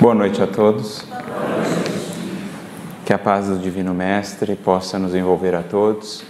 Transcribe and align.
Boa 0.00 0.14
noite 0.14 0.40
a 0.40 0.46
todos. 0.46 1.04
Que 3.04 3.12
a 3.12 3.18
paz 3.18 3.48
do 3.48 3.58
Divino 3.58 3.92
Mestre 3.92 4.54
possa 4.54 4.96
nos 4.96 5.12
envolver 5.12 5.56
a 5.56 5.62
todos, 5.64 6.22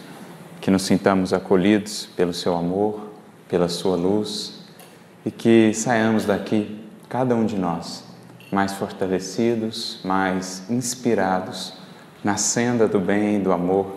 que 0.59 0.71
nos 0.71 0.85
sintamos 0.85 1.35
acolhidos 1.35 2.09
pelo 2.17 2.33
seu 2.33 2.57
amor, 2.57 3.11
pela 3.47 3.69
sua 3.69 3.95
luz 3.95 4.65
e 5.23 5.31
que 5.31 5.75
saiamos 5.75 6.25
daqui, 6.25 6.81
cada 7.11 7.37
um 7.37 7.45
de 7.45 7.59
nós, 7.59 8.05
mais 8.51 8.73
fortalecidos, 8.73 10.01
mais 10.03 10.63
inspirados 10.71 11.75
na 12.25 12.39
senda 12.39 12.89
do 12.89 12.99
bem 12.99 13.37
e 13.37 13.39
do 13.39 13.53
amor 13.53 13.97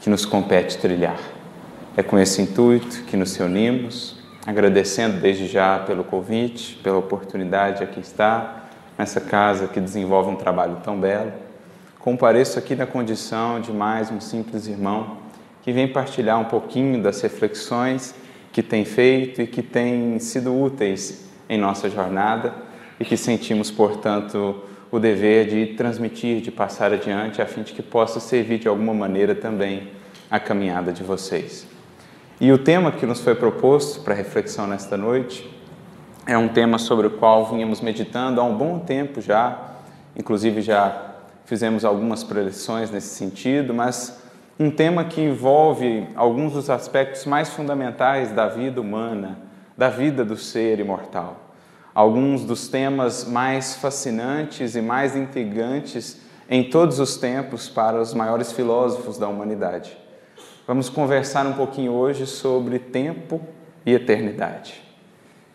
que 0.00 0.08
nos 0.08 0.24
compete 0.24 0.78
trilhar. 0.78 1.20
É 1.94 2.02
com 2.02 2.18
esse 2.18 2.40
intuito 2.40 3.02
que 3.02 3.18
nos 3.18 3.36
reunimos, 3.36 4.16
agradecendo 4.46 5.20
desde 5.20 5.48
já 5.48 5.80
pelo 5.80 6.02
convite, 6.02 6.80
pela 6.82 6.96
oportunidade 6.96 7.78
de 7.78 7.84
aqui 7.84 8.00
estar, 8.00 8.61
nessa 9.02 9.20
casa 9.20 9.66
que 9.66 9.80
desenvolve 9.80 10.30
um 10.30 10.36
trabalho 10.36 10.76
tão 10.84 10.96
belo. 10.96 11.32
Compareço 11.98 12.56
aqui 12.56 12.76
na 12.76 12.86
condição 12.86 13.60
de 13.60 13.72
mais 13.72 14.12
um 14.12 14.20
simples 14.20 14.68
irmão 14.68 15.16
que 15.60 15.72
vem 15.72 15.88
partilhar 15.88 16.38
um 16.38 16.44
pouquinho 16.44 17.02
das 17.02 17.20
reflexões 17.20 18.14
que 18.52 18.62
tem 18.62 18.84
feito 18.84 19.42
e 19.42 19.46
que 19.48 19.60
têm 19.60 20.20
sido 20.20 20.56
úteis 20.56 21.28
em 21.48 21.58
nossa 21.58 21.90
jornada 21.90 22.54
e 23.00 23.04
que 23.04 23.16
sentimos, 23.16 23.72
portanto, 23.72 24.62
o 24.88 25.00
dever 25.00 25.48
de 25.48 25.74
transmitir, 25.74 26.40
de 26.40 26.52
passar 26.52 26.92
adiante, 26.92 27.42
a 27.42 27.46
fim 27.46 27.62
de 27.62 27.72
que 27.72 27.82
possa 27.82 28.20
servir 28.20 28.60
de 28.60 28.68
alguma 28.68 28.94
maneira 28.94 29.34
também 29.34 29.88
a 30.30 30.38
caminhada 30.38 30.92
de 30.92 31.02
vocês. 31.02 31.66
E 32.40 32.52
o 32.52 32.58
tema 32.58 32.92
que 32.92 33.04
nos 33.04 33.20
foi 33.20 33.34
proposto 33.34 34.02
para 34.04 34.14
reflexão 34.14 34.68
nesta 34.68 34.96
noite 34.96 35.50
é 36.26 36.38
um 36.38 36.48
tema 36.48 36.78
sobre 36.78 37.06
o 37.06 37.10
qual 37.10 37.46
vínhamos 37.46 37.80
meditando 37.80 38.40
há 38.40 38.44
um 38.44 38.56
bom 38.56 38.78
tempo 38.78 39.20
já, 39.20 39.74
inclusive 40.16 40.62
já 40.62 41.14
fizemos 41.44 41.84
algumas 41.84 42.22
preleções 42.22 42.90
nesse 42.90 43.14
sentido, 43.14 43.74
mas 43.74 44.22
um 44.58 44.70
tema 44.70 45.04
que 45.04 45.20
envolve 45.20 46.06
alguns 46.14 46.52
dos 46.52 46.70
aspectos 46.70 47.26
mais 47.26 47.50
fundamentais 47.50 48.30
da 48.30 48.46
vida 48.46 48.80
humana, 48.80 49.38
da 49.76 49.88
vida 49.88 50.24
do 50.24 50.36
ser 50.36 50.78
imortal. 50.78 51.36
Alguns 51.94 52.44
dos 52.44 52.68
temas 52.68 53.24
mais 53.24 53.74
fascinantes 53.74 54.76
e 54.76 54.80
mais 54.80 55.16
intrigantes 55.16 56.20
em 56.48 56.70
todos 56.70 57.00
os 57.00 57.16
tempos 57.16 57.68
para 57.68 58.00
os 58.00 58.14
maiores 58.14 58.52
filósofos 58.52 59.18
da 59.18 59.28
humanidade. 59.28 59.96
Vamos 60.66 60.88
conversar 60.88 61.46
um 61.46 61.54
pouquinho 61.54 61.92
hoje 61.92 62.26
sobre 62.26 62.78
tempo 62.78 63.40
e 63.84 63.92
eternidade. 63.92 64.91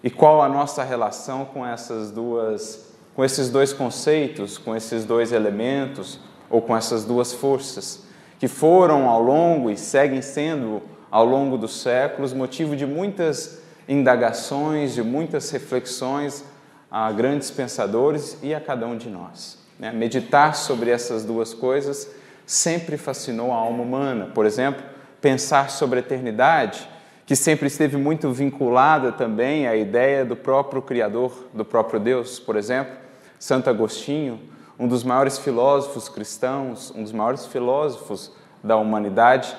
E 0.07 0.09
qual 0.09 0.41
a 0.41 0.47
nossa 0.47 0.85
relação 0.85 1.43
com 1.43 1.65
essas 1.65 2.11
duas 2.11 2.93
com 3.13 3.25
esses 3.25 3.49
dois 3.49 3.73
conceitos, 3.73 4.57
com 4.57 4.73
esses 4.73 5.03
dois 5.03 5.33
elementos 5.33 6.17
ou 6.49 6.61
com 6.61 6.77
essas 6.77 7.03
duas 7.03 7.33
forças 7.33 8.03
que 8.39 8.47
foram 8.47 9.09
ao 9.09 9.21
longo 9.21 9.69
e 9.69 9.75
seguem 9.75 10.21
sendo 10.21 10.81
ao 11.11 11.25
longo 11.25 11.57
dos 11.57 11.81
séculos 11.81 12.31
motivo 12.31 12.73
de 12.73 12.85
muitas 12.85 13.61
indagações, 13.85 14.93
de 14.93 15.03
muitas 15.03 15.51
reflexões 15.51 16.41
a 16.89 17.11
grandes 17.11 17.51
pensadores 17.51 18.37
e 18.41 18.55
a 18.55 18.61
cada 18.61 18.87
um 18.87 18.95
de 18.95 19.09
nós. 19.09 19.57
Né? 19.77 19.91
Meditar 19.91 20.55
sobre 20.55 20.89
essas 20.89 21.25
duas 21.25 21.53
coisas 21.53 22.09
sempre 22.45 22.95
fascinou 22.95 23.51
a 23.51 23.57
alma 23.57 23.83
humana. 23.83 24.31
Por 24.33 24.45
exemplo, 24.45 24.81
pensar 25.19 25.69
sobre 25.69 25.99
a 25.99 26.01
eternidade, 26.01 26.87
que 27.27 27.35
sempre 27.35 27.67
esteve 27.67 27.95
muito 27.95 28.31
vinculada 28.31 29.11
também 29.11 29.67
à 29.67 29.75
ideia 29.75 30.25
do 30.25 30.35
próprio 30.35 30.81
Criador, 30.81 31.45
do 31.53 31.63
próprio 31.63 31.99
Deus. 31.99 32.39
Por 32.39 32.55
exemplo, 32.55 32.95
Santo 33.37 33.69
Agostinho 33.69 34.39
um 34.79 34.87
dos 34.87 35.03
maiores 35.03 35.39
filósofos 35.39 36.07
cristãos, 36.07 36.93
um 36.95 37.01
dos 37.01 37.11
maiores 37.11 37.47
filósofos 37.47 38.31
da 38.63 38.77
humanidade, 38.77 39.55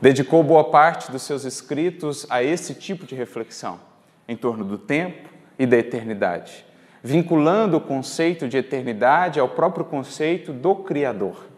dedicou 0.00 0.42
boa 0.42 0.64
parte 0.64 1.10
dos 1.10 1.22
seus 1.22 1.44
escritos 1.44 2.26
a 2.28 2.42
esse 2.42 2.74
tipo 2.74 3.06
de 3.06 3.14
reflexão 3.14 3.80
em 4.28 4.36
torno 4.36 4.64
do 4.64 4.76
tempo 4.76 5.28
e 5.58 5.66
da 5.66 5.78
eternidade, 5.78 6.64
vinculando 7.02 7.78
o 7.78 7.80
conceito 7.80 8.46
de 8.48 8.58
eternidade 8.58 9.40
ao 9.40 9.48
próprio 9.48 9.84
conceito 9.84 10.52
do 10.52 10.74
Criador. 10.76 11.48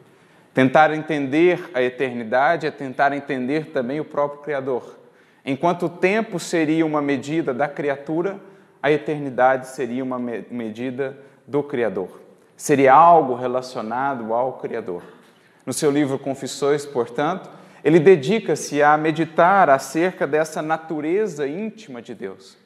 Tentar 0.54 0.92
entender 0.92 1.70
a 1.74 1.82
eternidade 1.82 2.66
é 2.66 2.70
tentar 2.70 3.12
entender 3.12 3.66
também 3.66 3.98
o 3.98 4.04
próprio 4.04 4.42
Criador. 4.42 5.01
Enquanto 5.44 5.86
o 5.86 5.88
tempo 5.88 6.38
seria 6.38 6.86
uma 6.86 7.02
medida 7.02 7.52
da 7.52 7.68
criatura, 7.68 8.38
a 8.82 8.90
eternidade 8.90 9.68
seria 9.68 10.02
uma 10.02 10.18
medida 10.18 11.16
do 11.46 11.62
Criador 11.62 12.22
seria 12.62 12.94
algo 12.94 13.34
relacionado 13.34 14.32
ao 14.32 14.52
Criador. 14.52 15.02
No 15.66 15.72
seu 15.72 15.90
livro 15.90 16.16
Confissões, 16.16 16.86
portanto, 16.86 17.50
ele 17.82 17.98
dedica-se 17.98 18.80
a 18.80 18.96
meditar 18.96 19.68
acerca 19.68 20.28
dessa 20.28 20.62
natureza 20.62 21.44
íntima 21.48 22.00
de 22.00 22.14
Deus. 22.14 22.56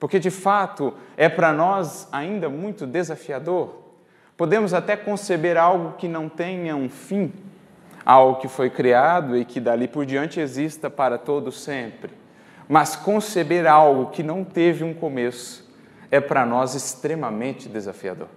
Porque, 0.00 0.18
de 0.18 0.30
fato, 0.30 0.94
é 1.14 1.28
para 1.28 1.52
nós 1.52 2.08
ainda 2.10 2.48
muito 2.48 2.86
desafiador. 2.86 3.74
Podemos 4.34 4.72
até 4.72 4.96
conceber 4.96 5.58
algo 5.58 5.98
que 5.98 6.08
não 6.08 6.26
tenha 6.26 6.74
um 6.74 6.88
fim, 6.88 7.30
algo 8.08 8.40
que 8.40 8.48
foi 8.48 8.70
criado 8.70 9.36
e 9.36 9.44
que 9.44 9.60
dali 9.60 9.86
por 9.86 10.06
diante 10.06 10.40
exista 10.40 10.88
para 10.88 11.18
todo 11.18 11.52
sempre. 11.52 12.10
Mas 12.66 12.96
conceber 12.96 13.66
algo 13.66 14.06
que 14.06 14.22
não 14.22 14.42
teve 14.44 14.82
um 14.82 14.94
começo 14.94 15.70
é 16.10 16.18
para 16.18 16.46
nós 16.46 16.74
extremamente 16.74 17.68
desafiador. 17.68 18.28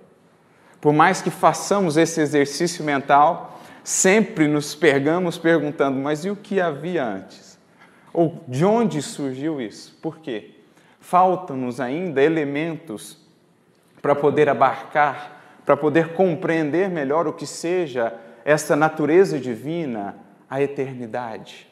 Por 0.81 0.91
mais 0.91 1.21
que 1.21 1.29
façamos 1.29 1.95
esse 1.95 2.19
exercício 2.19 2.83
mental, 2.83 3.61
sempre 3.81 4.45
nos 4.45 4.75
pegamos 4.75 5.37
perguntando: 5.37 5.97
mas 5.97 6.25
e 6.25 6.29
o 6.29 6.35
que 6.35 6.59
havia 6.59 7.05
antes? 7.05 7.57
Ou 8.11 8.43
de 8.49 8.65
onde 8.65 9.01
surgiu 9.01 9.61
isso? 9.61 9.97
Por 10.01 10.19
quê? 10.19 10.51
Faltam-nos 10.99 11.79
ainda 11.79 12.21
elementos 12.21 13.17
para 14.01 14.15
poder 14.15 14.49
abarcar, 14.49 15.61
para 15.65 15.77
poder 15.77 16.09
compreender 16.09 16.89
melhor 16.89 17.25
o 17.25 17.31
que 17.31 17.47
seja 17.47 18.13
essa 18.45 18.75
natureza 18.75 19.39
divina, 19.39 20.15
a 20.49 20.61
eternidade. 20.61 21.67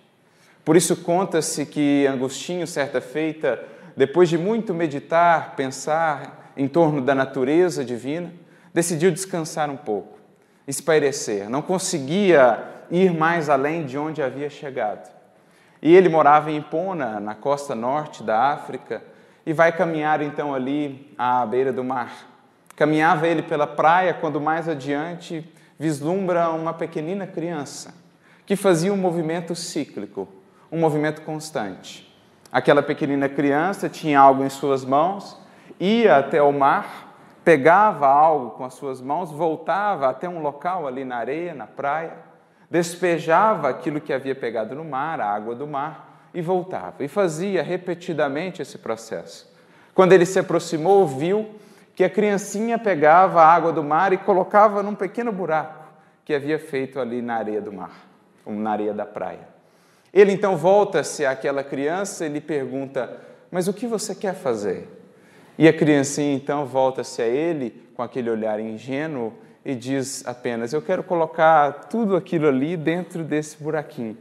Por 0.64 0.76
isso 0.76 0.98
conta-se 0.98 1.66
que 1.66 2.06
Agostinho, 2.08 2.68
certa 2.68 3.02
feita, 3.02 3.64
depois 3.96 4.30
de 4.30 4.38
muito 4.38 4.74
meditar, 4.74 5.56
pensar 5.56 6.52
em 6.56 6.68
torno 6.68 7.02
da 7.02 7.16
natureza 7.16 7.84
divina, 7.84 8.32
decidiu 8.74 9.12
descansar 9.12 9.70
um 9.70 9.78
pouco, 9.78 10.18
espairecer, 10.68 11.50
não 11.50 11.62
conseguia 11.62 12.64
ir 12.92 13.14
mais 13.14 13.50
além 13.50 13.86
de 13.86 13.98
onde 13.98 14.22
havia 14.22 14.50
chegado. 14.50 15.10
E 15.82 15.96
ele 15.96 16.10
morava 16.10 16.52
em 16.52 16.58
Ipona, 16.58 17.20
na 17.20 17.34
costa 17.34 17.74
norte 17.74 18.22
da 18.22 18.52
África, 18.52 19.02
e 19.46 19.54
vai 19.54 19.72
caminhar 19.72 20.22
então 20.22 20.54
ali 20.54 21.14
à 21.18 21.46
beira 21.46 21.72
do 21.72 21.84
mar. 21.84 22.28
Caminhava 22.76 23.28
ele 23.28 23.42
pela 23.42 23.66
praia 23.66 24.14
quando 24.14 24.40
mais 24.40 24.68
adiante 24.68 25.46
vislumbra 25.80 26.50
uma 26.50 26.74
pequenina 26.74 27.26
criança 27.26 27.94
que 28.46 28.56
fazia 28.56 28.94
um 28.94 28.98
movimento 28.98 29.56
cíclico, 29.56 30.28
um 30.72 30.80
movimento 30.80 31.22
constante. 31.22 32.14
Aquela 32.52 32.84
pequenina 32.84 33.30
criança 33.30 33.88
tinha 33.88 34.20
algo 34.20 34.44
em 34.44 34.50
suas 34.50 34.84
mãos, 34.84 35.40
ia 35.80 36.18
até 36.18 36.42
o 36.42 36.52
mar 36.52 37.10
pegava 37.50 38.06
algo 38.06 38.52
com 38.52 38.64
as 38.64 38.76
suas 38.76 39.02
mãos, 39.02 39.32
voltava 39.32 40.08
até 40.08 40.30
um 40.30 40.40
local 40.40 40.86
ali 40.86 41.04
na 41.04 41.18
areia, 41.18 41.52
na 41.54 41.66
praia, 41.66 42.14
despejava 42.70 43.70
aquilo 43.70 44.00
que 44.00 44.14
havia 44.14 44.36
pegado 44.36 44.76
no 44.76 44.86
mar, 44.86 45.20
a 45.20 45.26
água 45.26 45.56
do 45.56 45.66
mar, 45.66 46.28
e 46.32 46.44
voltava. 46.44 47.04
E 47.04 47.08
fazia 47.08 47.64
repetidamente 47.64 48.62
esse 48.62 48.78
processo. 48.78 49.52
Quando 49.96 50.14
ele 50.14 50.28
se 50.28 50.38
aproximou, 50.38 51.08
viu 51.08 51.50
que 51.96 52.04
a 52.04 52.10
criancinha 52.10 52.78
pegava 52.78 53.42
a 53.42 53.52
água 53.52 53.72
do 53.72 53.84
mar 53.84 54.14
e 54.14 54.18
colocava 54.18 54.84
num 54.84 54.94
pequeno 54.94 55.32
buraco 55.32 55.79
que 56.30 56.34
havia 56.36 56.60
feito 56.60 57.00
ali 57.00 57.24
na 57.24 57.38
areia 57.38 57.60
do 57.60 57.74
mar, 57.74 58.08
ou 58.46 58.54
na 58.54 58.70
areia 58.70 58.94
da 58.94 59.04
praia. 59.04 59.48
Ele 60.14 60.32
então 60.32 60.56
volta-se 60.56 61.26
àquela 61.26 61.64
criança 61.64 62.24
e 62.24 62.30
lhe 62.30 62.40
pergunta: 62.40 63.18
Mas 63.50 63.68
o 63.68 63.74
que 63.74 63.88
você 63.88 64.14
quer 64.14 64.36
fazer? 64.36 64.88
E 65.58 65.68
a 65.68 65.74
criancinha 65.74 66.36
então 66.36 66.68
volta-se 66.68 67.20
a 67.20 67.26
ele 67.26 67.82
com 67.96 68.04
aquele 68.04 68.30
olhar 68.30 68.60
ingênuo 68.60 69.34
e 69.66 69.74
diz 69.74 70.24
apenas: 70.28 70.72
Eu 70.72 70.84
quero 70.84 71.02
colocar 71.02 71.72
tudo 71.90 72.16
aquilo 72.16 72.48
ali 72.48 72.78
dentro 72.78 73.24
desse 73.24 73.58
buraquinho. 73.58 74.16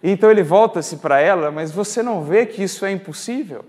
Então 0.00 0.30
ele 0.30 0.44
volta-se 0.44 0.98
para 0.98 1.18
ela, 1.18 1.50
mas 1.50 1.72
você 1.72 2.04
não 2.04 2.22
vê 2.22 2.46
que 2.46 2.62
isso 2.62 2.86
é 2.86 2.92
impossível? 2.92 3.64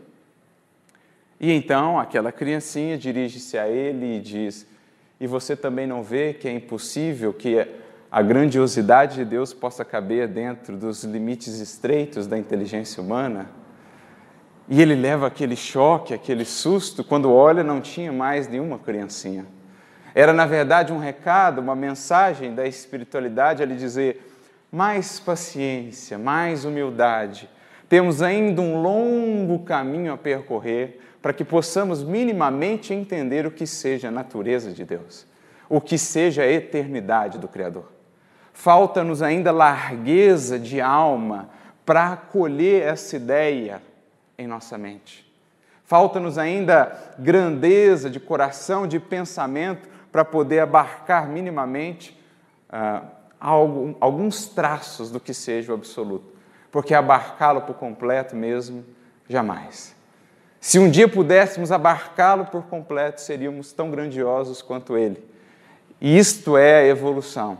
E 1.39 1.51
então 1.51 2.00
aquela 2.00 2.31
criancinha 2.31 3.00
dirige-se 3.00 3.57
a 3.57 3.68
ele 3.68 4.18
e 4.18 4.19
diz: 4.19 4.76
E 5.19 5.25
você 5.25 5.56
também 5.56 5.88
não 5.88 6.04
vê 6.04 6.34
que 6.34 6.48
é 6.48 6.52
impossível 6.52 7.34
que 7.34 7.68
a 8.12 8.22
grandiosidade 8.22 9.16
de 9.16 9.25
Deus 9.25 9.54
possa 9.54 9.84
caber 9.84 10.28
dentro 10.28 10.78
dos 10.78 11.04
limites 11.04 11.60
estreitos 11.60 12.28
da 12.28 12.38
inteligência 12.38 13.02
humana? 13.02 13.50
E 14.69 14.81
ele 14.81 14.96
leva 14.96 15.28
aquele 15.28 15.56
choque, 15.56 16.14
aquele 16.14 16.46
susto, 16.46 17.04
quando 17.04 17.31
olha, 17.31 17.64
não 17.64 17.81
tinha 17.81 18.12
mais 18.12 18.48
nenhuma 18.48 18.78
criancinha. 18.78 19.46
Era, 20.14 20.34
na 20.34 20.46
verdade, 20.46 20.92
um 20.92 21.00
recado, 21.00 21.62
uma 21.62 21.75
mensagem 21.75 22.54
da 22.54 22.68
espiritualidade 22.68 23.63
a 23.63 23.66
lhe 23.66 23.75
dizer: 23.75 24.28
mais 24.72 25.20
paciência, 25.20 26.18
mais 26.18 26.66
humildade. 26.66 27.50
Temos 27.88 28.22
ainda 28.22 28.62
um 28.62 28.81
longo 28.81 29.60
caminho 29.60 30.12
a 30.12 30.18
percorrer 30.18 31.00
para 31.22 31.34
que 31.34 31.44
possamos 31.44 32.04
minimamente 32.04 32.94
entender 32.94 33.46
o 33.46 33.52
que 33.52 33.66
seja 33.66 34.08
a 34.08 34.12
natureza 34.12 34.72
de 34.72 34.86
Deus, 34.86 35.25
o 35.68 35.81
que 35.81 35.98
seja 35.98 36.44
a 36.44 36.52
eternidade 36.52 37.38
do 37.38 37.48
Criador. 37.48 37.92
Falta-nos 38.54 39.22
ainda 39.22 39.52
largueza 39.52 40.58
de 40.58 40.81
alma 40.81 41.50
para 41.86 42.14
acolher 42.14 42.84
essa 42.84 43.16
ideia 43.16 43.81
em 44.38 44.48
nossa 44.48 44.78
mente. 44.78 45.28
Falta-nos 45.84 46.38
ainda 46.38 47.14
grandeza 47.18 48.10
de 48.10 48.20
coração, 48.20 48.86
de 48.86 49.00
pensamento, 49.00 49.88
para 50.12 50.25
poder 50.25 50.60
abarcar 50.60 51.28
minimamente 51.28 52.18
ah, 52.70 53.04
alguns 53.40 54.48
traços 54.48 55.12
do 55.12 55.20
que 55.20 55.34
seja 55.34 55.72
o 55.72 55.75
absoluto, 55.75 56.34
porque 56.72 56.94
abarcá-lo 56.94 57.62
por 57.62 57.75
completo 57.75 58.36
mesmo, 58.36 58.84
jamais. 59.30 59.97
Se 60.68 60.78
um 60.78 60.90
dia 60.90 61.08
pudéssemos 61.08 61.72
abarcá-lo 61.72 62.48
por 62.48 62.64
completo, 62.64 63.22
seríamos 63.22 63.72
tão 63.72 63.90
grandiosos 63.90 64.62
quanto 64.62 64.98
ele. 64.98 65.24
E 66.02 66.18
isto 66.18 66.58
é 66.58 66.81
a 66.81 66.86
evolução. 66.86 67.60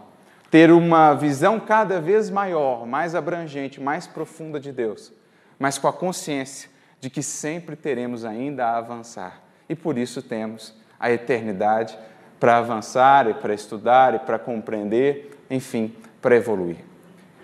Ter 0.52 0.72
uma 0.72 1.14
visão 1.14 1.58
cada 1.58 2.02
vez 2.02 2.30
maior, 2.30 2.86
mais 2.86 3.16
abrangente, 3.16 3.80
mais 3.80 4.06
profunda 4.06 4.60
de 4.60 4.74
Deus, 4.74 5.14
mas 5.58 5.78
com 5.78 5.88
a 5.88 5.94
consciência 5.94 6.70
de 7.00 7.10
que 7.10 7.24
sempre 7.24 7.78
teremos 7.78 8.26
ainda 8.26 8.66
a 8.66 8.78
avançar. 8.78 9.42
E 9.70 9.74
por 9.74 9.98
isso 9.98 10.22
temos 10.22 10.76
a 11.00 11.10
eternidade 11.10 11.98
para 12.38 12.58
avançar 12.58 13.30
e 13.30 13.34
para 13.36 13.54
estudar 13.54 14.16
e 14.16 14.20
para 14.20 14.38
compreender, 14.38 15.40
enfim, 15.50 15.96
para 16.22 16.36
evoluir. 16.36 16.84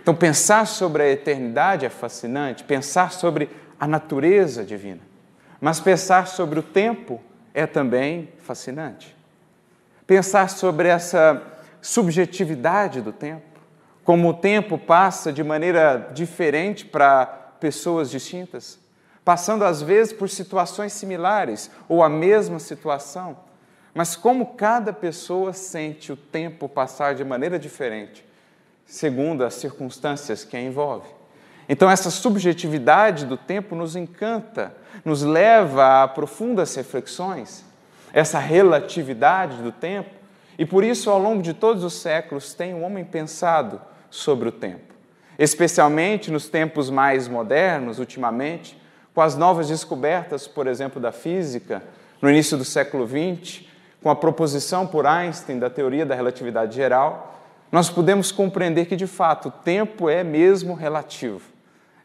Então, 0.02 0.14
pensar 0.14 0.68
sobre 0.68 1.04
a 1.04 1.10
eternidade 1.10 1.86
é 1.86 1.90
fascinante, 1.90 2.66
pensar 2.66 3.14
sobre 3.14 3.50
a 3.80 3.88
natureza 3.88 4.66
divina, 4.66 5.13
mas 5.64 5.80
pensar 5.80 6.28
sobre 6.28 6.60
o 6.60 6.64
tempo 6.64 7.22
é 7.54 7.66
também 7.66 8.30
fascinante. 8.40 9.16
Pensar 10.06 10.50
sobre 10.50 10.90
essa 10.90 11.42
subjetividade 11.82 13.02
do 13.02 13.14
tempo, 13.14 13.60
como 14.04 14.30
o 14.30 14.34
tempo 14.34 14.78
passa 14.78 15.32
de 15.32 15.44
maneira 15.44 16.10
diferente 16.14 16.86
para 16.86 17.26
pessoas 17.26 18.12
distintas, 18.12 18.78
passando 19.24 19.64
às 19.64 19.82
vezes 19.82 20.12
por 20.12 20.30
situações 20.30 20.92
similares 20.92 21.72
ou 21.88 22.04
a 22.04 22.10
mesma 22.10 22.60
situação 22.60 23.38
mas 23.94 24.16
como 24.16 24.56
cada 24.56 24.92
pessoa 24.92 25.54
sente 25.54 26.12
o 26.12 26.18
tempo 26.18 26.68
passar 26.68 27.14
de 27.14 27.24
maneira 27.24 27.60
diferente, 27.60 28.26
segundo 28.86 29.44
as 29.44 29.54
circunstâncias 29.54 30.44
que 30.44 30.58
a 30.58 30.62
envolve. 30.62 31.08
Então, 31.74 31.90
essa 31.90 32.12
subjetividade 32.12 33.26
do 33.26 33.36
tempo 33.36 33.74
nos 33.74 33.96
encanta, 33.96 34.72
nos 35.04 35.24
leva 35.24 36.04
a 36.04 36.08
profundas 36.08 36.76
reflexões, 36.76 37.66
essa 38.14 38.38
relatividade 38.38 39.58
do 39.58 39.72
tempo, 39.72 40.12
e 40.56 40.68
por 40.68 40.84
isso, 40.84 41.10
ao 41.10 41.18
longo 41.18 41.42
de 41.42 41.52
todos 41.52 41.84
os 41.84 41.96
séculos, 41.96 42.54
tem 42.54 42.76
o 42.76 42.78
um 42.78 42.84
homem 42.84 43.04
pensado 43.04 43.82
sobre 44.12 44.50
o 44.50 44.52
tempo, 44.52 44.94
especialmente 45.40 46.30
nos 46.30 46.48
tempos 46.48 46.92
mais 46.92 47.28
modernos, 47.28 47.98
ultimamente, 47.98 48.80
com 49.12 49.22
as 49.22 49.36
novas 49.36 49.68
descobertas, 49.68 50.48
por 50.48 50.68
exemplo, 50.68 51.02
da 51.02 51.12
física, 51.12 51.82
no 52.22 52.30
início 52.30 52.56
do 52.56 52.64
século 52.64 53.08
XX, 53.08 53.64
com 54.00 54.12
a 54.12 54.16
proposição 54.16 54.86
por 54.86 55.08
Einstein 55.08 55.58
da 55.58 55.72
teoria 55.72 56.06
da 56.06 56.14
relatividade 56.14 56.76
geral, 56.76 57.42
nós 57.72 57.90
podemos 57.90 58.32
compreender 58.32 58.86
que, 58.86 58.96
de 58.96 59.08
fato, 59.08 59.48
o 59.48 59.52
tempo 59.52 60.08
é 60.08 60.24
mesmo 60.24 60.76
relativo. 60.76 61.53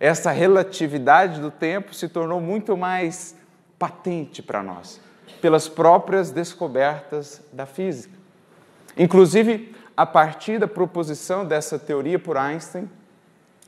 Essa 0.00 0.30
relatividade 0.30 1.40
do 1.40 1.50
tempo 1.50 1.94
se 1.94 2.08
tornou 2.08 2.40
muito 2.40 2.76
mais 2.76 3.34
patente 3.78 4.42
para 4.42 4.62
nós, 4.62 5.00
pelas 5.40 5.68
próprias 5.68 6.30
descobertas 6.30 7.40
da 7.52 7.66
física. 7.66 8.14
Inclusive, 8.96 9.74
a 9.96 10.06
partir 10.06 10.58
da 10.58 10.68
proposição 10.68 11.44
dessa 11.44 11.78
teoria 11.78 12.18
por 12.18 12.36
Einstein, 12.36 12.88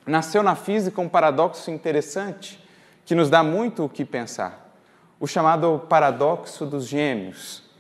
nasceu 0.07 0.43
na 0.43 0.55
física 0.55 1.01
um 1.01 1.09
paradoxo 1.09 1.71
interessante 1.71 2.63
que 3.05 3.15
nos 3.15 3.29
dá 3.29 3.43
muito 3.43 3.85
o 3.85 3.89
que 3.89 4.05
pensar: 4.05 4.73
o 5.19 5.27
chamado 5.27 5.87
paradoxo 5.89 6.65
dos 6.65 6.87
gêmeos 6.87 7.71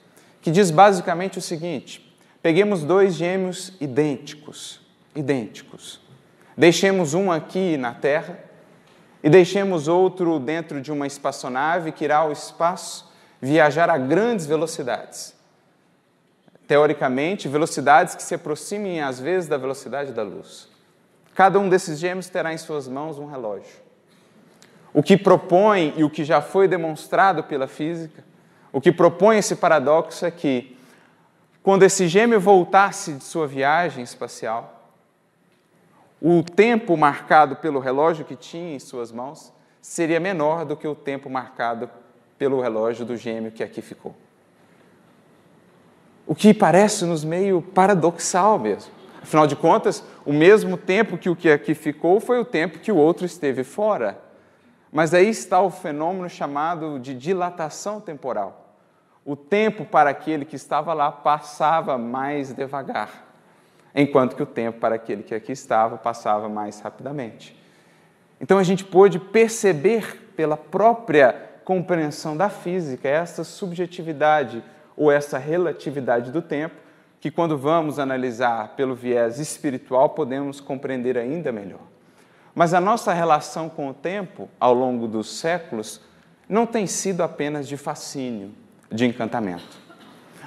que 0.41 0.50
diz 0.50 0.70
basicamente 0.70 1.38
o 1.38 1.43
seguinte: 1.43 2.14
peguemos 2.43 2.82
dois 2.82 3.14
gêmeos 3.14 3.73
idênticos, 3.81 4.81
idênticos. 5.14 6.00
Deixemos 6.56 7.14
um 7.14 7.31
aqui 7.31 7.76
na 7.76 7.94
Terra 7.94 8.38
e 9.23 9.29
deixemos 9.29 9.88
outro 9.88 10.38
dentro 10.38 10.81
de 10.81 10.91
uma 10.91 11.06
espaçonave 11.06 11.93
que 11.93 12.05
irá 12.05 12.19
ao 12.19 12.32
espaço 12.32 13.11
viajar 13.41 13.88
a 13.88 13.97
grandes 13.97 14.47
velocidades. 14.47 15.35
Teoricamente, 16.67 17.49
velocidades 17.49 18.14
que 18.14 18.23
se 18.23 18.35
aproximem 18.35 19.00
às 19.00 19.19
vezes 19.19 19.49
da 19.49 19.56
velocidade 19.56 20.12
da 20.12 20.23
luz. 20.23 20.69
Cada 21.35 21.58
um 21.58 21.69
desses 21.69 21.99
gêmeos 21.99 22.29
terá 22.29 22.53
em 22.53 22.58
suas 22.58 22.87
mãos 22.87 23.19
um 23.19 23.26
relógio. 23.26 23.81
O 24.93 25.03
que 25.03 25.17
propõe 25.17 25.94
e 25.96 26.05
o 26.05 26.11
que 26.11 26.25
já 26.25 26.41
foi 26.41 26.67
demonstrado 26.67 27.44
pela 27.44 27.67
física 27.67 28.31
o 28.73 28.81
que 28.81 28.93
propõe 28.93 29.38
esse 29.38 29.56
paradoxo 29.56 30.25
é 30.25 30.31
que, 30.31 30.76
quando 31.62 31.82
esse 31.82 32.06
gêmeo 32.06 32.41
voltasse 32.41 33.14
de 33.14 33.25
sua 33.25 33.46
viagem 33.46 34.05
espacial, 34.05 34.80
o 36.20 36.43
tempo 36.43 36.96
marcado 36.96 37.56
pelo 37.56 37.81
relógio 37.81 38.25
que 38.25 38.37
tinha 38.37 38.75
em 38.75 38.78
suas 38.78 39.11
mãos 39.11 39.52
seria 39.81 40.20
menor 40.20 40.64
do 40.64 40.76
que 40.76 40.87
o 40.87 40.94
tempo 40.94 41.31
marcado 41.31 41.88
pelo 42.38 42.61
relógio 42.61 43.05
do 43.05 43.17
gêmeo 43.17 43.50
que 43.50 43.62
aqui 43.62 43.81
ficou. 43.81 44.14
O 46.26 46.34
que 46.34 46.52
parece-nos 46.52 47.25
meio 47.25 47.61
paradoxal 47.62 48.58
mesmo. 48.58 48.93
Afinal 49.22 49.46
de 49.46 49.56
contas, 49.56 50.05
o 50.25 50.32
mesmo 50.32 50.76
tempo 50.76 51.19
que 51.19 51.28
o 51.28 51.37
que 51.37 51.50
aqui 51.50 51.75
ficou 51.75 52.20
foi 52.20 52.38
o 52.38 52.44
tempo 52.44 52.78
que 52.78 52.93
o 52.93 52.96
outro 52.96 53.26
esteve 53.26 53.64
fora. 53.64 54.19
Mas 54.93 55.14
aí 55.14 55.28
está 55.28 55.61
o 55.61 55.70
fenômeno 55.70 56.28
chamado 56.28 56.99
de 56.99 57.14
dilatação 57.14 58.00
temporal. 58.00 58.76
O 59.25 59.37
tempo 59.37 59.84
para 59.84 60.11
aquele 60.11 60.44
que 60.44 60.56
estava 60.56 60.94
lá 60.94 61.12
passava 61.12 61.98
mais 61.98 62.53
devagar, 62.53 63.30
enquanto 63.94 64.37
que 64.37 64.43
o 64.43 64.47
tempo 64.47 64.79
para 64.81 64.94
aquele 64.94 65.23
que 65.23 65.35
aqui 65.35 65.53
estava 65.53 65.97
passava 65.97 66.49
mais 66.49 66.81
rapidamente. 66.81 67.59
Então 68.41 68.59
a 68.59 68.63
gente 68.63 68.85
pôde 68.85 69.19
perceber 69.19 70.32
pela 70.37 70.56
própria 70.56 71.51
compreensão 71.65 72.37
da 72.37 72.49
física 72.49 73.09
essa 73.09 73.44
subjetividade 73.44 74.63
ou 74.97 75.11
essa 75.11 75.39
relatividade 75.39 76.31
do 76.31 76.43
tempo, 76.43 76.75
que 77.20 77.31
quando 77.31 77.56
vamos 77.56 77.99
analisar 77.99 78.75
pelo 78.77 78.94
viés 78.94 79.39
espiritual 79.39 80.11
podemos 80.11 80.61
compreender 80.61 81.19
ainda 81.19 81.53
melhor. 81.53 81.82
Mas 82.55 82.75
a 82.75 82.81
nossa 82.81 83.13
relação 83.13 83.69
com 83.69 83.89
o 83.89 83.94
tempo, 83.94 84.49
ao 84.59 84.75
longo 84.75 85.06
dos 85.06 85.39
séculos, 85.39 86.01
não 86.49 86.67
tem 86.67 86.87
sido 86.87 87.23
apenas 87.23 87.69
de 87.69 87.77
fascínio, 87.77 88.53
de 88.91 89.06
encantamento. 89.06 89.79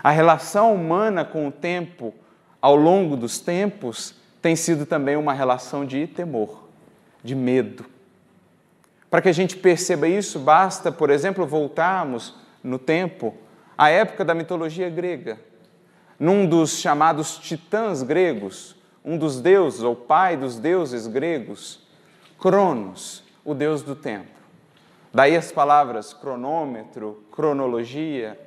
A 0.03 0.11
relação 0.11 0.73
humana 0.73 1.23
com 1.23 1.47
o 1.47 1.51
tempo, 1.51 2.13
ao 2.63 2.77
longo 2.77 3.17
dos 3.17 3.39
tempos, 3.39 4.15
tem 4.41 4.55
sido 4.55 4.85
também 4.85 5.17
uma 5.17 5.33
relação 5.33 5.85
de 5.85 6.07
temor, 6.07 6.63
de 7.21 7.35
medo. 7.35 7.85
Para 9.09 9.21
que 9.21 9.27
a 9.27 9.33
gente 9.33 9.57
perceba 9.57 10.07
isso, 10.07 10.39
basta, 10.39 10.89
por 10.89 11.09
exemplo, 11.09 11.45
voltarmos 11.45 12.35
no 12.63 12.79
tempo 12.79 13.35
à 13.77 13.89
época 13.89 14.23
da 14.23 14.33
mitologia 14.33 14.89
grega. 14.89 15.41
Num 16.17 16.45
dos 16.45 16.79
chamados 16.79 17.37
titãs 17.37 18.01
gregos, 18.01 18.77
um 19.03 19.17
dos 19.17 19.41
deuses, 19.41 19.83
ou 19.83 19.93
pai 19.93 20.37
dos 20.37 20.57
deuses 20.57 21.05
gregos, 21.05 21.85
Cronos, 22.39 23.25
o 23.43 23.53
Deus 23.53 23.81
do 23.81 23.93
tempo. 23.93 24.31
Daí 25.13 25.35
as 25.35 25.51
palavras 25.51 26.13
cronômetro, 26.13 27.25
cronologia. 27.29 28.39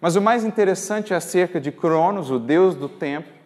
Mas 0.00 0.16
o 0.16 0.20
mais 0.20 0.42
interessante 0.42 1.14
acerca 1.14 1.60
de 1.60 1.70
Cronos, 1.70 2.32
o 2.32 2.40
Deus 2.40 2.74
do 2.74 2.88
tempo, 2.88 3.43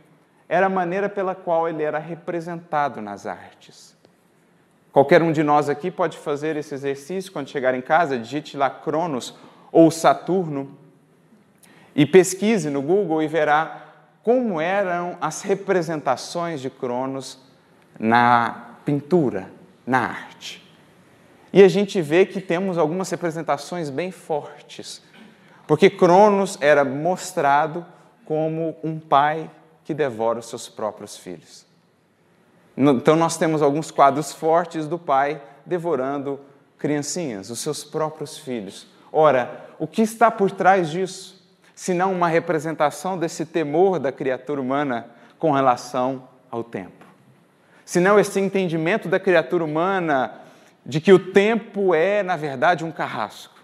era 0.48 0.66
a 0.66 0.70
maneira 0.70 1.08
pela 1.08 1.34
qual 1.34 1.68
ele 1.68 1.82
era 1.82 1.98
representado 1.98 3.02
nas 3.02 3.26
artes. 3.26 3.96
Qualquer 4.90 5.22
um 5.22 5.30
de 5.30 5.42
nós 5.42 5.68
aqui 5.68 5.90
pode 5.90 6.16
fazer 6.16 6.56
esse 6.56 6.74
exercício 6.74 7.30
quando 7.30 7.48
chegar 7.48 7.74
em 7.74 7.82
casa, 7.82 8.18
digite 8.18 8.56
lá 8.56 8.70
Cronos 8.70 9.34
ou 9.70 9.90
Saturno 9.90 10.76
e 11.94 12.06
pesquise 12.06 12.70
no 12.70 12.80
Google 12.80 13.22
e 13.22 13.28
verá 13.28 13.82
como 14.22 14.60
eram 14.60 15.16
as 15.20 15.42
representações 15.42 16.60
de 16.60 16.70
Cronos 16.70 17.38
na 17.98 18.76
pintura, 18.84 19.50
na 19.86 20.00
arte. 20.00 20.66
E 21.52 21.62
a 21.62 21.68
gente 21.68 22.00
vê 22.00 22.24
que 22.26 22.40
temos 22.40 22.78
algumas 22.78 23.10
representações 23.10 23.90
bem 23.90 24.10
fortes, 24.10 25.02
porque 25.66 25.90
Cronos 25.90 26.58
era 26.60 26.84
mostrado 26.84 27.84
como 28.24 28.76
um 28.82 28.98
pai 28.98 29.50
que 29.88 29.94
devora 29.94 30.38
os 30.38 30.50
seus 30.50 30.68
próprios 30.68 31.16
filhos. 31.16 31.64
Então, 32.76 33.16
nós 33.16 33.38
temos 33.38 33.62
alguns 33.62 33.90
quadros 33.90 34.34
fortes 34.34 34.86
do 34.86 34.98
pai 34.98 35.40
devorando 35.64 36.38
criancinhas, 36.76 37.48
os 37.48 37.60
seus 37.60 37.84
próprios 37.84 38.36
filhos. 38.36 38.86
Ora, 39.10 39.64
o 39.78 39.86
que 39.86 40.02
está 40.02 40.30
por 40.30 40.50
trás 40.50 40.90
disso? 40.90 41.42
Senão 41.74 42.12
uma 42.12 42.28
representação 42.28 43.16
desse 43.16 43.46
temor 43.46 43.98
da 43.98 44.12
criatura 44.12 44.60
humana 44.60 45.08
com 45.38 45.52
relação 45.52 46.28
ao 46.50 46.62
tempo. 46.62 47.06
Senão 47.82 48.18
esse 48.18 48.38
entendimento 48.38 49.08
da 49.08 49.18
criatura 49.18 49.64
humana 49.64 50.34
de 50.84 51.00
que 51.00 51.14
o 51.14 51.32
tempo 51.32 51.94
é, 51.94 52.22
na 52.22 52.36
verdade, 52.36 52.84
um 52.84 52.92
carrasco. 52.92 53.58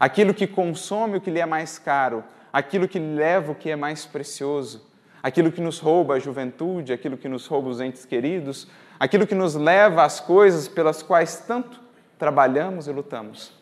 Aquilo 0.00 0.32
que 0.32 0.46
consome 0.46 1.18
o 1.18 1.20
que 1.20 1.30
lhe 1.30 1.40
é 1.40 1.44
mais 1.44 1.78
caro, 1.78 2.24
aquilo 2.50 2.88
que 2.88 2.98
leva 2.98 3.52
o 3.52 3.54
que 3.54 3.68
é 3.68 3.76
mais 3.76 4.06
precioso, 4.06 4.90
aquilo 5.22 5.52
que 5.52 5.60
nos 5.60 5.78
rouba 5.78 6.14
a 6.14 6.18
juventude, 6.18 6.92
aquilo 6.92 7.16
que 7.16 7.28
nos 7.28 7.46
rouba 7.46 7.68
os 7.68 7.80
entes 7.80 8.04
queridos, 8.04 8.66
aquilo 8.98 9.26
que 9.26 9.34
nos 9.34 9.54
leva 9.54 10.02
às 10.02 10.20
coisas 10.20 10.68
pelas 10.68 11.02
quais 11.02 11.44
tanto 11.46 11.80
trabalhamos 12.18 12.86
e 12.86 12.92
lutamos. 12.92 13.52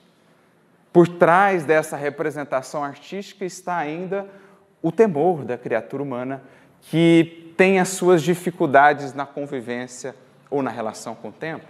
Por 0.93 1.07
trás 1.07 1.65
dessa 1.65 1.97
representação 1.97 2.83
artística 2.83 3.45
está 3.45 3.77
ainda 3.77 4.27
o 4.83 4.91
temor 4.91 5.45
da 5.45 5.57
criatura 5.57 6.03
humana 6.03 6.43
que 6.83 7.53
tem 7.57 7.79
as 7.79 7.89
suas 7.89 8.23
dificuldades 8.23 9.13
na 9.13 9.27
convivência 9.27 10.15
ou 10.51 10.63
na 10.63 10.71
relação 10.71 11.15
com 11.15 11.29
o 11.29 11.33
tempo. 11.33 11.67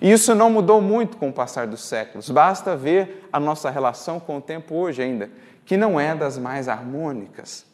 E 0.00 0.10
isso 0.12 0.34
não 0.34 0.50
mudou 0.50 0.80
muito 0.80 1.16
com 1.16 1.28
o 1.28 1.32
passar 1.32 1.66
dos 1.66 1.82
séculos. 1.82 2.30
Basta 2.30 2.76
ver 2.76 3.26
a 3.32 3.40
nossa 3.40 3.70
relação 3.70 4.20
com 4.20 4.36
o 4.38 4.40
tempo 4.40 4.74
hoje 4.74 5.02
ainda, 5.02 5.30
que 5.64 5.76
não 5.76 5.98
é 5.98 6.14
das 6.14 6.36
mais 6.36 6.68
harmônicas. 6.68 7.66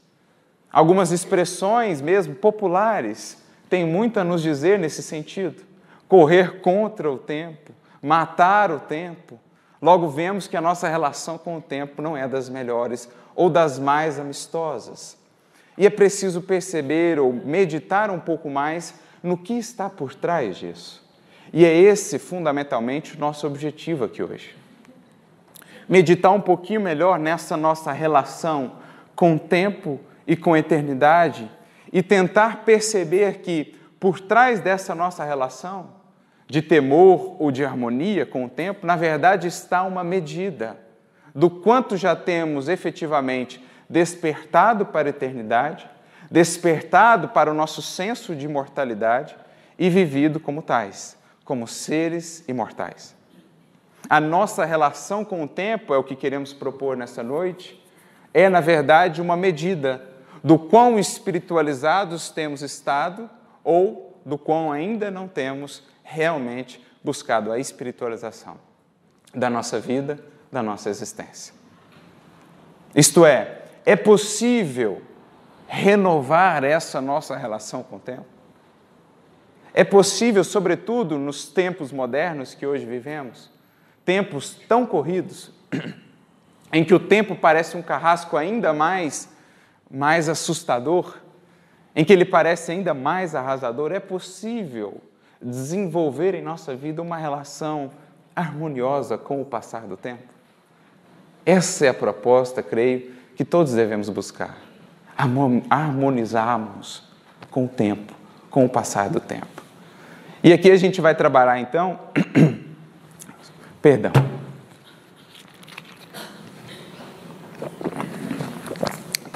Algumas 0.72 1.10
expressões, 1.10 2.00
mesmo 2.00 2.34
populares, 2.34 3.42
têm 3.68 3.84
muito 3.84 4.20
a 4.20 4.24
nos 4.24 4.40
dizer 4.42 4.78
nesse 4.78 5.02
sentido. 5.02 5.62
Correr 6.08 6.60
contra 6.60 7.10
o 7.10 7.18
tempo, 7.18 7.72
matar 8.02 8.70
o 8.70 8.78
tempo. 8.78 9.38
Logo 9.82 10.08
vemos 10.08 10.46
que 10.46 10.56
a 10.56 10.60
nossa 10.60 10.88
relação 10.88 11.38
com 11.38 11.56
o 11.56 11.60
tempo 11.60 12.00
não 12.00 12.16
é 12.16 12.28
das 12.28 12.48
melhores 12.48 13.08
ou 13.34 13.48
das 13.48 13.78
mais 13.78 14.18
amistosas. 14.18 15.16
E 15.76 15.86
é 15.86 15.90
preciso 15.90 16.42
perceber 16.42 17.18
ou 17.18 17.32
meditar 17.32 18.10
um 18.10 18.20
pouco 18.20 18.50
mais 18.50 18.94
no 19.22 19.36
que 19.36 19.54
está 19.54 19.88
por 19.88 20.14
trás 20.14 20.56
disso. 20.56 21.02
E 21.52 21.64
é 21.64 21.74
esse, 21.74 22.18
fundamentalmente, 22.18 23.16
o 23.16 23.20
nosso 23.20 23.46
objetivo 23.46 24.04
aqui 24.04 24.22
hoje. 24.22 24.54
Meditar 25.88 26.30
um 26.30 26.40
pouquinho 26.40 26.80
melhor 26.80 27.18
nessa 27.18 27.56
nossa 27.56 27.90
relação 27.90 28.72
com 29.16 29.34
o 29.34 29.38
tempo 29.38 29.98
e 30.30 30.36
com 30.36 30.56
eternidade 30.56 31.50
e 31.92 32.04
tentar 32.04 32.64
perceber 32.64 33.38
que, 33.38 33.76
por 33.98 34.20
trás 34.20 34.60
dessa 34.60 34.94
nossa 34.94 35.24
relação, 35.24 35.90
de 36.46 36.62
temor 36.62 37.34
ou 37.42 37.50
de 37.50 37.64
harmonia 37.64 38.24
com 38.24 38.44
o 38.44 38.48
tempo, 38.48 38.86
na 38.86 38.94
verdade 38.94 39.48
está 39.48 39.82
uma 39.82 40.04
medida 40.04 40.78
do 41.34 41.50
quanto 41.50 41.96
já 41.96 42.14
temos 42.14 42.68
efetivamente 42.68 43.60
despertado 43.88 44.86
para 44.86 45.08
a 45.08 45.10
eternidade, 45.10 45.90
despertado 46.30 47.30
para 47.30 47.50
o 47.50 47.54
nosso 47.54 47.82
senso 47.82 48.36
de 48.36 48.46
imortalidade 48.46 49.36
e 49.76 49.90
vivido 49.90 50.38
como 50.38 50.62
tais 50.62 51.18
como 51.44 51.66
seres 51.66 52.44
imortais. 52.46 53.16
A 54.08 54.20
nossa 54.20 54.64
relação 54.64 55.24
com 55.24 55.42
o 55.42 55.48
tempo, 55.48 55.92
é 55.92 55.98
o 55.98 56.04
que 56.04 56.14
queremos 56.14 56.52
propor 56.52 56.96
nessa 56.96 57.24
noite, 57.24 57.84
é, 58.32 58.48
na 58.48 58.60
verdade, 58.60 59.20
uma 59.20 59.36
medida 59.36 60.08
do 60.42 60.58
quão 60.58 60.98
espiritualizados 60.98 62.30
temos 62.30 62.62
estado 62.62 63.28
ou 63.62 64.20
do 64.24 64.38
quão 64.38 64.72
ainda 64.72 65.10
não 65.10 65.28
temos 65.28 65.82
realmente 66.02 66.84
buscado 67.02 67.52
a 67.52 67.58
espiritualização 67.58 68.58
da 69.34 69.48
nossa 69.48 69.78
vida, 69.78 70.18
da 70.50 70.62
nossa 70.62 70.90
existência. 70.90 71.54
Isto 72.94 73.24
é, 73.24 73.62
é 73.84 73.94
possível 73.94 75.02
renovar 75.68 76.64
essa 76.64 77.00
nossa 77.00 77.36
relação 77.36 77.82
com 77.82 77.96
o 77.96 78.00
tempo? 78.00 78.26
É 79.72 79.84
possível, 79.84 80.42
sobretudo 80.42 81.16
nos 81.16 81.46
tempos 81.46 81.92
modernos 81.92 82.54
que 82.54 82.66
hoje 82.66 82.84
vivemos, 82.84 83.48
tempos 84.04 84.54
tão 84.68 84.84
corridos, 84.84 85.52
em 86.72 86.84
que 86.84 86.92
o 86.92 86.98
tempo 86.98 87.36
parece 87.36 87.76
um 87.76 87.82
carrasco 87.82 88.36
ainda 88.36 88.72
mais, 88.72 89.28
mais 89.90 90.28
assustador, 90.28 91.16
em 91.94 92.04
que 92.04 92.12
ele 92.12 92.24
parece 92.24 92.70
ainda 92.72 92.94
mais 92.94 93.34
arrasador, 93.34 93.90
é 93.92 93.98
possível 93.98 95.00
desenvolver 95.42 96.34
em 96.34 96.42
nossa 96.42 96.76
vida 96.76 97.02
uma 97.02 97.16
relação 97.16 97.90
harmoniosa 98.36 99.18
com 99.18 99.40
o 99.40 99.44
passar 99.44 99.82
do 99.82 99.96
tempo? 99.96 100.22
Essa 101.44 101.86
é 101.86 101.88
a 101.88 101.94
proposta, 101.94 102.62
creio, 102.62 103.12
que 103.34 103.44
todos 103.44 103.72
devemos 103.72 104.08
buscar. 104.08 104.56
Harmonizarmos 105.68 107.02
com 107.50 107.64
o 107.64 107.68
tempo, 107.68 108.14
com 108.50 108.64
o 108.64 108.68
passar 108.68 109.08
do 109.08 109.18
tempo. 109.18 109.62
E 110.42 110.52
aqui 110.52 110.70
a 110.70 110.76
gente 110.76 111.00
vai 111.00 111.14
trabalhar 111.14 111.58
então. 111.58 111.98
Perdão. 113.82 114.12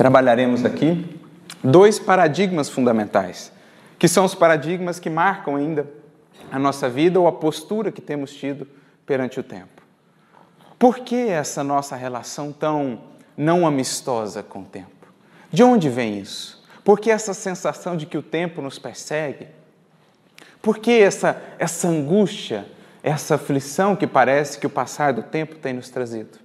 Trabalharemos 0.04 0.66
aqui 0.66 1.18
dois 1.62 1.98
paradigmas 1.98 2.68
fundamentais, 2.68 3.50
que 3.98 4.06
são 4.06 4.26
os 4.26 4.34
paradigmas 4.34 4.98
que 5.00 5.08
marcam 5.08 5.56
ainda 5.56 5.88
a 6.52 6.58
nossa 6.58 6.90
vida 6.90 7.18
ou 7.18 7.26
a 7.26 7.32
postura 7.32 7.90
que 7.90 8.02
temos 8.02 8.34
tido 8.34 8.68
perante 9.06 9.40
o 9.40 9.42
tempo. 9.42 9.82
Por 10.78 10.98
que 10.98 11.28
essa 11.28 11.64
nossa 11.64 11.96
relação 11.96 12.52
tão 12.52 13.00
não 13.34 13.66
amistosa 13.66 14.42
com 14.42 14.58
o 14.58 14.64
tempo? 14.66 15.08
De 15.50 15.62
onde 15.62 15.88
vem 15.88 16.18
isso? 16.18 16.62
Por 16.84 17.00
que 17.00 17.10
essa 17.10 17.32
sensação 17.32 17.96
de 17.96 18.04
que 18.04 18.18
o 18.18 18.22
tempo 18.22 18.60
nos 18.60 18.78
persegue? 18.78 19.48
Por 20.60 20.76
que 20.76 21.00
essa, 21.00 21.42
essa 21.58 21.88
angústia, 21.88 22.66
essa 23.02 23.36
aflição 23.36 23.96
que 23.96 24.06
parece 24.06 24.58
que 24.58 24.66
o 24.66 24.70
passar 24.70 25.14
do 25.14 25.22
tempo 25.22 25.54
tem 25.54 25.72
nos 25.72 25.88
trazido? 25.88 26.38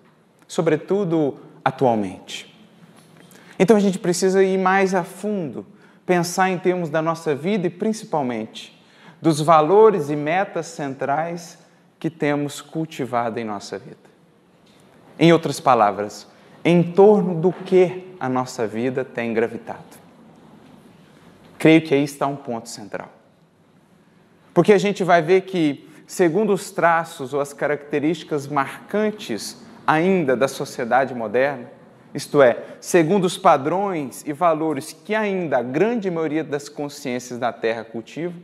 Sobretudo 0.47 1.37
atualmente. 1.61 2.48
Então 3.59 3.75
a 3.75 3.79
gente 3.79 3.99
precisa 3.99 4.41
ir 4.41 4.57
mais 4.57 4.95
a 4.95 5.03
fundo, 5.03 5.65
pensar 6.05 6.49
em 6.49 6.57
termos 6.57 6.89
da 6.89 7.01
nossa 7.01 7.35
vida 7.35 7.67
e 7.67 7.69
principalmente 7.69 8.81
dos 9.21 9.41
valores 9.41 10.09
e 10.09 10.15
metas 10.15 10.67
centrais 10.67 11.59
que 11.99 12.09
temos 12.09 12.61
cultivado 12.61 13.37
em 13.37 13.43
nossa 13.43 13.77
vida. 13.77 13.97
Em 15.19 15.33
outras 15.33 15.59
palavras, 15.59 16.25
em 16.63 16.81
torno 16.81 17.35
do 17.35 17.51
que 17.51 18.15
a 18.17 18.29
nossa 18.29 18.65
vida 18.65 19.03
tem 19.03 19.33
gravitado. 19.33 19.99
Creio 21.57 21.81
que 21.81 21.93
aí 21.93 22.05
está 22.05 22.25
um 22.25 22.37
ponto 22.37 22.69
central. 22.69 23.09
Porque 24.53 24.71
a 24.71 24.77
gente 24.77 25.03
vai 25.03 25.21
ver 25.21 25.41
que, 25.41 25.89
segundo 26.07 26.53
os 26.53 26.71
traços 26.71 27.33
ou 27.33 27.41
as 27.41 27.51
características 27.51 28.47
marcantes 28.47 29.57
ainda 29.85 30.37
da 30.37 30.47
sociedade 30.47 31.13
moderna, 31.13 31.78
isto 32.13 32.41
é, 32.41 32.63
segundo 32.81 33.25
os 33.25 33.37
padrões 33.37 34.23
e 34.25 34.33
valores 34.33 34.93
que 34.93 35.13
ainda 35.13 35.59
a 35.59 35.63
grande 35.63 36.09
maioria 36.09 36.43
das 36.43 36.67
consciências 36.67 37.37
da 37.37 37.53
Terra 37.53 37.83
cultivam, 37.83 38.41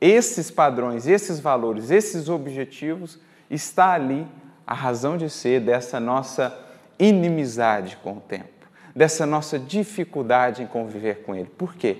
esses 0.00 0.50
padrões, 0.50 1.06
esses 1.06 1.40
valores, 1.40 1.90
esses 1.90 2.28
objetivos, 2.28 3.18
está 3.50 3.92
ali 3.92 4.26
a 4.66 4.74
razão 4.74 5.16
de 5.16 5.28
ser 5.28 5.60
dessa 5.60 5.98
nossa 5.98 6.56
inimizade 6.98 7.96
com 8.02 8.12
o 8.12 8.20
tempo, 8.20 8.68
dessa 8.94 9.26
nossa 9.26 9.58
dificuldade 9.58 10.62
em 10.62 10.66
conviver 10.66 11.22
com 11.22 11.34
ele. 11.34 11.50
Por 11.56 11.74
quê? 11.74 11.96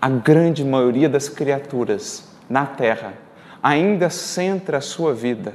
A 0.00 0.08
grande 0.08 0.64
maioria 0.64 1.08
das 1.08 1.28
criaturas 1.28 2.28
na 2.48 2.66
terra 2.66 3.14
ainda 3.62 4.10
centra 4.10 4.78
a 4.78 4.80
sua 4.80 5.14
vida 5.14 5.54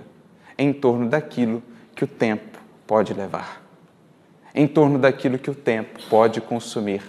em 0.57 0.73
torno 0.73 1.07
daquilo 1.09 1.61
que 1.93 2.03
o 2.03 2.07
tempo 2.07 2.57
pode 2.85 3.13
levar, 3.13 3.61
em 4.57 4.67
torno 4.67 4.97
daquilo 4.99 5.37
que 5.37 5.49
o 5.49 5.55
tempo 5.55 5.99
pode 6.09 6.41
consumir, 6.41 7.01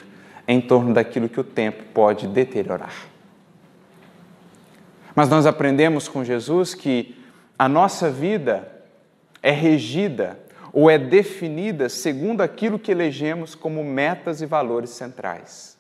em 0.46 0.60
torno 0.60 0.94
daquilo 0.94 1.28
que 1.28 1.40
o 1.40 1.44
tempo 1.44 1.82
pode 1.92 2.26
deteriorar. 2.26 2.94
Mas 5.14 5.28
nós 5.28 5.46
aprendemos 5.46 6.08
com 6.08 6.22
Jesus 6.22 6.74
que 6.74 7.16
a 7.58 7.68
nossa 7.68 8.10
vida 8.10 8.70
é 9.42 9.50
regida 9.50 10.38
ou 10.72 10.88
é 10.88 10.98
definida 10.98 11.88
segundo 11.88 12.40
aquilo 12.40 12.78
que 12.78 12.92
elegemos 12.92 13.54
como 13.54 13.82
metas 13.82 14.40
e 14.40 14.46
valores 14.46 14.90
centrais 14.90 15.78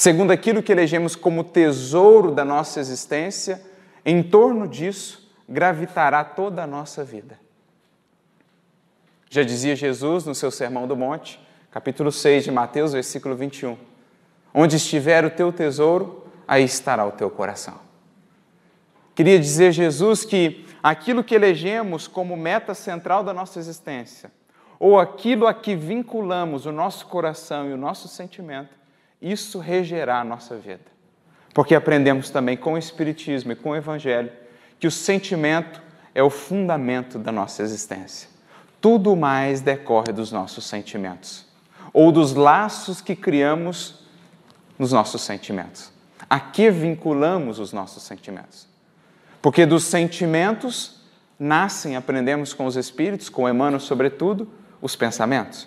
segundo 0.00 0.30
aquilo 0.30 0.62
que 0.62 0.72
elegemos 0.72 1.14
como 1.14 1.44
tesouro 1.44 2.30
da 2.32 2.42
nossa 2.42 2.80
existência, 2.80 3.60
em 4.02 4.22
torno 4.22 4.66
disso, 4.66 5.30
gravitará 5.46 6.24
toda 6.24 6.62
a 6.62 6.66
nossa 6.66 7.04
vida. 7.04 7.38
Já 9.32 9.44
dizia 9.44 9.76
Jesus 9.76 10.24
no 10.24 10.34
seu 10.34 10.50
Sermão 10.50 10.88
do 10.88 10.96
Monte, 10.96 11.40
capítulo 11.70 12.10
6 12.10 12.42
de 12.42 12.50
Mateus, 12.50 12.94
versículo 12.94 13.36
21. 13.36 13.78
Onde 14.52 14.74
estiver 14.74 15.24
o 15.24 15.30
teu 15.30 15.52
tesouro, 15.52 16.26
aí 16.48 16.64
estará 16.64 17.06
o 17.06 17.12
teu 17.12 17.30
coração. 17.30 17.78
Queria 19.14 19.38
dizer, 19.38 19.70
Jesus, 19.70 20.24
que 20.24 20.66
aquilo 20.82 21.22
que 21.22 21.32
elegemos 21.32 22.08
como 22.08 22.36
meta 22.36 22.74
central 22.74 23.22
da 23.22 23.32
nossa 23.32 23.60
existência, 23.60 24.32
ou 24.80 24.98
aquilo 24.98 25.46
a 25.46 25.54
que 25.54 25.76
vinculamos 25.76 26.66
o 26.66 26.72
nosso 26.72 27.06
coração 27.06 27.70
e 27.70 27.72
o 27.72 27.76
nosso 27.76 28.08
sentimento, 28.08 28.74
isso 29.22 29.60
regerá 29.60 30.20
a 30.20 30.24
nossa 30.24 30.56
vida. 30.56 30.90
Porque 31.54 31.76
aprendemos 31.76 32.30
também 32.30 32.56
com 32.56 32.72
o 32.72 32.78
Espiritismo 32.78 33.52
e 33.52 33.56
com 33.56 33.70
o 33.70 33.76
Evangelho 33.76 34.32
que 34.80 34.88
o 34.88 34.90
sentimento 34.90 35.80
é 36.12 36.20
o 36.20 36.30
fundamento 36.30 37.16
da 37.16 37.30
nossa 37.30 37.62
existência. 37.62 38.39
Tudo 38.80 39.14
mais 39.14 39.60
decorre 39.60 40.12
dos 40.12 40.32
nossos 40.32 40.64
sentimentos, 40.64 41.46
ou 41.92 42.10
dos 42.10 42.34
laços 42.34 43.00
que 43.00 43.14
criamos 43.14 44.00
nos 44.78 44.92
nossos 44.92 45.22
sentimentos. 45.22 45.92
A 46.28 46.38
que 46.38 46.70
vinculamos 46.70 47.58
os 47.58 47.72
nossos 47.72 48.02
sentimentos? 48.02 48.68
Porque 49.42 49.66
dos 49.66 49.84
sentimentos 49.84 51.00
nascem, 51.38 51.96
aprendemos 51.96 52.52
com 52.52 52.66
os 52.66 52.76
espíritos, 52.76 53.28
com 53.28 53.48
Emmanuel 53.48 53.80
sobretudo, 53.80 54.48
os 54.80 54.94
pensamentos. 54.94 55.66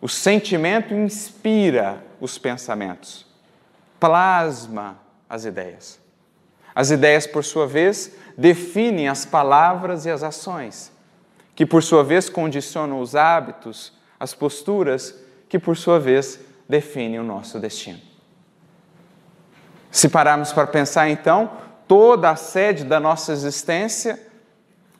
O 0.00 0.08
sentimento 0.08 0.94
inspira 0.94 2.04
os 2.20 2.36
pensamentos, 2.38 3.26
plasma 3.98 4.98
as 5.28 5.44
ideias. 5.44 5.98
As 6.74 6.90
ideias, 6.90 7.26
por 7.26 7.44
sua 7.44 7.66
vez, 7.66 8.12
definem 8.36 9.08
as 9.08 9.24
palavras 9.24 10.04
e 10.06 10.10
as 10.10 10.22
ações, 10.22 10.91
que 11.54 11.66
por 11.66 11.82
sua 11.82 12.02
vez 12.02 12.28
condicionam 12.28 13.00
os 13.00 13.14
hábitos, 13.14 13.92
as 14.18 14.34
posturas, 14.34 15.14
que 15.48 15.58
por 15.58 15.76
sua 15.76 15.98
vez 15.98 16.40
definem 16.68 17.18
o 17.18 17.24
nosso 17.24 17.58
destino. 17.58 18.00
Se 19.90 20.08
pararmos 20.08 20.52
para 20.52 20.66
pensar 20.66 21.10
então, 21.10 21.50
toda 21.86 22.30
a 22.30 22.36
sede 22.36 22.84
da 22.84 22.98
nossa 22.98 23.32
existência 23.32 24.18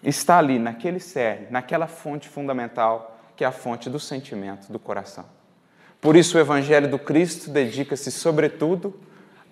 está 0.02 0.38
ali, 0.38 0.58
naquele 0.58 1.00
cerne, 1.00 1.46
naquela 1.50 1.86
fonte 1.86 2.28
fundamental, 2.28 3.18
que 3.34 3.44
é 3.44 3.46
a 3.46 3.52
fonte 3.52 3.88
do 3.88 3.98
sentimento 3.98 4.70
do 4.70 4.78
coração. 4.78 5.24
Por 6.00 6.16
isso, 6.16 6.36
o 6.36 6.40
Evangelho 6.40 6.90
do 6.90 6.98
Cristo 6.98 7.48
dedica-se, 7.48 8.10
sobretudo, 8.10 9.00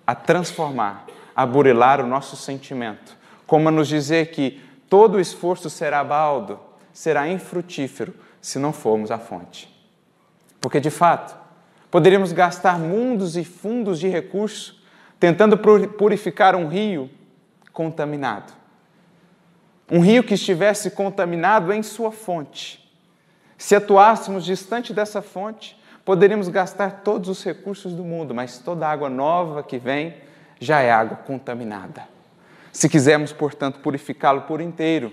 a 0.05 0.13
transformar, 0.13 1.07
a 1.35 1.45
burilar 1.45 2.01
o 2.01 2.05
nosso 2.05 2.35
sentimento, 2.35 3.17
como 3.47 3.69
a 3.69 3.71
nos 3.71 3.87
dizer 3.87 4.31
que 4.31 4.61
todo 4.89 5.15
o 5.15 5.19
esforço 5.19 5.69
será 5.69 6.03
baldo, 6.03 6.59
será 6.93 7.27
infrutífero 7.27 8.13
se 8.41 8.59
não 8.59 8.73
formos 8.73 9.11
à 9.11 9.19
fonte. 9.19 9.69
Porque, 10.59 10.79
de 10.79 10.89
fato, 10.89 11.35
poderíamos 11.89 12.31
gastar 12.31 12.77
mundos 12.79 13.35
e 13.35 13.43
fundos 13.43 13.99
de 13.99 14.07
recursos 14.07 14.81
tentando 15.19 15.57
purificar 15.57 16.55
um 16.55 16.67
rio 16.67 17.09
contaminado. 17.71 18.53
Um 19.89 19.99
rio 19.99 20.23
que 20.23 20.33
estivesse 20.33 20.91
contaminado 20.91 21.71
em 21.73 21.83
sua 21.83 22.11
fonte. 22.11 22.81
Se 23.57 23.75
atuássemos 23.75 24.45
distante 24.45 24.93
dessa 24.93 25.21
fonte, 25.21 25.77
poderíamos 26.03 26.47
gastar 26.47 27.01
todos 27.03 27.29
os 27.29 27.43
recursos 27.43 27.93
do 27.93 28.03
mundo, 28.03 28.33
mas 28.33 28.57
toda 28.57 28.87
água 28.87 29.09
nova 29.09 29.61
que 29.61 29.77
vem 29.77 30.15
já 30.59 30.79
é 30.81 30.91
água 30.91 31.17
contaminada. 31.17 32.07
Se 32.71 32.87
quisermos, 32.87 33.33
portanto, 33.33 33.79
purificá-lo 33.79 34.41
por 34.43 34.61
inteiro, 34.61 35.11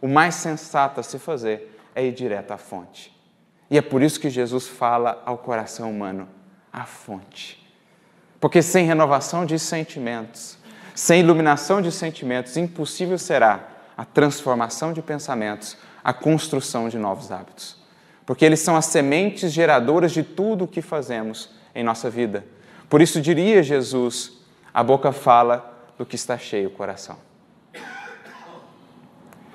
o 0.00 0.08
mais 0.08 0.34
sensato 0.34 1.00
a 1.00 1.02
se 1.02 1.18
fazer 1.18 1.78
é 1.94 2.04
ir 2.04 2.12
direto 2.12 2.52
à 2.52 2.58
fonte. 2.58 3.14
E 3.70 3.78
é 3.78 3.82
por 3.82 4.02
isso 4.02 4.18
que 4.18 4.30
Jesus 4.30 4.66
fala 4.66 5.22
ao 5.24 5.38
coração 5.38 5.90
humano, 5.90 6.28
a 6.72 6.84
fonte. 6.84 7.60
Porque 8.40 8.62
sem 8.62 8.86
renovação 8.86 9.44
de 9.44 9.58
sentimentos, 9.58 10.58
sem 10.94 11.20
iluminação 11.20 11.80
de 11.80 11.92
sentimentos, 11.92 12.56
impossível 12.56 13.18
será 13.18 13.68
a 13.96 14.04
transformação 14.04 14.92
de 14.92 15.02
pensamentos, 15.02 15.76
a 16.02 16.12
construção 16.12 16.88
de 16.88 16.98
novos 16.98 17.30
hábitos. 17.30 17.76
Porque 18.24 18.44
eles 18.44 18.60
são 18.60 18.76
as 18.76 18.86
sementes 18.86 19.52
geradoras 19.52 20.12
de 20.12 20.22
tudo 20.22 20.64
o 20.64 20.68
que 20.68 20.80
fazemos 20.80 21.50
em 21.74 21.84
nossa 21.84 22.08
vida. 22.08 22.44
Por 22.88 23.00
isso 23.00 23.20
diria 23.20 23.62
Jesus: 23.62 24.32
a 24.72 24.82
boca 24.82 25.12
fala 25.12 25.92
do 25.98 26.06
que 26.06 26.16
está 26.16 26.38
cheio 26.38 26.68
o 26.68 26.72
coração. 26.72 27.29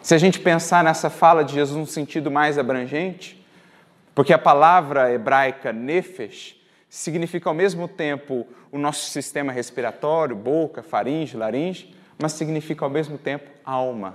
Se 0.06 0.14
a 0.14 0.20
gente 0.20 0.40
pensar 0.40 0.84
nessa 0.84 1.10
fala 1.10 1.44
de 1.44 1.56
Jesus 1.56 1.76
num 1.76 1.88
sentido 1.88 2.30
mais 2.30 2.60
abrangente, 2.60 3.44
porque 4.14 4.32
a 4.32 4.38
palavra 4.38 5.12
hebraica 5.12 5.74
nefesh 5.74 6.56
significa 6.88 7.50
ao 7.50 7.56
mesmo 7.56 7.88
tempo 7.88 8.46
o 8.72 8.78
nosso 8.78 9.10
sistema 9.10 9.52
respiratório, 9.52 10.36
boca, 10.36 10.84
faringe, 10.84 11.36
laringe, 11.36 11.96
mas 12.22 12.34
significa 12.34 12.86
ao 12.86 12.92
mesmo 12.92 13.18
tempo 13.18 13.50
alma. 13.66 14.14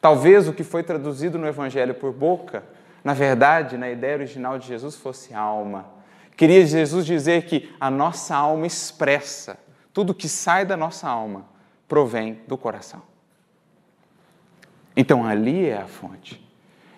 Talvez 0.00 0.48
o 0.48 0.52
que 0.52 0.64
foi 0.64 0.82
traduzido 0.82 1.38
no 1.38 1.46
Evangelho 1.46 1.94
por 1.94 2.12
boca, 2.12 2.64
na 3.04 3.14
verdade, 3.14 3.78
na 3.78 3.88
ideia 3.88 4.16
original 4.16 4.58
de 4.58 4.66
Jesus, 4.66 4.96
fosse 4.96 5.32
alma. 5.32 5.86
Queria 6.36 6.66
Jesus 6.66 7.06
dizer 7.06 7.44
que 7.44 7.72
a 7.78 7.92
nossa 7.92 8.34
alma 8.34 8.66
expressa, 8.66 9.56
tudo 9.94 10.12
que 10.12 10.28
sai 10.28 10.64
da 10.64 10.76
nossa 10.76 11.08
alma 11.08 11.46
provém 11.86 12.40
do 12.48 12.58
coração. 12.58 13.14
Então 14.96 15.26
ali 15.26 15.68
é 15.68 15.76
a 15.76 15.86
fonte. 15.86 16.46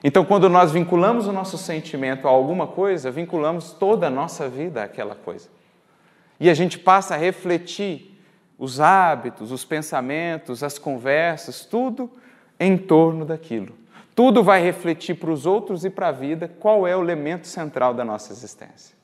Então, 0.02 0.24
quando 0.24 0.48
nós 0.48 0.70
vinculamos 0.70 1.26
o 1.26 1.32
nosso 1.32 1.58
sentimento 1.58 2.28
a 2.28 2.30
alguma 2.30 2.68
coisa, 2.68 3.10
vinculamos 3.10 3.72
toda 3.72 4.06
a 4.06 4.10
nossa 4.10 4.48
vida 4.48 4.84
àquela 4.84 5.16
coisa. 5.16 5.48
E 6.38 6.48
a 6.48 6.54
gente 6.54 6.78
passa 6.78 7.14
a 7.14 7.18
refletir 7.18 8.16
os 8.56 8.80
hábitos, 8.80 9.50
os 9.50 9.64
pensamentos, 9.64 10.62
as 10.62 10.78
conversas, 10.78 11.64
tudo 11.64 12.08
em 12.60 12.78
torno 12.78 13.24
daquilo. 13.24 13.74
Tudo 14.14 14.42
vai 14.42 14.62
refletir 14.62 15.14
para 15.14 15.30
os 15.30 15.46
outros 15.46 15.84
e 15.84 15.90
para 15.90 16.08
a 16.08 16.12
vida 16.12 16.48
qual 16.48 16.86
é 16.86 16.96
o 16.96 17.02
elemento 17.02 17.48
central 17.48 17.92
da 17.92 18.04
nossa 18.04 18.32
existência. 18.32 18.96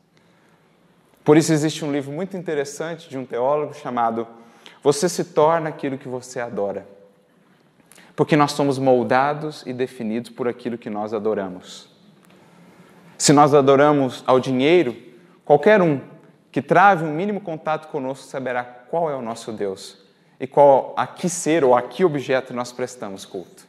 Por 1.25 1.37
isso 1.37 1.53
existe 1.53 1.85
um 1.85 1.91
livro 1.91 2.13
muito 2.13 2.37
interessante 2.37 3.09
de 3.09 3.19
um 3.19 3.25
teólogo 3.25 3.75
chamado 3.75 4.27
Você 4.83 5.09
se 5.09 5.25
torna 5.25 5.71
aquilo 5.71 5.99
que 5.99 6.09
você 6.09 6.39
adora 6.39 6.87
porque 8.17 8.37
nós 8.37 8.53
somos 8.53 8.79
moldados 8.79 9.63
e 9.67 9.73
definidos 9.73 10.31
por 10.31 10.47
aquilo 10.47 10.79
que 10.79 10.89
nós 10.89 11.13
adoramos. 11.13 11.89
Se 13.19 13.33
nós 13.33 13.55
adoramos 13.55 14.23
ao 14.27 14.39
dinheiro, 14.39 14.97
qualquer 15.45 15.83
um 15.83 16.01
que 16.51 16.63
trave 16.63 17.05
um 17.05 17.13
mínimo 17.13 17.41
contato 17.41 17.89
conosco 17.89 18.27
saberá 18.27 18.63
qual 18.63 19.11
é 19.11 19.17
o 19.17 19.23
nosso 19.23 19.51
Deus 19.51 19.99
e 20.39 20.47
qual 20.47 20.95
a 20.97 21.07
que 21.07 21.29
ser 21.29 21.65
ou 21.65 21.77
a 21.77 21.83
que 21.83 22.05
objeto 22.05 22.55
nós 22.55 22.71
prestamos 22.73 23.25
culto. 23.25 23.65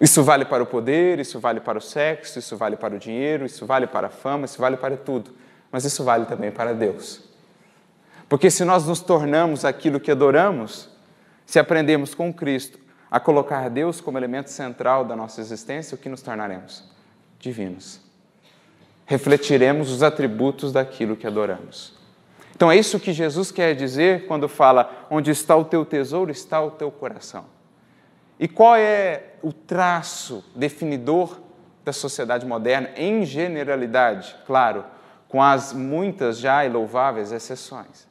Isso 0.00 0.22
vale 0.22 0.44
para 0.44 0.62
o 0.62 0.66
poder, 0.66 1.18
isso 1.20 1.38
vale 1.38 1.60
para 1.60 1.78
o 1.78 1.80
sexo, 1.80 2.38
isso 2.38 2.56
vale 2.56 2.76
para 2.76 2.94
o 2.94 2.98
dinheiro, 2.98 3.44
isso 3.44 3.66
vale 3.66 3.86
para 3.86 4.06
a 4.06 4.10
fama, 4.10 4.46
isso 4.46 4.60
vale 4.60 4.76
para 4.76 4.96
tudo, 4.96 5.30
mas 5.70 5.84
isso 5.84 6.02
vale 6.02 6.24
também 6.24 6.50
para 6.50 6.74
Deus. 6.74 7.22
Porque 8.28 8.50
se 8.50 8.64
nós 8.64 8.86
nos 8.86 9.00
tornamos 9.00 9.64
aquilo 9.64 10.00
que 10.00 10.10
adoramos, 10.10 10.88
se 11.44 11.58
aprendemos 11.58 12.14
com 12.14 12.32
Cristo 12.32 12.81
a 13.12 13.20
colocar 13.20 13.68
Deus 13.68 14.00
como 14.00 14.16
elemento 14.16 14.48
central 14.48 15.04
da 15.04 15.14
nossa 15.14 15.38
existência, 15.38 15.94
o 15.94 15.98
que 15.98 16.08
nos 16.08 16.22
tornaremos? 16.22 16.82
Divinos. 17.38 18.00
Refletiremos 19.04 19.90
os 19.90 20.02
atributos 20.02 20.72
daquilo 20.72 21.14
que 21.14 21.26
adoramos. 21.26 21.92
Então 22.56 22.72
é 22.72 22.76
isso 22.78 22.98
que 22.98 23.12
Jesus 23.12 23.52
quer 23.52 23.74
dizer 23.74 24.26
quando 24.26 24.48
fala: 24.48 25.06
onde 25.10 25.30
está 25.30 25.54
o 25.54 25.62
teu 25.62 25.84
tesouro, 25.84 26.30
está 26.30 26.62
o 26.62 26.70
teu 26.70 26.90
coração. 26.90 27.44
E 28.40 28.48
qual 28.48 28.76
é 28.76 29.34
o 29.42 29.52
traço 29.52 30.42
definidor 30.56 31.38
da 31.84 31.92
sociedade 31.92 32.46
moderna, 32.46 32.88
em 32.96 33.26
generalidade? 33.26 34.34
Claro, 34.46 34.86
com 35.28 35.42
as 35.42 35.74
muitas 35.74 36.38
já 36.38 36.62
louváveis 36.62 37.30
exceções. 37.30 38.08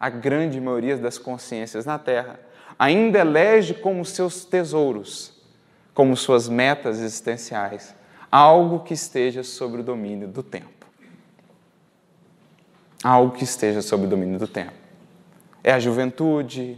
A 0.00 0.10
grande 0.10 0.60
maioria 0.60 0.96
das 0.96 1.16
consciências 1.16 1.84
na 1.84 1.96
Terra 1.96 2.40
ainda 2.82 3.20
elege 3.20 3.74
como 3.74 4.04
seus 4.04 4.44
tesouros, 4.44 5.32
como 5.94 6.16
suas 6.16 6.48
metas 6.48 6.98
existenciais, 6.98 7.94
algo 8.28 8.80
que 8.80 8.92
esteja 8.92 9.44
sob 9.44 9.78
o 9.78 9.82
domínio 9.84 10.26
do 10.26 10.42
tempo. 10.42 10.84
Algo 13.04 13.36
que 13.36 13.44
esteja 13.44 13.80
sob 13.82 14.06
o 14.06 14.08
domínio 14.08 14.36
do 14.36 14.48
tempo. 14.48 14.72
É 15.62 15.72
a 15.72 15.78
juventude, 15.78 16.76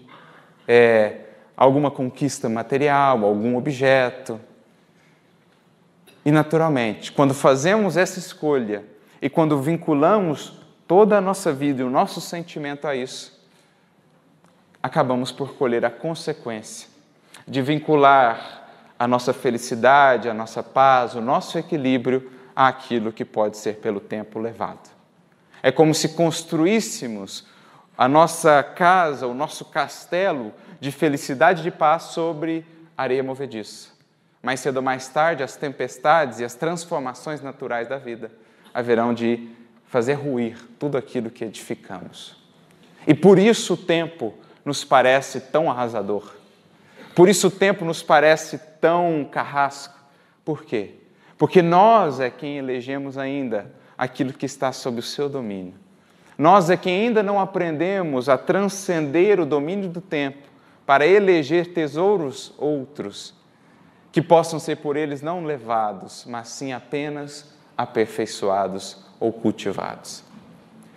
é 0.68 1.20
alguma 1.56 1.90
conquista 1.90 2.50
material, 2.50 3.24
algum 3.24 3.56
objeto. 3.56 4.38
E, 6.22 6.30
naturalmente, 6.30 7.12
quando 7.12 7.32
fazemos 7.32 7.96
essa 7.96 8.18
escolha 8.18 8.84
e 9.22 9.30
quando 9.30 9.58
vinculamos 9.58 10.60
toda 10.86 11.16
a 11.16 11.20
nossa 11.22 11.50
vida 11.50 11.80
e 11.80 11.84
o 11.84 11.88
nosso 11.88 12.20
sentimento 12.20 12.86
a 12.86 12.94
isso, 12.94 13.33
acabamos 14.84 15.32
por 15.32 15.54
colher 15.54 15.82
a 15.82 15.90
consequência. 15.90 16.92
de 17.46 17.60
vincular 17.60 18.62
a 18.98 19.06
nossa 19.06 19.32
felicidade, 19.34 20.30
a 20.30 20.34
nossa 20.34 20.62
paz, 20.62 21.14
o 21.14 21.20
nosso 21.20 21.58
equilíbrio 21.58 22.30
àquilo 22.56 23.12
que 23.12 23.24
pode 23.24 23.58
ser 23.58 23.76
pelo 23.76 24.00
tempo 24.00 24.38
levado. 24.38 24.88
É 25.62 25.70
como 25.70 25.94
se 25.94 26.10
construíssemos 26.10 27.46
a 27.98 28.08
nossa 28.08 28.62
casa, 28.62 29.26
o 29.26 29.34
nosso 29.34 29.66
castelo 29.66 30.54
de 30.80 30.90
felicidade 30.90 31.60
e 31.60 31.64
de 31.64 31.70
paz 31.70 32.04
sobre 32.04 32.64
areia 32.96 33.22
movediça. 33.22 33.90
Mais 34.42 34.60
cedo 34.60 34.76
ou 34.76 34.82
mais 34.82 35.08
tarde, 35.08 35.42
as 35.42 35.56
tempestades 35.56 36.40
e 36.40 36.44
as 36.44 36.54
transformações 36.54 37.42
naturais 37.42 37.88
da 37.88 37.98
vida 37.98 38.30
haverão 38.72 39.12
de 39.12 39.50
fazer 39.86 40.14
ruir 40.14 40.56
tudo 40.78 40.96
aquilo 40.96 41.30
que 41.30 41.44
edificamos. 41.44 42.36
E 43.06 43.12
por 43.12 43.38
isso 43.38 43.74
o 43.74 43.76
tempo 43.78 44.34
nos 44.64 44.84
parece 44.84 45.40
tão 45.40 45.70
arrasador. 45.70 46.34
Por 47.14 47.28
isso 47.28 47.48
o 47.48 47.50
tempo 47.50 47.84
nos 47.84 48.02
parece 48.02 48.58
tão 48.80 49.26
carrasco. 49.30 49.98
Por 50.44 50.64
quê? 50.64 50.94
Porque 51.38 51.62
nós 51.62 52.20
é 52.20 52.30
quem 52.30 52.58
elegemos 52.58 53.18
ainda 53.18 53.70
aquilo 53.96 54.32
que 54.32 54.46
está 54.46 54.72
sob 54.72 54.98
o 54.98 55.02
seu 55.02 55.28
domínio. 55.28 55.74
Nós 56.36 56.68
é 56.68 56.76
quem 56.76 57.06
ainda 57.06 57.22
não 57.22 57.38
aprendemos 57.38 58.28
a 58.28 58.36
transcender 58.36 59.38
o 59.38 59.46
domínio 59.46 59.88
do 59.88 60.00
tempo 60.00 60.48
para 60.84 61.06
eleger 61.06 61.72
tesouros 61.72 62.52
outros 62.58 63.34
que 64.10 64.20
possam 64.20 64.58
ser 64.58 64.76
por 64.76 64.96
eles 64.96 65.22
não 65.22 65.44
levados, 65.44 66.24
mas 66.28 66.48
sim 66.48 66.72
apenas 66.72 67.52
aperfeiçoados 67.76 69.04
ou 69.18 69.32
cultivados. 69.32 70.22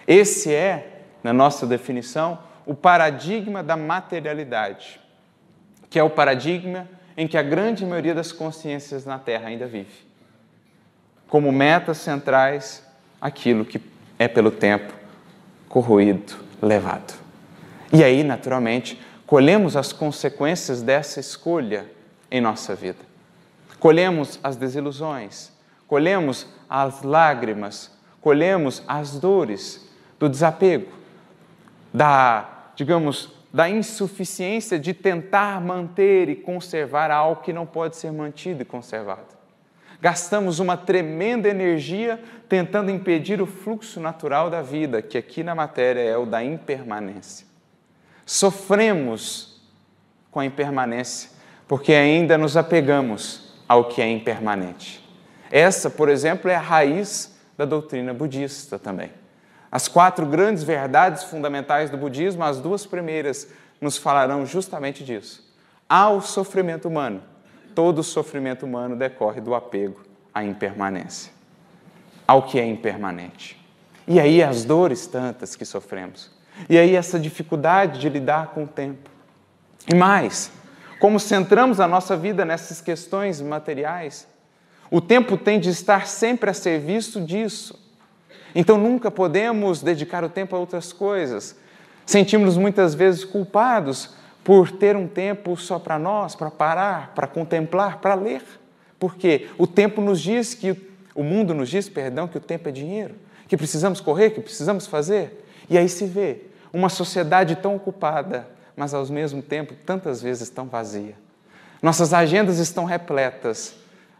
Esse 0.07 0.53
é, 0.53 1.03
na 1.23 1.33
nossa 1.33 1.65
definição, 1.65 2.39
o 2.67 2.75
paradigma 2.75 3.63
da 3.63 3.77
materialidade, 3.77 4.99
que 5.89 5.97
é 5.97 6.03
o 6.03 6.09
paradigma 6.09 6.87
em 7.15 7.25
que 7.25 7.37
a 7.37 7.41
grande 7.41 7.85
maioria 7.85 8.13
das 8.13 8.33
consciências 8.33 9.05
na 9.05 9.17
Terra 9.17 9.47
ainda 9.47 9.65
vive. 9.65 10.05
Como 11.29 11.49
metas 11.49 11.97
centrais, 11.97 12.85
aquilo 13.21 13.63
que 13.63 13.81
é 14.19 14.27
pelo 14.27 14.51
tempo 14.51 14.93
corroído, 15.69 16.35
levado. 16.61 17.13
E 17.91 18.03
aí, 18.03 18.21
naturalmente, 18.21 18.99
colhemos 19.25 19.77
as 19.77 19.93
consequências 19.93 20.81
dessa 20.81 21.21
escolha 21.21 21.85
em 22.29 22.41
nossa 22.41 22.75
vida. 22.75 22.99
Colhemos 23.79 24.39
as 24.43 24.57
desilusões, 24.57 25.53
colhemos 25.87 26.47
as 26.69 27.01
lágrimas, 27.01 27.91
colhemos 28.19 28.83
as 28.87 29.17
dores 29.17 29.87
do 30.19 30.27
desapego, 30.27 30.91
da, 31.93 32.56
digamos, 32.77 33.33
da 33.51 33.67
insuficiência 33.67 34.77
de 34.77 34.93
tentar 34.93 35.59
manter 35.59 36.29
e 36.29 36.35
conservar 36.35 37.09
algo 37.09 37.41
que 37.41 37.51
não 37.51 37.65
pode 37.65 37.97
ser 37.97 38.11
mantido 38.11 38.61
e 38.61 38.65
conservado. 38.65 39.35
Gastamos 39.99 40.59
uma 40.59 40.77
tremenda 40.77 41.49
energia 41.49 42.21
tentando 42.47 42.91
impedir 42.91 43.41
o 43.41 43.47
fluxo 43.47 43.99
natural 43.99 44.51
da 44.51 44.61
vida, 44.61 45.01
que 45.01 45.17
aqui 45.17 45.43
na 45.43 45.55
matéria 45.55 46.01
é 46.01 46.15
o 46.15 46.27
da 46.27 46.43
impermanência. 46.43 47.47
Sofremos 48.23 49.59
com 50.29 50.39
a 50.39 50.45
impermanência, 50.45 51.31
porque 51.67 51.93
ainda 51.93 52.37
nos 52.37 52.55
apegamos 52.55 53.55
ao 53.67 53.85
que 53.85 54.03
é 54.03 54.07
impermanente. 54.07 55.03
Essa, 55.49 55.89
por 55.89 56.09
exemplo, 56.09 56.51
é 56.51 56.55
a 56.55 56.61
raiz 56.61 57.35
da 57.57 57.65
doutrina 57.65 58.13
budista 58.13 58.77
também. 58.77 59.09
As 59.71 59.87
quatro 59.87 60.25
grandes 60.25 60.63
verdades 60.63 61.23
fundamentais 61.25 61.89
do 61.89 61.97
budismo, 61.97 62.43
as 62.43 62.59
duas 62.59 62.85
primeiras, 62.85 63.47
nos 63.81 63.97
falarão 63.97 64.45
justamente 64.45 65.03
disso. 65.03 65.45
Há 65.89 66.09
o 66.09 66.21
sofrimento 66.21 66.87
humano. 66.87 67.21
Todo 67.75 68.03
sofrimento 68.03 68.65
humano 68.65 68.95
decorre 68.95 69.39
do 69.39 69.53
apego 69.53 70.01
à 70.33 70.43
impermanência, 70.43 71.31
ao 72.25 72.43
que 72.43 72.59
é 72.59 72.65
impermanente. 72.65 73.63
E 74.07 74.19
aí 74.19 74.41
as 74.41 74.63
dores 74.63 75.05
tantas 75.05 75.55
que 75.55 75.65
sofremos. 75.65 76.31
E 76.69 76.77
aí 76.77 76.95
essa 76.95 77.19
dificuldade 77.19 77.99
de 77.99 78.09
lidar 78.09 78.47
com 78.47 78.63
o 78.63 78.67
tempo. 78.67 79.09
E 79.87 79.93
mais, 79.93 80.51
como 80.99 81.19
centramos 81.19 81.79
a 81.79 81.87
nossa 81.87 82.17
vida 82.17 82.43
nessas 82.43 82.81
questões 82.81 83.41
materiais, 83.41 84.27
o 84.89 84.99
tempo 84.99 85.37
tem 85.37 85.59
de 85.59 85.69
estar 85.69 86.07
sempre 86.07 86.49
a 86.49 86.53
serviço 86.53 87.21
disso. 87.21 87.86
Então 88.59 88.75
nunca 88.75 89.11
podemos 89.11 89.83
dedicar 89.83 90.23
o 90.23 90.29
tempo 90.29 90.55
a 90.55 90.59
outras 90.59 90.91
coisas. 90.91 91.55
Sentimos-nos 92.07 92.57
muitas 92.57 92.95
vezes 92.95 93.23
culpados 93.23 94.15
por 94.43 94.71
ter 94.71 94.95
um 94.95 95.07
tempo 95.07 95.55
só 95.55 95.77
para 95.77 95.99
nós, 95.99 96.35
para 96.35 96.49
parar, 96.49 97.13
para 97.13 97.27
contemplar, 97.27 97.99
para 97.99 98.15
ler. 98.15 98.41
Porque 98.97 99.47
o 99.59 99.67
tempo 99.67 100.01
nos 100.01 100.19
diz 100.19 100.55
que 100.55 100.75
o 101.13 101.21
mundo 101.21 101.53
nos 101.53 101.69
diz, 101.69 101.87
perdão, 101.87 102.27
que 102.27 102.39
o 102.39 102.41
tempo 102.41 102.67
é 102.67 102.71
dinheiro, 102.71 103.13
que 103.47 103.55
precisamos 103.55 104.01
correr, 104.01 104.31
que 104.31 104.41
precisamos 104.41 104.87
fazer. 104.87 105.45
E 105.69 105.77
aí 105.77 105.87
se 105.87 106.07
vê 106.07 106.41
uma 106.73 106.89
sociedade 106.89 107.57
tão 107.57 107.75
ocupada, 107.75 108.47
mas 108.75 108.91
ao 108.91 109.05
mesmo 109.05 109.43
tempo 109.43 109.75
tantas 109.85 110.19
vezes 110.19 110.49
tão 110.49 110.65
vazia. 110.65 111.13
Nossas 111.79 112.11
agendas 112.11 112.57
estão 112.57 112.85
repletas, 112.85 113.75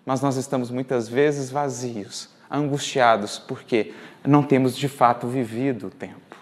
mas 0.06 0.22
nós 0.22 0.36
estamos 0.36 0.70
muitas 0.70 1.10
vezes 1.10 1.50
vazios, 1.50 2.30
angustiados, 2.52 3.40
porque 3.40 3.94
não 4.26 4.44
temos 4.44 4.76
de 4.76 4.88
fato 4.88 5.28
vivido 5.28 5.88
o 5.88 5.90
tempo. 5.90 6.36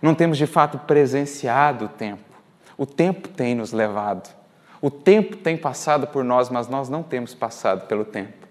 Não 0.00 0.14
temos 0.14 0.38
de 0.38 0.46
fato 0.46 0.78
presenciado 0.78 1.86
o 1.86 1.88
tempo. 1.88 2.22
O 2.76 2.84
tempo 2.84 3.28
tem 3.28 3.54
nos 3.54 3.72
levado. 3.72 4.34
O 4.80 4.90
tempo 4.90 5.36
tem 5.36 5.56
passado 5.56 6.06
por 6.06 6.22
nós, 6.22 6.50
mas 6.50 6.68
nós 6.68 6.88
não 6.88 7.02
temos 7.02 7.34
passado 7.34 7.86
pelo 7.86 8.04
tempo. 8.04 8.46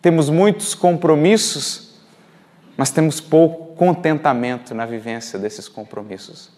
Temos 0.00 0.30
muitos 0.30 0.74
compromissos, 0.74 2.00
mas 2.76 2.90
temos 2.90 3.20
pouco 3.20 3.74
contentamento 3.74 4.74
na 4.74 4.86
vivência 4.86 5.38
desses 5.38 5.68
compromissos. 5.68 6.50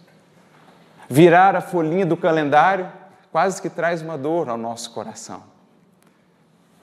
Virar 1.09 1.57
a 1.57 1.61
folhinha 1.61 2.07
do 2.07 2.17
calendário 2.17 2.91
quase 3.33 3.61
que 3.61 3.69
traz 3.69 4.01
uma 4.03 4.17
dor 4.17 4.49
ao 4.49 4.57
nosso 4.57 4.93
coração. 4.93 5.43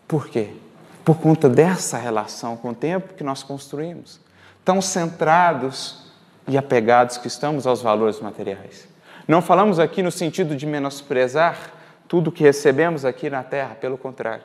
Por 0.08 0.28
quê? 0.28 0.54
Por 1.04 1.18
conta 1.18 1.50
dessa 1.50 1.98
relação 1.98 2.58
com 2.58 2.70
o 2.70 2.76
tempo 2.76 3.14
que 3.14 3.24
nós 3.24 3.42
construímos, 3.42 4.20
tão 4.64 4.82
centrados 4.82 6.12
e 6.48 6.58
apegados 6.58 7.18
que 7.18 7.28
estamos 7.28 7.66
aos 7.66 7.82
valores 7.82 8.20
materiais. 8.20 8.88
Não 9.28 9.42
falamos 9.42 9.80
aqui 9.80 10.02
no 10.02 10.12
sentido 10.12 10.56
de 10.56 10.66
menosprezar 10.66 11.74
tudo 12.08 12.32
que 12.32 12.44
recebemos 12.44 13.06
aqui 13.06 13.30
na 13.30 13.44
terra, 13.44 13.76
pelo 13.76 13.98
contrário, 13.98 14.44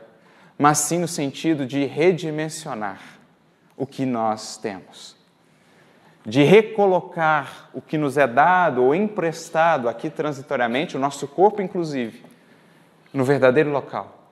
mas 0.58 0.78
sim 0.78 0.98
no 0.98 1.08
sentido 1.08 1.66
de 1.66 1.86
redimensionar 1.86 3.00
o 3.76 3.86
que 3.86 4.04
nós 4.04 4.56
temos, 4.56 5.16
de 6.24 6.42
recolocar 6.42 7.70
o 7.72 7.80
que 7.80 7.98
nos 7.98 8.16
é 8.16 8.26
dado 8.26 8.84
ou 8.84 8.94
emprestado 8.94 9.88
aqui 9.88 10.10
transitoriamente, 10.10 10.96
o 10.96 11.00
nosso 11.00 11.26
corpo 11.26 11.60
inclusive, 11.62 12.22
no 13.12 13.24
verdadeiro 13.24 13.70
local 13.70 14.23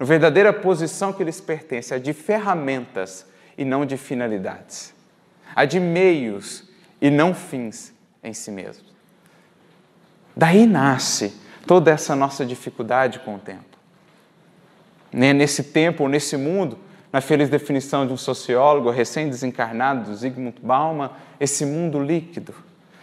a 0.00 0.04
verdadeira 0.04 0.50
posição 0.50 1.12
que 1.12 1.22
lhes 1.22 1.42
pertence, 1.42 1.92
a 1.92 1.98
de 1.98 2.14
ferramentas 2.14 3.26
e 3.58 3.66
não 3.66 3.84
de 3.84 3.98
finalidades, 3.98 4.94
a 5.54 5.66
de 5.66 5.78
meios 5.78 6.64
e 7.02 7.10
não 7.10 7.34
fins 7.34 7.92
em 8.24 8.32
si 8.32 8.50
mesmos. 8.50 8.90
Daí 10.34 10.66
nasce 10.66 11.38
toda 11.66 11.90
essa 11.90 12.16
nossa 12.16 12.46
dificuldade 12.46 13.18
com 13.18 13.34
o 13.34 13.38
tempo. 13.38 13.78
Né, 15.12 15.34
nesse 15.34 15.64
tempo, 15.64 16.08
nesse 16.08 16.34
mundo, 16.34 16.78
na 17.12 17.20
feliz 17.20 17.50
definição 17.50 18.06
de 18.06 18.12
um 18.14 18.16
sociólogo 18.16 18.88
recém-desencarnado, 18.88 20.14
Zygmunt 20.14 20.60
Bauman, 20.62 21.10
esse 21.38 21.66
mundo 21.66 22.02
líquido, 22.02 22.54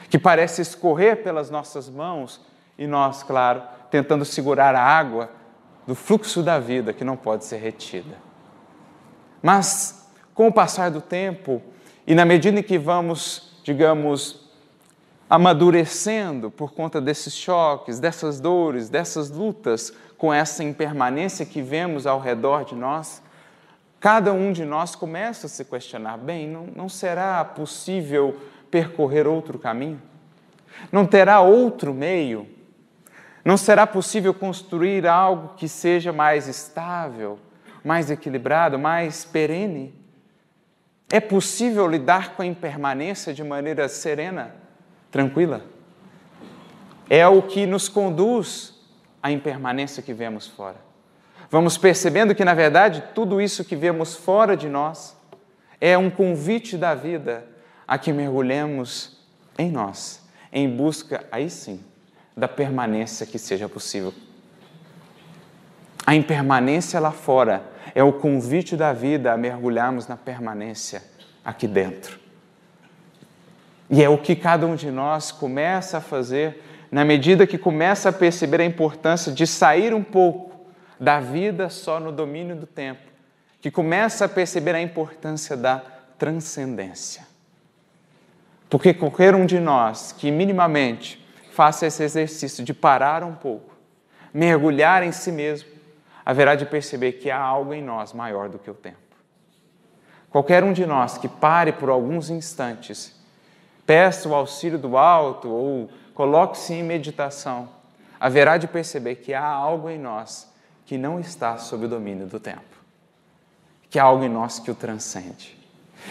que 0.10 0.18
parece 0.18 0.64
escorrer 0.64 1.22
pelas 1.22 1.52
nossas 1.52 1.90
mãos 1.90 2.42
e 2.76 2.88
nós, 2.88 3.22
claro, 3.22 3.62
tentando 3.92 4.26
segurar 4.26 4.74
a 4.74 4.82
água 4.82 5.37
do 5.88 5.96
fluxo 5.96 6.44
da 6.44 6.60
vida 6.60 6.92
que 6.92 7.06
não 7.06 7.16
pode 7.16 7.46
ser 7.46 7.58
retida. 7.58 8.18
Mas, 9.42 10.06
com 10.36 10.48
o 10.48 10.54
passar 10.54 10.92
do 10.92 11.00
tempo, 11.00 11.62
e 12.06 12.14
na 12.14 12.26
medida 12.26 12.60
em 12.60 12.64
que 12.64 12.78
vamos, 12.78 13.54
digamos, 13.64 14.50
amadurecendo 15.30 16.52
por 16.52 16.74
conta 16.74 17.00
desses 17.00 17.34
choques, 17.34 18.00
dessas 18.00 18.40
dores, 18.40 18.90
dessas 18.90 19.30
lutas 19.30 19.94
com 20.18 20.34
essa 20.34 20.64
impermanência 20.64 21.46
que 21.46 21.62
vemos 21.62 22.06
ao 22.06 22.20
redor 22.20 22.66
de 22.66 22.76
nós, 22.76 23.22
cada 24.00 24.34
um 24.34 24.52
de 24.52 24.66
nós 24.66 24.96
começa 24.96 25.48
a 25.48 25.50
se 25.50 25.64
questionar: 25.64 26.18
bem, 26.18 26.48
não, 26.48 26.68
não 26.68 26.90
será 26.90 27.44
possível 27.46 28.36
percorrer 28.70 29.28
outro 29.28 29.58
caminho? 29.58 30.02
Não 30.92 31.06
terá 31.06 31.40
outro 31.40 31.94
meio? 31.94 32.57
Não 33.48 33.56
será 33.58 33.88
possível 33.88 34.34
construir 34.34 35.08
algo 35.08 35.56
que 35.56 35.68
seja 35.68 36.12
mais 36.12 36.48
estável, 36.48 37.40
mais 37.84 38.12
equilibrado, 38.12 38.78
mais 38.78 39.24
perene? 39.24 39.96
É 41.10 41.20
possível 41.20 41.88
lidar 41.88 42.36
com 42.36 42.42
a 42.42 42.46
impermanência 42.46 43.34
de 43.34 43.44
maneira 43.44 43.88
serena, 43.88 44.54
tranquila? 45.10 45.64
é 47.10 47.26
o 47.28 47.42
que 47.42 47.66
nos 47.66 47.88
conduz 47.88 48.74
à 49.22 49.32
impermanência 49.32 50.04
que 50.04 50.14
vemos 50.14 50.48
fora. 50.48 50.76
Vamos 51.50 51.78
percebendo 51.78 52.36
que, 52.36 52.44
na 52.44 52.54
verdade, 52.54 53.04
tudo 53.16 53.42
isso 53.42 53.64
que 53.64 53.76
vemos 53.76 54.16
fora 54.16 54.58
de 54.58 54.68
nós 54.68 55.16
é 55.80 55.98
um 55.98 56.10
convite 56.10 56.78
da 56.78 56.94
vida 56.94 57.46
a 57.88 57.98
que 57.98 58.12
mergulhemos 58.12 59.18
em 59.58 59.72
nós, 59.72 60.22
em 60.52 60.70
busca, 60.70 61.26
aí 61.32 61.50
sim, 61.50 61.82
da 62.38 62.48
permanência 62.48 63.26
que 63.26 63.40
seja 63.40 63.68
possível. 63.68 64.14
A 66.06 66.14
impermanência 66.16 67.00
lá 67.00 67.12
fora 67.12 67.64
é 67.96 68.04
o 68.04 68.14
convite 68.14 68.78
da 68.78 68.94
vida 68.94 69.34
a 69.34 69.38
mergulharmos 69.38 70.08
na 70.08 70.16
permanência 70.16 71.04
aqui 71.44 71.68
dentro. 71.68 72.20
E 73.90 74.04
é 74.04 74.08
o 74.08 74.18
que 74.18 74.36
cada 74.36 74.68
um 74.68 74.76
de 74.76 74.92
nós 74.92 75.32
começa 75.32 75.98
a 75.98 76.02
fazer 76.02 76.64
na 76.92 77.04
medida 77.04 77.48
que 77.48 77.58
começa 77.58 78.10
a 78.10 78.14
perceber 78.14 78.62
a 78.62 78.66
importância 78.66 79.32
de 79.32 79.48
sair 79.48 79.94
um 79.94 80.04
pouco 80.04 80.68
da 81.00 81.20
vida 81.20 81.70
só 81.70 82.00
no 82.00 82.12
domínio 82.12 82.56
do 82.56 82.66
tempo, 82.66 83.02
que 83.60 83.72
começa 83.72 84.26
a 84.26 84.30
perceber 84.30 84.76
a 84.76 84.82
importância 84.82 85.58
da 85.58 85.82
transcendência. 86.18 87.26
Porque 88.70 88.94
qualquer 88.94 89.34
um 89.36 89.46
de 89.46 89.60
nós 89.60 90.12
que 90.12 90.32
minimamente 90.32 91.27
faça 91.58 91.88
esse 91.88 92.04
exercício 92.04 92.64
de 92.64 92.72
parar 92.72 93.24
um 93.24 93.34
pouco, 93.34 93.74
mergulhar 94.32 95.02
em 95.02 95.12
si 95.12 95.32
mesmo, 95.32 95.68
haverá 96.24 96.54
de 96.54 96.68
perceber 96.68 97.14
que 97.14 97.32
há 97.32 97.40
algo 97.40 97.74
em 97.74 97.82
nós 97.82 98.14
maior 98.14 98.48
do 98.48 98.60
que 98.60 98.70
o 98.70 98.76
tempo. 98.76 99.00
Qualquer 100.30 100.64
um 100.64 100.72
de 100.72 100.86
nós 100.86 101.18
que 101.18 101.28
pare 101.28 101.72
por 101.72 101.90
alguns 101.90 102.30
instantes, 102.30 103.20
peça 103.88 104.30
o 104.30 104.36
auxílio 104.36 104.78
do 104.78 104.98
alto 104.98 105.50
ou 105.50 105.90
coloque-se 106.14 106.76
em 106.76 106.84
meditação, 106.84 107.70
haverá 108.20 108.58
de 108.58 108.68
perceber 108.68 109.16
que 109.16 109.34
há 109.34 109.44
algo 109.44 109.90
em 109.90 109.98
nós 109.98 110.54
que 110.86 110.96
não 110.96 111.20
está 111.20 111.58
sob 111.58 111.86
o 111.86 111.90
domínio 111.90 112.28
do 112.28 112.40
tempo, 112.40 112.78
que 113.90 113.98
há 113.98 114.04
algo 114.04 114.24
em 114.24 114.30
nós 114.30 114.60
que 114.60 114.70
o 114.70 114.76
transcende. 114.76 115.58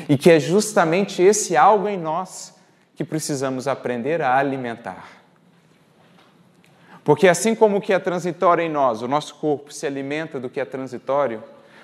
E 0.09 0.19
que 0.19 0.29
é 0.29 0.41
justamente 0.41 1.23
esse 1.23 1.57
algo 1.57 1.87
em 1.87 1.97
nós 1.97 2.53
que 2.97 3.05
precisamos 3.05 3.69
aprender 3.69 4.21
a 4.21 4.37
alimentar. 4.37 5.16
Porque 7.07 7.29
assim 7.29 7.55
como 7.55 7.77
o 7.77 7.81
que 7.81 7.93
é 7.93 8.01
transitório 8.01 8.65
em 8.65 8.69
nós, 8.69 9.01
o 9.01 9.07
nosso 9.07 9.37
corpo 9.37 9.73
se 9.73 9.87
alimenta 9.87 10.41
do 10.41 10.51
que 10.51 10.59
é 10.59 10.65
transitório, 10.65 11.41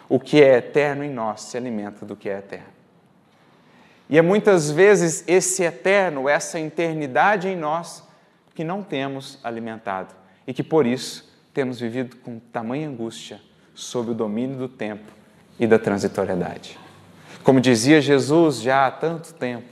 o 0.08 0.18
que 0.18 0.42
é 0.42 0.56
eterno 0.56 1.04
em 1.04 1.10
nós 1.10 1.42
se 1.42 1.56
alimenta 1.56 2.04
do 2.04 2.16
que 2.16 2.28
é 2.28 2.38
eterno. 2.38 2.66
E 4.10 4.18
é 4.18 4.20
muitas 4.20 4.68
vezes 4.68 5.22
esse 5.28 5.62
eterno, 5.62 6.28
essa 6.28 6.58
eternidade 6.58 7.46
em 7.46 7.56
nós, 7.56 8.02
que 8.52 8.64
não 8.64 8.82
temos 8.82 9.38
alimentado 9.44 10.12
e 10.44 10.52
que 10.52 10.64
por 10.64 10.88
isso 10.88 11.32
temos 11.54 11.78
vivido 11.78 12.16
com 12.16 12.40
tamanha 12.40 12.88
angústia 12.88 13.40
sob 13.76 14.10
o 14.10 14.14
domínio 14.14 14.56
do 14.56 14.68
tempo 14.68 15.12
e 15.56 15.68
da 15.68 15.78
transitoriedade. 15.78 16.76
Como 17.44 17.60
dizia 17.60 18.00
Jesus 18.00 18.60
já 18.60 18.88
há 18.88 18.90
tanto 18.90 19.32
tempo, 19.34 19.70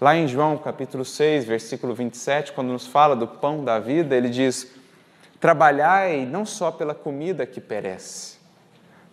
lá 0.00 0.16
em 0.16 0.26
João 0.26 0.56
capítulo 0.56 1.04
6, 1.04 1.44
versículo 1.44 1.94
27, 1.94 2.52
quando 2.52 2.68
nos 2.68 2.86
fala 2.86 3.16
do 3.16 3.26
pão 3.26 3.64
da 3.64 3.78
vida, 3.78 4.16
ele 4.16 4.28
diz: 4.28 4.72
Trabalhai 5.40 6.26
não 6.26 6.44
só 6.44 6.70
pela 6.70 6.94
comida 6.94 7.46
que 7.46 7.60
perece, 7.60 8.38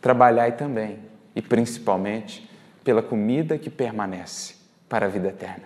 trabalhai 0.02 0.54
também 0.54 1.00
e 1.36 1.42
principalmente 1.42 2.50
pela 2.84 3.02
comida 3.02 3.58
que 3.58 3.70
permanece 3.70 4.56
para 4.88 5.08
a 5.08 5.10
vida 5.10 5.30
eterna. 5.30 5.64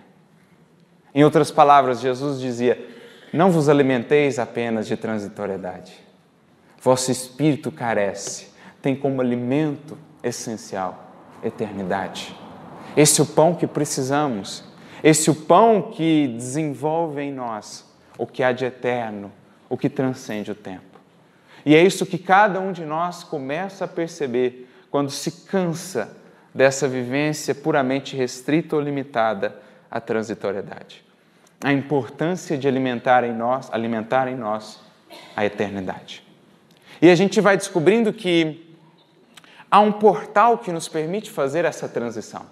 Em 1.14 1.24
outras 1.24 1.50
palavras, 1.50 2.00
Jesus 2.00 2.40
dizia: 2.40 2.78
Não 3.32 3.50
vos 3.50 3.68
alimenteis 3.68 4.38
apenas 4.38 4.86
de 4.86 4.96
transitoriedade. 4.96 5.94
Vosso 6.82 7.10
espírito 7.10 7.70
carece, 7.70 8.48
tem 8.80 8.96
como 8.96 9.20
alimento 9.20 9.98
essencial 10.22 11.10
eternidade. 11.42 12.34
Esse 12.96 13.20
é 13.20 13.24
o 13.24 13.26
pão 13.26 13.54
que 13.54 13.66
precisamos, 13.66 14.64
esse 15.02 15.30
o 15.30 15.34
pão 15.34 15.90
que 15.92 16.28
desenvolve 16.28 17.22
em 17.22 17.32
nós 17.32 17.84
o 18.18 18.26
que 18.26 18.42
há 18.42 18.52
de 18.52 18.64
eterno, 18.64 19.32
o 19.68 19.76
que 19.76 19.88
transcende 19.88 20.50
o 20.50 20.54
tempo. 20.54 21.00
E 21.64 21.74
é 21.74 21.82
isso 21.82 22.06
que 22.06 22.18
cada 22.18 22.60
um 22.60 22.72
de 22.72 22.84
nós 22.84 23.24
começa 23.24 23.84
a 23.84 23.88
perceber 23.88 24.68
quando 24.90 25.10
se 25.10 25.46
cansa 25.46 26.16
dessa 26.54 26.88
vivência 26.88 27.54
puramente 27.54 28.16
restrita 28.16 28.76
ou 28.76 28.82
limitada 28.82 29.56
à 29.90 30.00
transitoriedade. 30.00 31.04
A 31.62 31.72
importância 31.72 32.56
de 32.56 32.66
alimentar 32.66 33.24
em 33.24 33.34
nós, 33.34 33.68
alimentar 33.72 34.28
em 34.28 34.34
nós 34.34 34.80
a 35.36 35.44
eternidade. 35.44 36.24
E 37.00 37.08
a 37.08 37.14
gente 37.14 37.40
vai 37.40 37.56
descobrindo 37.56 38.12
que 38.12 38.76
há 39.70 39.80
um 39.80 39.92
portal 39.92 40.58
que 40.58 40.72
nos 40.72 40.88
permite 40.88 41.30
fazer 41.30 41.64
essa 41.64 41.88
transição. 41.88 42.44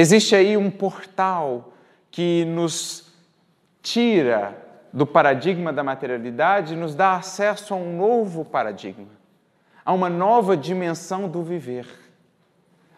Existe 0.00 0.36
aí 0.36 0.56
um 0.56 0.70
portal 0.70 1.72
que 2.08 2.44
nos 2.44 3.12
tira 3.82 4.56
do 4.92 5.04
paradigma 5.04 5.72
da 5.72 5.82
materialidade 5.82 6.74
e 6.74 6.76
nos 6.76 6.94
dá 6.94 7.16
acesso 7.16 7.74
a 7.74 7.76
um 7.76 7.96
novo 7.96 8.44
paradigma, 8.44 9.08
a 9.84 9.92
uma 9.92 10.08
nova 10.08 10.56
dimensão 10.56 11.28
do 11.28 11.42
viver. 11.42 11.84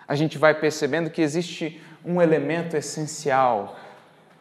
A 0.06 0.14
gente 0.14 0.36
vai 0.36 0.52
percebendo 0.52 1.08
que 1.08 1.22
existe 1.22 1.82
um 2.04 2.20
elemento 2.20 2.76
essencial 2.76 3.78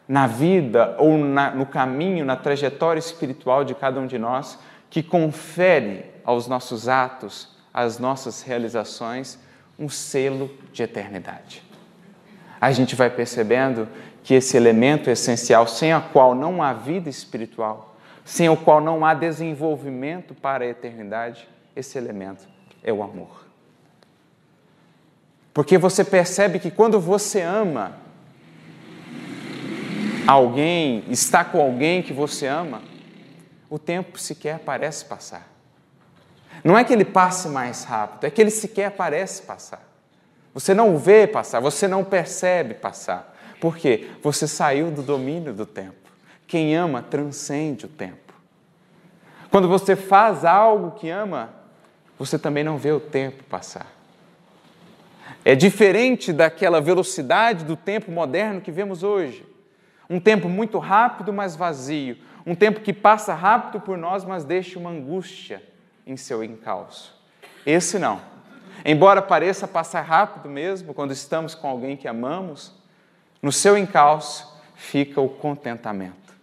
na 0.06 0.26
vida 0.26 0.96
ou 0.98 1.16
na, 1.16 1.52
no 1.52 1.64
caminho, 1.64 2.26
na 2.26 2.36
trajetória 2.36 3.00
espiritual 3.00 3.64
de 3.64 3.74
cada 3.74 3.98
um 3.98 4.06
de 4.06 4.18
nós, 4.18 4.58
que 4.90 5.02
confere 5.02 6.04
aos 6.22 6.46
nossos 6.46 6.90
atos, 6.90 7.56
às 7.72 7.98
nossas 7.98 8.42
realizações, 8.42 9.38
um 9.78 9.88
selo 9.88 10.50
de 10.74 10.82
eternidade. 10.82 11.69
A 12.60 12.70
gente 12.72 12.94
vai 12.94 13.08
percebendo 13.08 13.88
que 14.22 14.34
esse 14.34 14.56
elemento 14.56 15.08
essencial, 15.08 15.66
sem 15.66 15.92
a 15.92 16.00
qual 16.00 16.34
não 16.34 16.62
há 16.62 16.72
vida 16.72 17.08
espiritual, 17.08 17.96
sem 18.24 18.48
o 18.48 18.56
qual 18.56 18.80
não 18.80 19.04
há 19.04 19.14
desenvolvimento 19.14 20.34
para 20.34 20.64
a 20.64 20.68
eternidade, 20.68 21.48
esse 21.74 21.96
elemento 21.96 22.46
é 22.82 22.92
o 22.92 23.02
amor. 23.02 23.46
Porque 25.54 25.78
você 25.78 26.04
percebe 26.04 26.58
que 26.58 26.70
quando 26.70 27.00
você 27.00 27.40
ama 27.40 27.96
alguém, 30.26 31.04
está 31.08 31.44
com 31.44 31.60
alguém 31.60 32.02
que 32.02 32.12
você 32.12 32.46
ama, 32.46 32.82
o 33.68 33.78
tempo 33.78 34.18
sequer 34.18 34.60
parece 34.60 35.04
passar. 35.04 35.48
Não 36.62 36.76
é 36.76 36.84
que 36.84 36.92
ele 36.92 37.04
passe 37.04 37.48
mais 37.48 37.84
rápido, 37.84 38.24
é 38.24 38.30
que 38.30 38.40
ele 38.40 38.50
sequer 38.50 38.90
parece 38.92 39.42
passar. 39.42 39.89
Você 40.52 40.74
não 40.74 40.98
vê 40.98 41.26
passar, 41.26 41.60
você 41.60 41.86
não 41.86 42.04
percebe 42.04 42.74
passar. 42.74 43.36
Por 43.60 43.76
quê? 43.76 44.08
Você 44.22 44.48
saiu 44.48 44.90
do 44.90 45.02
domínio 45.02 45.52
do 45.52 45.66
tempo. 45.66 46.10
Quem 46.46 46.74
ama 46.74 47.02
transcende 47.02 47.86
o 47.86 47.88
tempo. 47.88 48.34
Quando 49.50 49.68
você 49.68 49.94
faz 49.94 50.44
algo 50.44 50.92
que 50.92 51.08
ama, 51.08 51.50
você 52.18 52.38
também 52.38 52.64
não 52.64 52.78
vê 52.78 52.92
o 52.92 53.00
tempo 53.00 53.44
passar. 53.44 53.86
É 55.44 55.54
diferente 55.54 56.32
daquela 56.32 56.80
velocidade 56.80 57.64
do 57.64 57.76
tempo 57.76 58.10
moderno 58.10 58.60
que 58.60 58.70
vemos 58.70 59.02
hoje. 59.02 59.46
Um 60.08 60.20
tempo 60.20 60.48
muito 60.48 60.78
rápido, 60.78 61.32
mas 61.32 61.56
vazio. 61.56 62.16
Um 62.44 62.54
tempo 62.54 62.80
que 62.80 62.92
passa 62.92 63.32
rápido 63.34 63.80
por 63.80 63.96
nós, 63.96 64.24
mas 64.24 64.44
deixa 64.44 64.78
uma 64.78 64.90
angústia 64.90 65.62
em 66.06 66.16
seu 66.16 66.42
encalço. 66.42 67.14
Esse 67.64 67.98
não. 67.98 68.20
Embora 68.84 69.20
pareça 69.20 69.68
passar 69.68 70.02
rápido 70.02 70.48
mesmo 70.48 70.94
quando 70.94 71.12
estamos 71.12 71.54
com 71.54 71.68
alguém 71.68 71.96
que 71.96 72.08
amamos, 72.08 72.72
no 73.42 73.52
seu 73.52 73.76
encalço 73.76 74.50
fica 74.74 75.20
o 75.20 75.28
contentamento. 75.28 76.34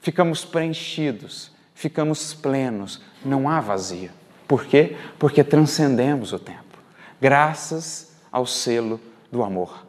Ficamos 0.00 0.44
preenchidos, 0.44 1.52
ficamos 1.74 2.34
plenos, 2.34 3.00
não 3.24 3.48
há 3.48 3.60
vazio. 3.60 4.10
Por 4.46 4.66
quê? 4.66 4.96
Porque 5.18 5.42
transcendemos 5.42 6.32
o 6.32 6.38
tempo, 6.38 6.78
graças 7.20 8.16
ao 8.30 8.46
selo 8.46 9.00
do 9.30 9.42
amor. 9.42 9.86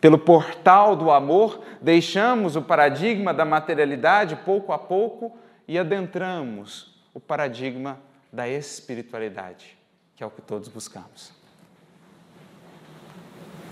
Pelo 0.00 0.18
portal 0.18 0.94
do 0.94 1.10
amor, 1.10 1.62
deixamos 1.82 2.56
o 2.56 2.62
paradigma 2.62 3.34
da 3.34 3.44
materialidade 3.44 4.36
pouco 4.36 4.72
a 4.72 4.78
pouco 4.78 5.36
e 5.66 5.78
adentramos 5.78 6.98
o 7.12 7.20
paradigma 7.20 7.98
da 8.32 8.48
espiritualidade, 8.48 9.77
que 10.18 10.24
é 10.24 10.26
o 10.26 10.30
que 10.30 10.42
todos 10.42 10.66
buscamos. 10.66 11.30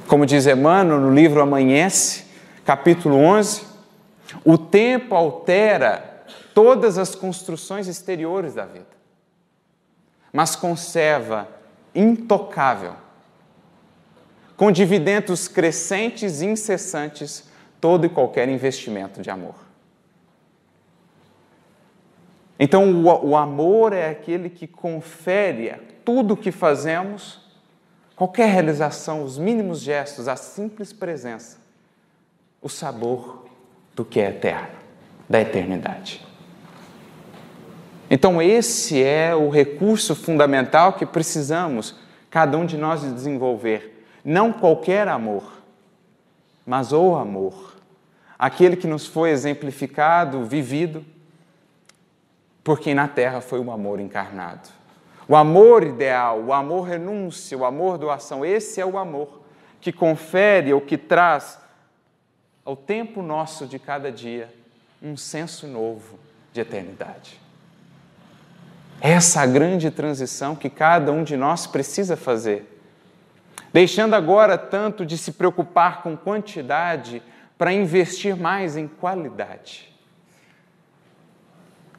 Como 0.06 0.24
diz 0.24 0.46
Emmanuel 0.46 1.00
no 1.00 1.12
livro 1.12 1.42
Amanhece, 1.42 2.24
capítulo 2.64 3.16
11, 3.16 3.66
o 4.44 4.56
tempo 4.56 5.16
altera 5.16 6.24
todas 6.54 6.98
as 6.98 7.16
construções 7.16 7.88
exteriores 7.88 8.54
da 8.54 8.64
vida, 8.64 8.86
mas 10.32 10.54
conserva 10.54 11.48
intocável, 11.92 12.94
com 14.56 14.70
dividendos 14.70 15.48
crescentes 15.48 16.42
e 16.42 16.46
incessantes, 16.46 17.48
todo 17.80 18.06
e 18.06 18.08
qualquer 18.08 18.48
investimento 18.48 19.20
de 19.20 19.30
amor. 19.30 19.65
Então, 22.58 22.90
o, 22.90 23.30
o 23.30 23.36
amor 23.36 23.92
é 23.92 24.08
aquele 24.08 24.48
que 24.48 24.66
confere 24.66 25.70
a 25.70 25.78
tudo 26.04 26.34
o 26.34 26.36
que 26.36 26.50
fazemos, 26.50 27.40
qualquer 28.14 28.48
realização, 28.48 29.22
os 29.22 29.36
mínimos 29.36 29.80
gestos, 29.80 30.28
a 30.28 30.36
simples 30.36 30.92
presença, 30.92 31.58
o 32.62 32.68
sabor 32.68 33.46
do 33.94 34.04
que 34.04 34.20
é 34.20 34.28
eterno, 34.28 34.68
da 35.28 35.40
eternidade. 35.40 36.24
Então, 38.08 38.40
esse 38.40 39.02
é 39.02 39.34
o 39.34 39.50
recurso 39.50 40.14
fundamental 40.14 40.92
que 40.92 41.04
precisamos, 41.04 41.96
cada 42.30 42.56
um 42.56 42.64
de 42.64 42.76
nós, 42.76 43.02
desenvolver. 43.02 44.04
Não 44.24 44.52
qualquer 44.52 45.08
amor, 45.08 45.44
mas 46.64 46.92
o 46.92 47.16
amor. 47.16 47.74
Aquele 48.38 48.76
que 48.76 48.86
nos 48.86 49.06
foi 49.06 49.30
exemplificado, 49.30 50.44
vivido, 50.44 51.04
por 52.66 52.80
quem 52.80 52.96
na 52.96 53.06
terra 53.06 53.40
foi 53.40 53.60
o 53.60 53.70
amor 53.70 54.00
encarnado. 54.00 54.68
O 55.28 55.36
amor 55.36 55.84
ideal, 55.84 56.42
o 56.42 56.52
amor 56.52 56.88
renúncia, 56.88 57.56
o 57.56 57.64
amor 57.64 57.96
doação, 57.96 58.44
esse 58.44 58.80
é 58.80 58.84
o 58.84 58.98
amor 58.98 59.42
que 59.80 59.92
confere 59.92 60.72
ou 60.72 60.80
que 60.80 60.98
traz 60.98 61.60
ao 62.64 62.74
tempo 62.74 63.22
nosso 63.22 63.68
de 63.68 63.78
cada 63.78 64.10
dia 64.10 64.52
um 65.00 65.16
senso 65.16 65.68
novo 65.68 66.18
de 66.52 66.60
eternidade. 66.60 67.40
Essa 69.00 69.42
é 69.42 69.42
a 69.44 69.46
grande 69.46 69.88
transição 69.92 70.56
que 70.56 70.68
cada 70.68 71.12
um 71.12 71.22
de 71.22 71.36
nós 71.36 71.68
precisa 71.68 72.16
fazer. 72.16 72.82
Deixando 73.72 74.14
agora 74.14 74.58
tanto 74.58 75.06
de 75.06 75.16
se 75.16 75.30
preocupar 75.30 76.02
com 76.02 76.16
quantidade 76.16 77.22
para 77.56 77.72
investir 77.72 78.34
mais 78.34 78.76
em 78.76 78.88
qualidade. 78.88 79.95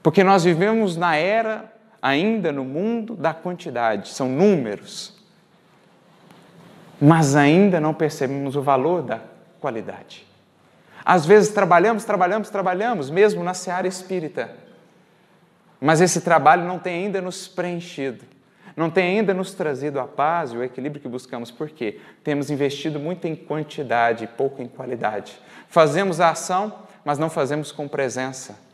Porque 0.07 0.23
nós 0.23 0.45
vivemos 0.45 0.95
na 0.95 1.17
era, 1.17 1.69
ainda 2.01 2.49
no 2.49 2.63
mundo 2.63 3.13
da 3.13 3.33
quantidade, 3.33 4.07
são 4.07 4.29
números. 4.29 5.13
Mas 6.97 7.35
ainda 7.35 7.81
não 7.81 7.93
percebemos 7.93 8.55
o 8.55 8.61
valor 8.61 9.01
da 9.01 9.19
qualidade. 9.59 10.25
Às 11.03 11.25
vezes 11.25 11.53
trabalhamos, 11.53 12.05
trabalhamos, 12.05 12.49
trabalhamos, 12.49 13.09
mesmo 13.09 13.43
na 13.43 13.53
seara 13.53 13.85
espírita 13.85 14.49
mas 15.81 15.99
esse 15.99 16.21
trabalho 16.21 16.63
não 16.63 16.79
tem 16.79 17.05
ainda 17.05 17.21
nos 17.21 17.47
preenchido, 17.47 18.23
não 18.77 18.89
tem 18.89 19.19
ainda 19.19 19.33
nos 19.33 19.53
trazido 19.53 19.99
a 19.99 20.05
paz 20.05 20.51
e 20.51 20.57
o 20.57 20.63
equilíbrio 20.63 21.01
que 21.01 21.07
buscamos. 21.09 21.51
Por 21.51 21.69
quê? 21.69 21.99
Temos 22.23 22.49
investido 22.49 22.97
muito 22.97 23.27
em 23.27 23.35
quantidade 23.35 24.23
e 24.23 24.27
pouco 24.27 24.61
em 24.61 24.67
qualidade. 24.67 25.37
Fazemos 25.67 26.21
a 26.21 26.29
ação, 26.29 26.73
mas 27.03 27.19
não 27.19 27.29
fazemos 27.29 27.73
com 27.73 27.87
presença. 27.87 28.66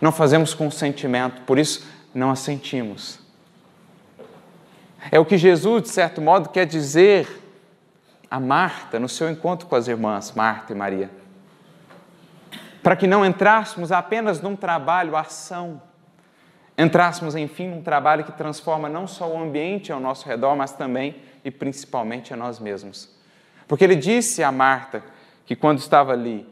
Não 0.00 0.10
fazemos 0.10 0.54
com 0.54 0.70
sentimento, 0.70 1.42
por 1.42 1.58
isso 1.58 1.86
não 2.14 2.30
a 2.30 2.36
sentimos. 2.36 3.18
É 5.10 5.18
o 5.18 5.24
que 5.24 5.36
Jesus, 5.36 5.82
de 5.82 5.88
certo 5.88 6.20
modo, 6.20 6.48
quer 6.48 6.66
dizer 6.66 7.40
a 8.30 8.38
Marta 8.38 8.98
no 8.98 9.08
seu 9.08 9.30
encontro 9.30 9.66
com 9.66 9.74
as 9.74 9.88
irmãs, 9.88 10.32
Marta 10.32 10.72
e 10.72 10.76
Maria. 10.76 11.10
Para 12.82 12.96
que 12.96 13.06
não 13.06 13.24
entrássemos 13.24 13.92
apenas 13.92 14.40
num 14.40 14.56
trabalho, 14.56 15.16
ação, 15.16 15.82
entrássemos, 16.78 17.34
enfim, 17.34 17.68
num 17.68 17.82
trabalho 17.82 18.24
que 18.24 18.32
transforma 18.32 18.88
não 18.88 19.06
só 19.06 19.28
o 19.28 19.38
ambiente 19.38 19.92
ao 19.92 20.00
nosso 20.00 20.26
redor, 20.26 20.56
mas 20.56 20.72
também 20.72 21.16
e 21.44 21.50
principalmente 21.50 22.32
a 22.32 22.36
nós 22.36 22.58
mesmos. 22.58 23.10
Porque 23.68 23.84
ele 23.84 23.96
disse 23.96 24.42
a 24.42 24.50
Marta 24.50 25.02
que 25.44 25.54
quando 25.54 25.78
estava 25.78 26.12
ali 26.12 26.46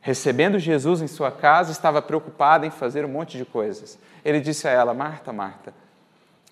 recebendo 0.00 0.58
Jesus 0.58 1.02
em 1.02 1.06
sua 1.06 1.30
casa, 1.30 1.72
estava 1.72 2.00
preocupada 2.00 2.66
em 2.66 2.70
fazer 2.70 3.04
um 3.04 3.08
monte 3.08 3.36
de 3.36 3.44
coisas. 3.44 3.98
Ele 4.24 4.40
disse 4.40 4.66
a 4.66 4.70
ela: 4.70 4.94
Marta, 4.94 5.32
Marta, 5.32 5.72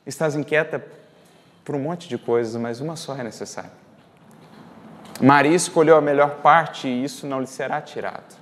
estás 0.07 0.35
inquieta 0.35 0.85
por 1.65 1.75
um 1.75 1.81
monte 1.81 2.09
de 2.09 2.17
coisas, 2.17 2.61
mas 2.61 2.81
uma 2.81 2.97
só 2.97 3.17
é 3.17 3.23
necessária. 3.23 3.71
Maria 5.21 5.57
escolheu 5.57 5.97
a 5.97 6.01
melhor 6.01 6.37
parte 6.37 6.87
e 6.87 7.05
isso 7.05 7.27
não 7.27 7.41
lhe 7.41 7.47
será 7.47 7.81
tirado. 7.81 8.37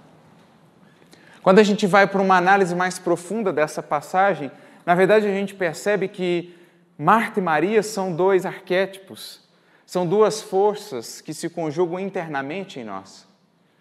Quando 1.42 1.58
a 1.58 1.62
gente 1.62 1.86
vai 1.86 2.06
para 2.06 2.20
uma 2.20 2.36
análise 2.36 2.74
mais 2.74 2.98
profunda 2.98 3.52
dessa 3.52 3.82
passagem, 3.82 4.50
na 4.84 4.94
verdade, 4.94 5.26
a 5.26 5.30
gente 5.30 5.54
percebe 5.54 6.06
que 6.06 6.54
Marta 6.98 7.40
e 7.40 7.42
Maria 7.42 7.82
são 7.82 8.14
dois 8.14 8.44
arquétipos, 8.44 9.40
são 9.84 10.06
duas 10.06 10.42
forças 10.42 11.20
que 11.20 11.34
se 11.34 11.48
conjugam 11.48 11.98
internamente 11.98 12.80
em 12.80 12.84
nós, 12.84 13.25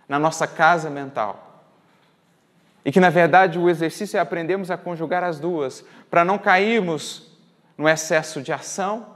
na 0.08 0.20
nossa 0.20 0.48
casa 0.48 0.89
mental. 0.89 1.63
E 2.84 2.91
que, 2.91 3.00
na 3.00 3.10
verdade, 3.10 3.58
o 3.58 3.70
exercício 3.70 4.18
é 4.18 4.20
aprendermos 4.20 4.70
a 4.70 4.78
conjugar 4.78 5.24
as 5.24 5.39
duas, 5.39 5.84
para 6.10 6.24
não 6.24 6.38
cairmos 6.38 7.32
no 7.78 7.89
excesso 7.89 8.41
de 8.41 8.54
ação, 8.54 9.15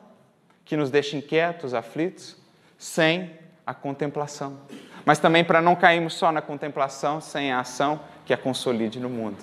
que 0.65 0.75
nos 0.75 0.89
deixa 0.89 1.15
inquietos, 1.15 1.73
aflitos, 1.73 2.35
sem 2.77 3.37
a 3.65 3.73
contemplação. 3.73 4.57
Mas 5.05 5.19
também 5.19 5.43
para 5.43 5.61
não 5.61 5.75
cairmos 5.75 6.15
só 6.15 6.31
na 6.31 6.41
contemplação, 6.41 7.21
sem 7.21 7.51
a 7.51 7.59
ação 7.59 7.99
que 8.25 8.33
a 8.33 8.37
consolide 8.37 8.99
no 8.99 9.09
mundo. 9.09 9.37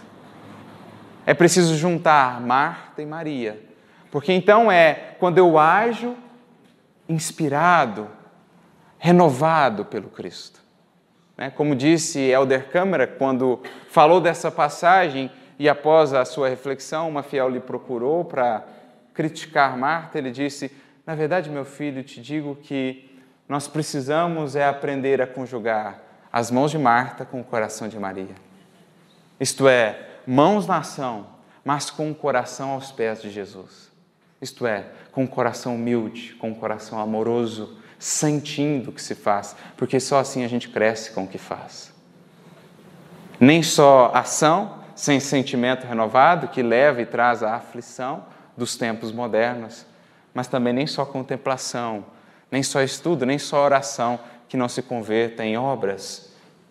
É 1.25 1.35
preciso 1.35 1.75
juntar 1.77 2.41
Marta 2.41 3.03
e 3.03 3.07
Maria, 3.07 3.61
porque 4.11 4.33
então 4.33 4.71
é 4.71 5.17
quando 5.19 5.39
eu 5.39 5.59
ajo 5.59 6.17
inspirado, 7.09 8.09
renovado 8.99 9.85
pelo 9.85 10.09
Cristo. 10.09 10.61
Né? 11.37 11.51
Como 11.51 11.75
disse 11.75 12.21
Elder 12.21 12.69
Câmara 12.69 13.07
quando 13.07 13.61
falou 13.89 14.21
dessa 14.21 14.51
passagem 14.51 15.31
e 15.59 15.69
após 15.69 16.13
a 16.13 16.25
sua 16.25 16.49
reflexão, 16.49 17.09
uma 17.09 17.23
fiel 17.23 17.49
lhe 17.49 17.61
procurou 17.61 18.25
para 18.25 18.65
criticar 19.15 19.77
Marta, 19.77 20.19
ele 20.19 20.31
disse: 20.31 20.71
Na 21.07 21.15
verdade, 21.15 21.51
meu 21.51 21.65
filho, 21.65 22.03
te 22.03 22.21
digo 22.21 22.57
que 22.57 23.11
nós 23.49 23.69
precisamos 23.69 24.57
é 24.57 24.67
aprender 24.67 25.21
a 25.23 25.27
conjugar 25.27 26.03
as 26.33 26.51
mãos 26.51 26.71
de 26.71 26.79
Marta 26.79 27.25
com 27.25 27.41
o 27.41 27.45
coração 27.45 27.89
de 27.89 27.99
Maria. 27.99 28.35
Isto 29.39 29.69
é, 29.69 30.07
mãos 30.27 30.67
na 30.67 30.79
ação, 30.79 31.27
mas 31.65 31.91
com 31.91 32.11
o 32.11 32.15
coração 32.15 32.71
aos 32.71 32.91
pés 32.91 33.23
de 33.23 33.31
Jesus. 33.31 33.91
Isto 34.41 34.67
é, 34.67 34.87
com 35.13 35.25
o 35.25 35.29
coração 35.29 35.77
humilde, 35.77 36.35
com 36.35 36.51
o 36.51 36.55
coração 36.55 36.99
amoroso, 36.99 37.79
sentindo 37.99 38.91
o 38.91 38.93
que 38.93 39.03
se 39.03 39.15
faz, 39.15 39.57
porque 39.77 39.99
só 39.99 40.19
assim 40.19 40.45
a 40.45 40.49
gente 40.49 40.69
cresce 40.69 41.11
com 41.11 41.25
o 41.25 41.29
que 41.29 41.39
faz. 41.39 41.93
Nem 43.39 43.63
só 43.63 44.11
ação, 44.15 44.79
sem 44.95 45.21
sentimento 45.21 45.87
renovado, 45.87 46.49
que 46.49 46.63
leva 46.63 47.03
e 47.03 47.07
traz 47.07 47.43
a 47.43 47.55
aflição 47.55 48.25
dos 48.57 48.77
tempos 48.77 49.13
modernos, 49.13 49.87
mas 50.33 50.49
também 50.49 50.73
nem 50.73 50.87
só 50.87 51.05
contemplação, 51.05 52.05
nem 52.51 52.63
só 52.63 52.83
estudo, 52.83 53.27
nem 53.27 53.39
só 53.39 53.65
oração, 53.65 54.19
que 54.49 54.57
não 54.57 54.69
se 54.69 54.83
converta 54.83 55.45
em 55.45 55.57
obras 55.57 56.27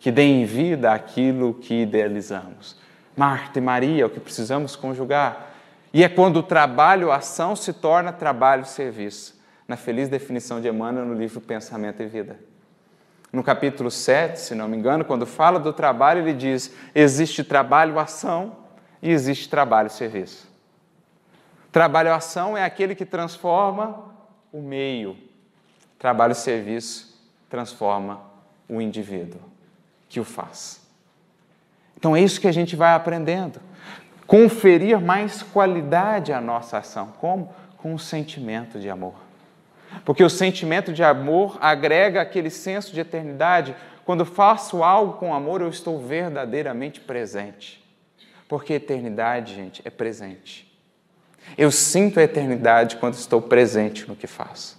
que 0.06 0.12
deem 0.12 0.46
vida 0.46 0.94
àquilo 0.94 1.56
que 1.56 1.82
idealizamos. 1.82 2.78
Marta 3.18 3.58
e 3.58 3.62
Maria 3.62 4.04
é 4.04 4.06
o 4.06 4.10
que 4.10 4.20
precisamos 4.20 4.76
conjugar. 4.76 5.54
E 5.92 6.04
é 6.04 6.08
quando 6.10 6.38
o 6.38 6.44
trabalho, 6.44 7.12
ação 7.12 7.56
se 7.56 7.74
torna 7.74 8.14
trabalho-serviço, 8.14 9.36
na 9.68 9.76
feliz 9.76 10.10
definição 10.10 10.62
de 10.62 10.68
Emmanuel 10.68 11.06
no 11.06 11.14
livro 11.14 11.42
Pensamento 11.42 12.02
e 12.02 12.08
Vida. 12.08 12.40
No 13.32 13.44
capítulo 13.44 13.92
7, 13.92 14.40
se 14.40 14.56
não 14.56 14.68
me 14.68 14.78
engano, 14.78 15.04
quando 15.04 15.26
fala 15.26 15.60
do 15.60 15.74
trabalho, 15.74 16.22
ele 16.22 16.34
diz: 16.34 16.72
existe 16.94 17.44
trabalho-ação 17.44 18.56
e 19.02 19.12
existe 19.12 19.50
trabalho-serviço. 19.50 20.48
Trabalho-ação 21.72 22.58
é 22.58 22.64
aquele 22.64 22.96
que 22.96 23.06
transforma 23.06 24.06
o 24.54 24.62
meio, 24.62 25.18
trabalho-serviço 26.00 27.14
transforma 27.50 28.22
o 28.70 28.80
indivíduo 28.82 29.42
que 30.08 30.20
o 30.20 30.24
faz. 30.24 30.82
Então 31.98 32.16
é 32.16 32.22
isso 32.22 32.40
que 32.40 32.48
a 32.48 32.52
gente 32.52 32.76
vai 32.76 32.94
aprendendo. 32.94 33.60
Conferir 34.28 35.00
mais 35.00 35.44
qualidade 35.44 36.32
à 36.32 36.42
nossa 36.42 36.78
ação. 36.78 37.14
Como? 37.20 37.54
Com 37.78 37.94
o 37.94 38.00
sentimento 38.00 38.80
de 38.80 38.90
amor. 38.90 39.25
Porque 40.04 40.24
o 40.24 40.30
sentimento 40.30 40.92
de 40.92 41.04
amor 41.04 41.58
agrega 41.62 42.22
aquele 42.22 42.50
senso 42.50 42.94
de 42.94 43.00
eternidade. 43.00 43.76
Quando 44.06 44.26
faço 44.26 44.84
algo 44.84 45.14
com 45.14 45.34
amor, 45.34 45.62
eu 45.62 45.70
estou 45.70 46.00
verdadeiramente 46.00 47.00
presente. 47.00 47.84
Porque 48.48 48.74
eternidade, 48.74 49.56
gente, 49.56 49.82
é 49.86 49.90
presente. 49.90 50.66
Eu 51.58 51.72
sinto 51.72 52.20
a 52.20 52.24
eternidade 52.24 52.98
quando 52.98 53.14
estou 53.14 53.42
presente 53.42 54.08
no 54.08 54.16
que 54.16 54.28
faço. 54.28 54.78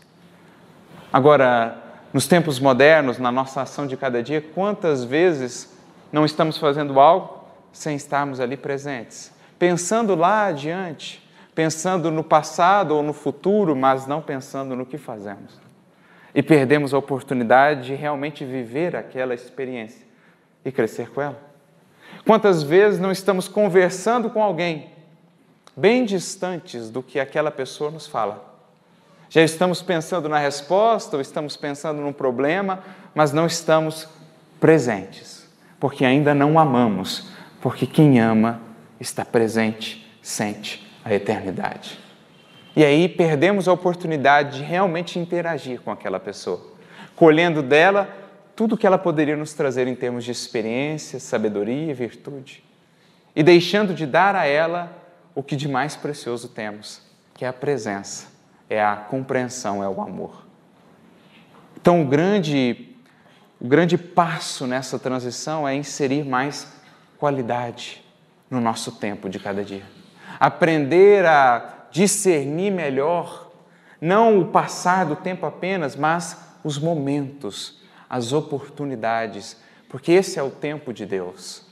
Agora, 1.13 1.83
nos 2.13 2.27
tempos 2.27 2.59
modernos, 2.59 3.19
na 3.19 3.31
nossa 3.31 3.63
ação 3.63 3.87
de 3.87 3.97
cada 3.97 4.23
dia, 4.23 4.41
quantas 4.41 5.05
vezes 5.05 5.73
não 6.13 6.25
estamos 6.25 6.59
fazendo 6.59 6.99
algo 7.01 7.45
sem 7.73 7.97
estarmos 7.97 8.41
ali 8.41 8.57
presentes? 8.57 9.33
Pensando 9.59 10.15
lá 10.15 10.47
adiante, 10.47 11.26
pensando 11.57 12.11
no 12.11 12.23
passado 12.23 12.95
ou 12.95 13.03
no 13.03 13.15
futuro, 13.15 13.75
mas 13.75 14.07
não 14.07 14.21
pensando 14.21 14.77
no 14.77 14.85
que 14.85 14.99
fazemos. 14.99 15.59
E 16.35 16.43
perdemos 16.43 16.93
a 16.93 16.99
oportunidade 16.99 17.87
de 17.87 17.95
realmente 17.95 18.45
viver 18.45 18.95
aquela 18.95 19.33
experiência 19.33 20.07
e 20.63 20.71
crescer 20.71 21.11
com 21.11 21.23
ela. 21.23 21.41
Quantas 22.27 22.63
vezes 22.63 23.01
não 23.01 23.11
estamos 23.11 23.49
conversando 23.49 24.29
com 24.29 24.43
alguém 24.43 24.91
bem 25.75 26.05
distantes 26.05 26.91
do 26.91 27.03
que 27.03 27.19
aquela 27.19 27.51
pessoa 27.51 27.91
nos 27.91 28.07
fala? 28.07 28.55
Já 29.31 29.41
estamos 29.41 29.81
pensando 29.81 30.29
na 30.29 30.39
resposta 30.39 31.17
ou 31.17 31.23
estamos 31.23 31.57
pensando 31.57 32.03
num 32.03 32.13
problema, 32.13 32.81
mas 33.15 33.33
não 33.33 33.47
estamos 33.47 34.07
presentes, 34.61 35.49
porque 35.81 36.05
ainda 36.05 36.35
não 36.35 36.59
amamos, 36.59 37.31
porque 37.63 37.87
quem 37.87 38.21
ama 38.21 38.61
está 39.01 39.25
presente, 39.25 40.07
sente 40.21 40.86
a 41.07 41.15
eternidade. 41.15 41.99
E 42.75 42.85
aí 42.85 43.09
perdemos 43.09 43.69
a 43.69 43.73
oportunidade 43.73 44.59
de 44.59 44.65
realmente 44.65 45.21
interagir 45.21 45.81
com 45.81 45.93
aquela 45.93 46.19
pessoa, 46.19 46.61
colhendo 47.15 47.63
dela 47.63 48.09
tudo 48.57 48.77
que 48.77 48.87
ela 48.87 48.99
poderia 48.99 49.37
nos 49.37 49.55
trazer 49.55 49.87
em 49.87 49.95
termos 49.95 50.25
de 50.25 50.33
experiência, 50.33 51.21
sabedoria 51.21 51.91
e 51.91 51.95
virtude, 51.95 52.65
e 53.37 53.43
deixando 53.43 53.95
de 53.95 54.05
dar 54.05 54.35
a 54.35 54.47
ela 54.47 54.91
o 55.35 55.43
que 55.43 55.55
de 55.55 55.69
mais 55.69 55.95
precioso 55.95 56.49
temos, 56.49 57.01
que 57.35 57.45
é 57.45 57.49
a 57.49 57.53
presença, 57.53 58.27
é 58.69 58.83
a 58.83 58.97
compreensão, 58.97 59.85
é 59.85 59.89
o 59.89 60.01
amor. 60.01 60.45
Então, 61.77 62.03
o 62.03 62.05
grande, 62.05 62.97
o 63.61 63.69
grande 63.69 63.97
passo 63.97 64.67
nessa 64.67 64.99
transição 64.99 65.69
é 65.69 65.75
inserir 65.75 66.25
mais 66.25 66.67
qualidade 67.17 68.03
no 68.51 68.61
nosso 68.61 68.93
tempo 68.93 69.29
de 69.29 69.39
cada 69.39 69.63
dia. 69.63 69.96
Aprender 70.39 71.25
a 71.25 71.87
discernir 71.91 72.71
melhor, 72.71 73.51
não 74.01 74.39
o 74.41 74.47
passar 74.47 75.07
do 75.07 75.17
tempo 75.17 75.47
apenas, 75.47 75.97
mas 75.97 76.37
os 76.63 76.79
momentos, 76.79 77.83
as 78.09 78.33
oportunidades, 78.33 79.57
porque 79.89 80.13
esse 80.13 80.39
é 80.39 80.43
o 80.43 80.51
tempo 80.51 80.93
de 80.93 81.07
Deus. 81.07 81.65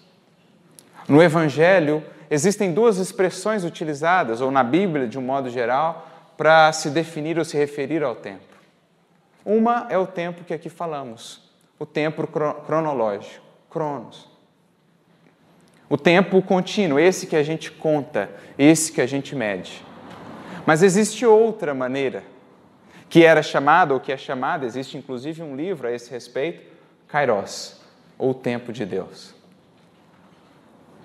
No 1.08 1.22
Evangelho, 1.22 2.02
existem 2.30 2.72
duas 2.72 2.98
expressões 2.98 3.64
utilizadas, 3.64 4.40
ou 4.40 4.50
na 4.50 4.64
Bíblia 4.64 5.06
de 5.06 5.18
um 5.18 5.22
modo 5.22 5.50
geral, 5.50 6.08
para 6.36 6.72
se 6.72 6.90
definir 6.90 7.38
ou 7.38 7.44
se 7.44 7.56
referir 7.56 8.02
ao 8.02 8.16
tempo. 8.16 8.54
Uma 9.44 9.86
é 9.90 9.98
o 9.98 10.06
tempo 10.06 10.42
que 10.42 10.54
aqui 10.54 10.70
falamos, 10.70 11.42
o 11.78 11.84
tempo 11.84 12.26
cronológico, 12.26 13.44
cronos. 13.68 14.33
O 15.88 15.96
tempo 15.96 16.40
contínuo, 16.40 16.98
esse 16.98 17.26
que 17.26 17.36
a 17.36 17.42
gente 17.42 17.70
conta, 17.70 18.30
esse 18.58 18.90
que 18.90 19.00
a 19.00 19.06
gente 19.06 19.36
mede. 19.36 19.84
Mas 20.66 20.82
existe 20.82 21.26
outra 21.26 21.74
maneira 21.74 22.22
que 23.08 23.24
era 23.24 23.42
chamada, 23.42 23.94
ou 23.94 24.00
que 24.00 24.10
é 24.10 24.16
chamada, 24.16 24.64
existe 24.66 24.96
inclusive 24.96 25.42
um 25.42 25.54
livro 25.54 25.86
a 25.86 25.92
esse 25.92 26.10
respeito, 26.10 26.62
Kairos, 27.06 27.80
ou 28.18 28.34
Tempo 28.34 28.72
de 28.72 28.84
Deus. 28.84 29.34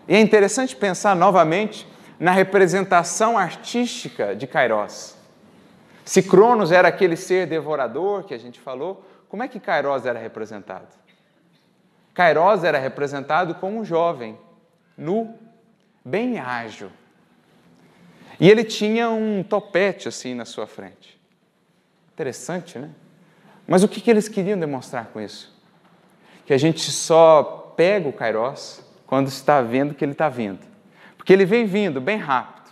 E 0.07 0.15
é 0.15 0.19
interessante 0.19 0.75
pensar 0.75 1.15
novamente 1.15 1.87
na 2.19 2.31
representação 2.31 3.37
artística 3.37 4.35
de 4.35 4.47
Kairos. 4.47 5.15
Se 6.03 6.23
Cronos 6.23 6.71
era 6.71 6.87
aquele 6.87 7.15
ser 7.15 7.45
devorador 7.45 8.23
que 8.23 8.33
a 8.33 8.39
gente 8.39 8.59
falou, 8.59 9.05
como 9.27 9.43
é 9.43 9.47
que 9.47 9.59
Kairos 9.59 10.07
era 10.07 10.17
representado? 10.17 10.87
Kairos 12.15 12.63
era 12.63 12.79
representado 12.79 13.53
como 13.53 13.79
um 13.79 13.85
jovem, 13.85 14.35
nu, 14.99 15.33
bem 16.03 16.37
ágil. 16.37 16.91
E 18.39 18.49
ele 18.49 18.63
tinha 18.63 19.09
um 19.09 19.43
topete 19.43 20.07
assim 20.07 20.33
na 20.33 20.45
sua 20.45 20.67
frente. 20.67 21.19
Interessante, 22.13 22.77
né? 22.77 22.89
Mas 23.67 23.83
o 23.83 23.87
que, 23.87 24.01
que 24.01 24.09
eles 24.09 24.27
queriam 24.27 24.59
demonstrar 24.59 25.07
com 25.07 25.21
isso? 25.21 25.55
Que 26.45 26.53
a 26.53 26.57
gente 26.57 26.91
só 26.91 27.73
pega 27.75 28.07
o 28.07 28.13
Kairos 28.13 28.81
quando 29.05 29.27
está 29.27 29.61
vendo 29.61 29.93
que 29.93 30.03
ele 30.03 30.11
está 30.11 30.27
vindo. 30.29 30.59
Porque 31.15 31.31
ele 31.31 31.45
vem 31.45 31.65
vindo 31.65 32.01
bem 32.01 32.17
rápido. 32.17 32.69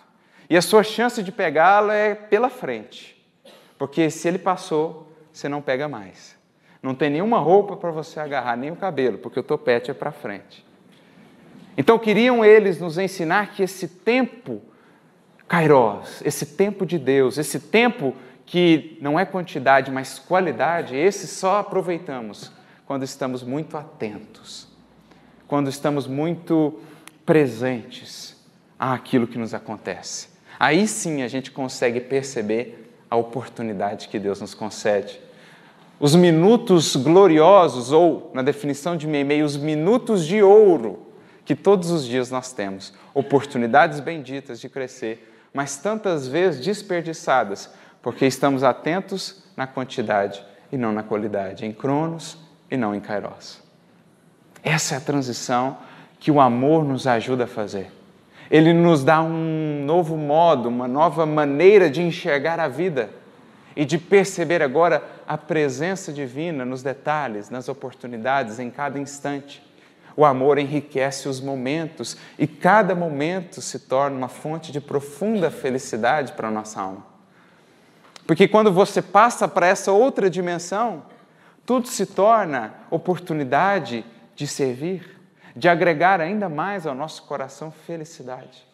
E 0.50 0.58
a 0.58 0.62
sua 0.62 0.84
chance 0.84 1.22
de 1.22 1.32
pegá-lo 1.32 1.92
é 1.92 2.16
pela 2.16 2.50
frente. 2.50 3.16
Porque 3.78 4.10
se 4.10 4.28
ele 4.28 4.40
passou, 4.40 5.12
você 5.32 5.48
não 5.48 5.62
pega 5.62 5.88
mais. 5.88 6.38
Não 6.82 6.96
tem 6.96 7.10
nenhuma 7.10 7.40
roupa 7.40 7.76
para 7.76 7.92
você 7.92 8.20
agarrar, 8.20 8.56
nem 8.56 8.72
o 8.72 8.76
cabelo, 8.76 9.18
porque 9.18 9.40
o 9.40 9.44
topete 9.44 9.92
é 9.92 9.94
para 9.94 10.12
frente. 10.12 10.66
Então 11.78 12.00
queriam 12.00 12.44
eles 12.44 12.80
nos 12.80 12.98
ensinar 12.98 13.52
que 13.52 13.62
esse 13.62 13.88
tempo, 13.88 14.64
Kairos, 15.48 16.24
esse 16.26 16.44
tempo 16.44 16.88
de 16.88 16.98
Deus, 16.98 17.38
esse 17.38 17.60
tempo 17.60 18.16
que 18.48 18.98
não 19.00 19.20
é 19.20 19.26
quantidade, 19.26 19.92
mas 19.92 20.18
qualidade, 20.18 20.96
esse 20.96 21.28
só 21.28 21.60
aproveitamos 21.60 22.52
quando 22.88 23.04
estamos 23.04 23.44
muito 23.44 23.78
atentos, 23.78 24.68
quando 25.48 25.70
estamos 25.70 26.08
muito 26.08 26.80
presentes 27.24 28.36
àquilo 28.80 29.28
que 29.28 29.38
nos 29.38 29.54
acontece. 29.54 30.30
Aí 30.60 30.88
sim 30.88 31.22
a 31.22 31.28
gente 31.28 31.52
consegue 31.52 32.00
perceber 32.00 32.92
a 33.10 33.16
oportunidade 33.16 34.08
que 34.08 34.18
Deus 34.18 34.42
nos 34.42 34.56
concede. 34.56 35.22
Os 36.00 36.16
minutos 36.16 36.96
gloriosos, 36.96 37.92
ou, 37.92 38.32
na 38.34 38.42
definição 38.42 38.98
de 38.98 39.06
Meimei, 39.06 39.44
os 39.44 39.58
minutos 39.58 40.26
de 40.26 40.42
ouro 40.42 41.07
que 41.48 41.56
todos 41.56 41.92
os 41.92 42.06
dias 42.06 42.30
nós 42.30 42.52
temos, 42.52 42.94
oportunidades 43.14 44.02
benditas 44.02 44.60
de 44.60 44.68
crescer, 44.68 45.34
mas 45.54 45.78
tantas 45.78 46.28
vezes 46.28 46.60
desperdiçadas 46.60 47.70
porque 48.02 48.26
estamos 48.26 48.64
atentos 48.64 49.46
na 49.56 49.66
quantidade 49.66 50.44
e 50.70 50.78
não 50.78 50.92
na 50.92 51.04
qualidade, 51.04 51.66
em 51.66 51.72
Cronos 51.72 52.38
e 52.70 52.76
não 52.76 52.94
em 52.94 53.00
Kairos. 53.00 53.62
Essa 54.62 54.96
é 54.96 54.98
a 54.98 55.02
transição 55.02 55.78
que 56.20 56.30
o 56.30 56.42
amor 56.42 56.84
nos 56.84 57.08
ajuda 57.08 57.46
a 57.46 57.48
fazer. 57.48 57.94
Ele 58.52 58.74
nos 58.74 59.06
dá 59.06 59.22
um 59.22 59.86
novo 59.86 60.18
modo, 60.18 60.68
uma 60.68 60.86
nova 60.86 61.26
maneira 61.26 61.90
de 61.90 62.02
enxergar 62.02 62.60
a 62.60 62.68
vida 62.68 63.10
e 63.74 63.86
de 63.86 63.98
perceber 63.98 64.62
agora 64.62 65.02
a 65.26 65.38
presença 65.38 66.12
divina 66.12 66.66
nos 66.66 66.84
detalhes, 66.84 67.50
nas 67.50 67.70
oportunidades, 67.70 68.60
em 68.60 68.70
cada 68.70 69.00
instante. 69.00 69.66
O 70.18 70.26
amor 70.26 70.58
enriquece 70.58 71.30
os 71.30 71.40
momentos 71.40 72.18
e 72.40 72.48
cada 72.48 72.96
momento 72.96 73.62
se 73.62 73.78
torna 73.78 74.18
uma 74.18 74.28
fonte 74.28 74.72
de 74.72 74.82
profunda 74.82 75.52
felicidade 75.52 76.34
para 76.34 76.48
a 76.48 76.52
nossa 76.52 76.82
alma. 76.82 77.06
Porque 78.26 78.48
quando 78.48 78.72
você 78.72 79.00
passa 79.00 79.48
para 79.48 79.68
essa 79.68 79.92
outra 79.92 80.28
dimensão, 80.28 81.04
tudo 81.64 81.88
se 81.88 82.08
torna 82.08 82.74
oportunidade 82.90 84.04
de 84.36 84.48
servir, 84.48 85.20
de 85.56 85.70
agregar 85.70 86.20
ainda 86.20 86.50
mais 86.50 86.88
ao 86.88 86.96
nosso 86.96 87.22
coração 87.24 87.70
felicidade. 87.70 88.66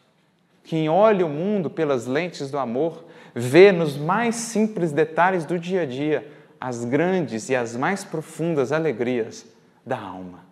Quem 0.63 0.87
olha 0.87 1.25
o 1.25 1.29
mundo 1.29 1.69
pelas 1.69 2.07
lentes 2.07 2.49
do 2.49 2.57
amor, 2.57 3.03
vê 3.35 3.73
nos 3.73 3.97
mais 3.97 4.35
simples 4.35 4.93
detalhes 4.93 5.43
do 5.43 5.59
dia 5.59 5.81
a 5.81 5.85
dia 5.85 6.25
as 6.57 6.85
grandes 6.85 7.49
e 7.49 7.55
as 7.55 7.75
mais 7.75 8.05
profundas 8.05 8.71
alegrias 8.71 9.45
da 9.85 9.99
alma. 9.99 10.42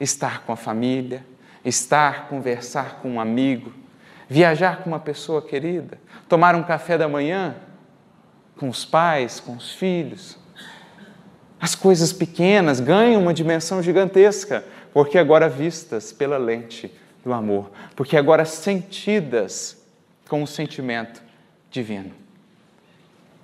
Estar 0.00 0.44
com 0.44 0.52
a 0.52 0.56
família, 0.56 1.24
estar, 1.64 2.28
conversar 2.28 3.00
com 3.02 3.10
um 3.10 3.20
amigo, 3.20 3.72
viajar 4.28 4.78
com 4.78 4.90
uma 4.90 4.98
pessoa 4.98 5.42
querida, 5.42 5.98
tomar 6.28 6.54
um 6.54 6.62
café 6.62 6.96
da 6.96 7.08
manhã 7.08 7.56
com 8.56 8.68
os 8.68 8.84
pais, 8.84 9.40
com 9.40 9.56
os 9.56 9.72
filhos. 9.72 10.38
As 11.60 11.74
coisas 11.74 12.12
pequenas 12.12 12.80
ganham 12.80 13.20
uma 13.20 13.34
dimensão 13.34 13.82
gigantesca, 13.82 14.64
porque 14.92 15.18
agora 15.18 15.48
vistas 15.48 16.12
pela 16.12 16.38
lente 16.38 16.90
do 17.24 17.32
amor, 17.32 17.70
porque 17.94 18.16
agora 18.16 18.44
sentidas 18.44 19.76
com 20.28 20.42
o 20.42 20.46
sentimento 20.46 21.22
divino. 21.70 22.12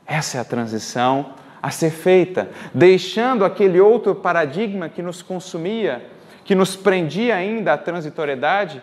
Essa 0.06 0.38
é 0.38 0.40
a 0.40 0.44
transição 0.44 1.34
a 1.60 1.70
ser 1.70 1.90
feita, 1.90 2.48
deixando 2.72 3.44
aquele 3.44 3.80
outro 3.80 4.14
paradigma 4.14 4.88
que 4.88 5.02
nos 5.02 5.20
consumia, 5.20 6.06
que 6.46 6.54
nos 6.54 6.76
prendia 6.76 7.34
ainda 7.34 7.72
à 7.72 7.78
transitoriedade, 7.78 8.80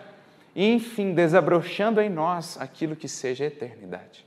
e 0.53 0.73
enfim, 0.73 1.13
desabrochando 1.13 2.01
em 2.01 2.09
nós 2.09 2.59
aquilo 2.59 2.93
que 2.93 3.07
seja 3.07 3.45
eternidade. 3.45 4.25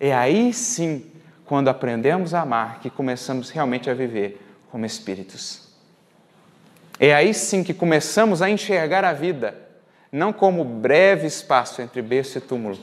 É 0.00 0.12
aí 0.12 0.52
sim 0.52 1.10
quando 1.44 1.68
aprendemos 1.68 2.34
a 2.34 2.42
amar, 2.42 2.80
que 2.80 2.90
começamos 2.90 3.50
realmente 3.50 3.88
a 3.88 3.94
viver 3.94 4.44
como 4.70 4.84
espíritos. 4.84 5.68
É 6.98 7.14
aí 7.14 7.32
sim 7.32 7.62
que 7.62 7.72
começamos 7.72 8.42
a 8.42 8.50
enxergar 8.50 9.04
a 9.04 9.12
vida, 9.12 9.56
não 10.10 10.32
como 10.32 10.64
breve 10.64 11.26
espaço 11.26 11.80
entre 11.80 12.02
berço 12.02 12.36
e 12.38 12.40
túmulo. 12.40 12.78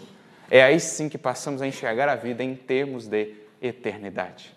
É 0.50 0.64
aí 0.64 0.80
sim 0.80 1.10
que 1.10 1.18
passamos 1.18 1.62
a 1.62 1.68
enxergar 1.68 2.08
a 2.08 2.16
vida 2.16 2.42
em 2.42 2.56
termos 2.56 3.06
de 3.06 3.34
eternidade. 3.62 4.56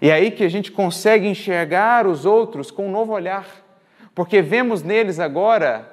É 0.00 0.10
aí 0.10 0.32
que 0.32 0.42
a 0.42 0.48
gente 0.48 0.72
consegue 0.72 1.28
enxergar 1.28 2.08
os 2.08 2.24
outros 2.24 2.72
com 2.72 2.88
um 2.88 2.90
novo 2.90 3.12
olhar, 3.12 3.46
porque 4.20 4.42
vemos 4.42 4.82
neles 4.82 5.18
agora 5.18 5.90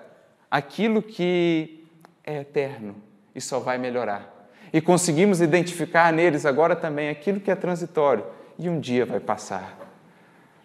aquilo 0.52 1.02
que 1.02 1.88
é 2.26 2.42
eterno 2.42 2.98
e 3.34 3.40
só 3.40 3.58
vai 3.58 3.78
melhorar 3.78 4.50
e 4.74 4.82
conseguimos 4.82 5.40
identificar 5.40 6.12
neles 6.12 6.46
agora 6.46 6.76
também 6.76 7.08
aquilo 7.08 7.40
que 7.40 7.50
é 7.50 7.56
transitório 7.56 8.26
e 8.60 8.68
um 8.68 8.82
dia 8.82 9.06
vai 9.06 9.22
passar. 9.22 9.80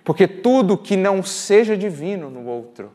Porque 0.03 0.27
tudo 0.27 0.77
que 0.77 0.97
não 0.97 1.23
seja 1.23 1.77
divino 1.77 2.29
no 2.29 2.47
outro, 2.47 2.91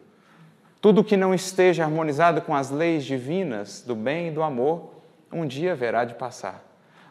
Tudo 0.81 1.01
que 1.01 1.15
não 1.15 1.33
esteja 1.33 1.85
harmonizado 1.85 2.41
com 2.41 2.53
as 2.53 2.69
leis 2.69 3.05
divinas 3.05 3.81
do 3.81 3.95
bem 3.95 4.27
e 4.27 4.31
do 4.31 4.43
amor, 4.43 4.95
um 5.31 5.45
dia 5.45 5.71
haverá 5.71 6.03
de 6.03 6.15
passar. 6.15 6.61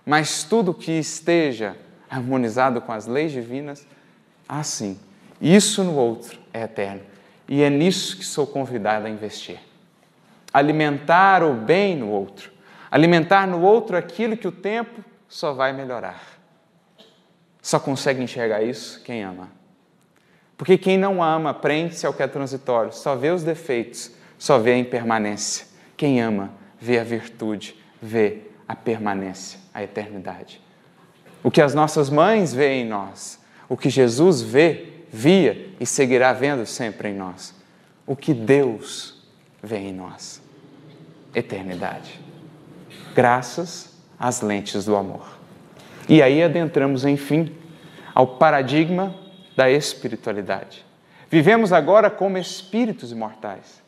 Mas 0.05 0.45
tudo 0.45 0.75
que 0.75 0.93
esteja 0.93 1.75
harmonizado 2.11 2.83
com 2.83 2.93
as 2.93 3.07
leis 3.07 3.33
divinas, 3.33 3.87
assim, 4.47 5.01
isso 5.41 5.83
no 5.83 5.95
outro 5.95 6.39
é 6.53 6.63
eterno. 6.65 7.16
E 7.49 7.63
é 7.63 7.71
nisso 7.71 8.17
que 8.17 8.25
sou 8.25 8.47
convidado 8.47 9.07
a 9.07 9.11
investir. 9.11 9.59
Alimentar 10.53 11.43
o 11.43 11.55
bem 11.55 11.97
no 11.97 12.09
outro. 12.09 12.51
Alimentar 12.91 13.47
no 13.47 13.61
outro 13.61 13.97
aquilo 13.97 14.37
que 14.37 14.49
o 14.49 14.53
tempo 14.53 15.05
só 15.29 15.53
vai 15.53 15.73
melhorar. 15.73 16.21
Só 17.61 17.79
consegue 17.79 18.23
enxergar 18.23 18.63
isso 18.63 19.03
quem 19.03 19.23
ama. 19.23 19.51
Porque 20.57 20.79
quem 20.79 20.97
não 20.97 21.23
ama 21.23 21.53
prende-se 21.53 22.07
ao 22.07 22.15
que 22.15 22.23
é 22.23 22.27
transitório, 22.27 22.93
só 22.93 23.15
vê 23.15 23.31
os 23.31 23.43
defeitos, 23.43 24.11
só 24.39 24.59
vê 24.59 24.73
a 24.73 24.79
impermanência. 24.79 25.67
Quem 25.97 26.21
ama 26.21 26.51
vê 26.81 26.99
a 26.99 27.05
virtude, 27.05 27.77
vê 28.01 28.43
a 28.67 28.75
permanência, 28.75 29.59
a 29.75 29.83
eternidade. 29.83 30.61
O 31.43 31.51
que 31.51 31.61
as 31.61 31.75
nossas 31.75 32.09
mães 32.09 32.55
veem 32.55 32.87
em 32.87 32.89
nós, 32.89 33.39
o 33.69 33.77
que 33.77 33.91
Jesus 33.91 34.41
vê, 34.41 34.96
via 35.17 35.71
e 35.81 35.87
seguirá 35.87 36.31
vendo 36.35 36.67
sempre 36.67 37.09
em 37.09 37.15
nós. 37.15 37.55
O 38.07 38.15
que 38.15 38.35
Deus 38.35 39.23
vê 39.63 39.79
em 39.79 39.93
nós. 39.93 40.43
Eternidade. 41.35 42.21
Graças 43.15 43.97
às 44.19 44.43
lentes 44.43 44.85
do 44.85 44.95
amor. 44.95 45.27
E 46.07 46.23
aí 46.23 46.43
adentramos, 46.43 47.07
enfim, 47.07 47.51
ao 48.15 48.37
paradigma 48.37 49.15
da 49.57 49.71
espiritualidade. 49.71 50.85
Vivemos 51.31 51.73
agora 51.73 52.11
como 52.11 52.37
espíritos 52.37 53.11
imortais, 53.11 53.83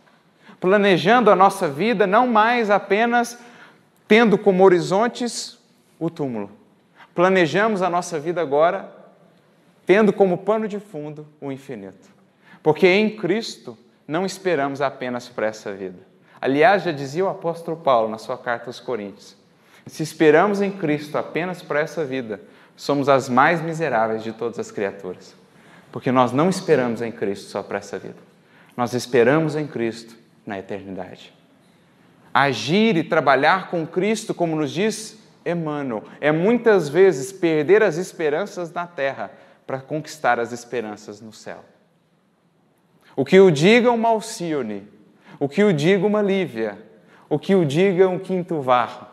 planejando 0.59 1.31
a 1.31 1.37
nossa 1.37 1.69
vida 1.69 2.07
não 2.07 2.27
mais 2.27 2.71
apenas 2.71 3.39
tendo 4.09 4.39
como 4.39 4.65
horizontes 4.65 5.59
o 5.99 6.09
túmulo. 6.09 6.51
Planejamos 7.15 7.83
a 7.83 7.91
nossa 7.91 8.19
vida 8.19 8.41
agora 8.41 8.98
tendo 9.89 10.13
como 10.13 10.37
pano 10.37 10.69
de 10.69 10.79
fundo 10.79 11.27
o 11.41 11.51
infinito. 11.51 12.11
Porque 12.63 12.87
em 12.87 13.17
Cristo 13.17 13.75
não 14.07 14.27
esperamos 14.27 14.83
apenas 14.83 15.31
para 15.31 15.47
essa 15.47 15.73
vida. 15.73 15.97
Aliás, 16.39 16.83
já 16.83 16.93
dizia 16.93 17.25
o 17.25 17.29
apóstolo 17.31 17.79
Paulo 17.79 18.07
na 18.07 18.19
sua 18.19 18.37
carta 18.37 18.67
aos 18.67 18.81
Coríntios: 18.81 19.35
se 19.87 20.03
esperamos 20.03 20.61
em 20.61 20.71
Cristo 20.71 21.17
apenas 21.17 21.63
para 21.63 21.81
essa 21.81 22.05
vida, 22.05 22.39
somos 22.77 23.09
as 23.09 23.31
mais 23.31 23.63
miseráveis 23.63 24.23
de 24.23 24.31
todas 24.31 24.59
as 24.59 24.71
criaturas. 24.71 25.35
Porque 25.91 26.13
nós 26.13 26.33
não 26.33 26.51
esperamos 26.51 27.01
em 27.01 27.11
Cristo 27.11 27.49
só 27.49 27.63
para 27.63 27.79
essa 27.79 27.99
vida. 27.99 28.19
Nós 28.77 28.93
esperamos 28.93 29.57
em 29.57 29.67
Cristo 29.67 30.15
na 30.45 30.59
eternidade. 30.59 31.33
Agir 32.35 32.95
e 32.99 33.03
trabalhar 33.03 33.71
com 33.71 33.87
Cristo, 33.87 34.35
como 34.35 34.55
nos 34.55 34.71
diz 34.71 35.19
Emmanuel, 35.47 36.05
é 36.21 36.31
muitas 36.31 36.91
vezes 36.91 37.33
perder 37.33 37.83
as 37.83 37.97
esperanças 37.97 38.71
na 38.71 38.87
terra 38.87 39.31
para 39.69 39.81
conquistar 39.81 40.41
as 40.41 40.51
esperanças 40.51 41.21
no 41.21 41.31
céu. 41.31 41.63
O 43.15 43.23
que 43.23 43.39
o 43.39 43.51
diga 43.51 43.93
uma 43.93 44.09
Alcione, 44.09 44.89
o 45.39 45.47
que 45.47 45.63
o 45.63 45.75
diga 45.75 46.07
uma 46.07 46.23
Lívia, 46.23 46.79
o 47.29 47.39
que 47.39 47.55
o 47.55 47.67
diga 47.67 48.09
um 48.09 48.19
Quinto 48.19 48.63
Varro, 48.63 49.07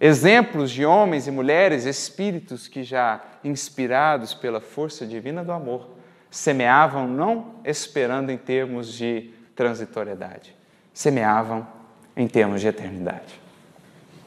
Exemplos 0.00 0.70
de 0.70 0.86
homens 0.86 1.26
e 1.26 1.30
mulheres, 1.30 1.84
espíritos 1.84 2.66
que 2.66 2.82
já 2.82 3.20
inspirados 3.44 4.32
pela 4.32 4.58
força 4.58 5.06
divina 5.06 5.44
do 5.44 5.52
amor, 5.52 5.90
semeavam 6.30 7.06
não 7.06 7.56
esperando 7.66 8.30
em 8.30 8.38
termos 8.38 8.90
de 8.94 9.30
transitoriedade, 9.54 10.56
semeavam 10.94 11.68
em 12.16 12.26
termos 12.26 12.62
de 12.62 12.68
eternidade. 12.68 13.38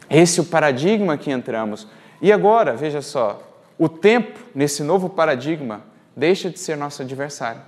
Esse 0.07 0.39
é 0.39 0.43
o 0.43 0.45
paradigma 0.45 1.17
que 1.17 1.31
entramos. 1.31 1.87
E 2.21 2.31
agora, 2.31 2.75
veja 2.75 3.01
só, 3.01 3.52
o 3.77 3.89
tempo, 3.89 4.39
nesse 4.53 4.83
novo 4.83 5.09
paradigma, 5.09 5.83
deixa 6.15 6.49
de 6.49 6.59
ser 6.59 6.77
nosso 6.77 7.01
adversário 7.01 7.61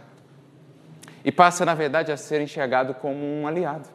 e 1.26 1.32
passa, 1.32 1.66
na 1.66 1.74
verdade, 1.74 2.12
a 2.12 2.18
ser 2.18 2.40
enxergado 2.40 2.94
como 2.94 3.26
um 3.26 3.48
aliado. 3.48 3.90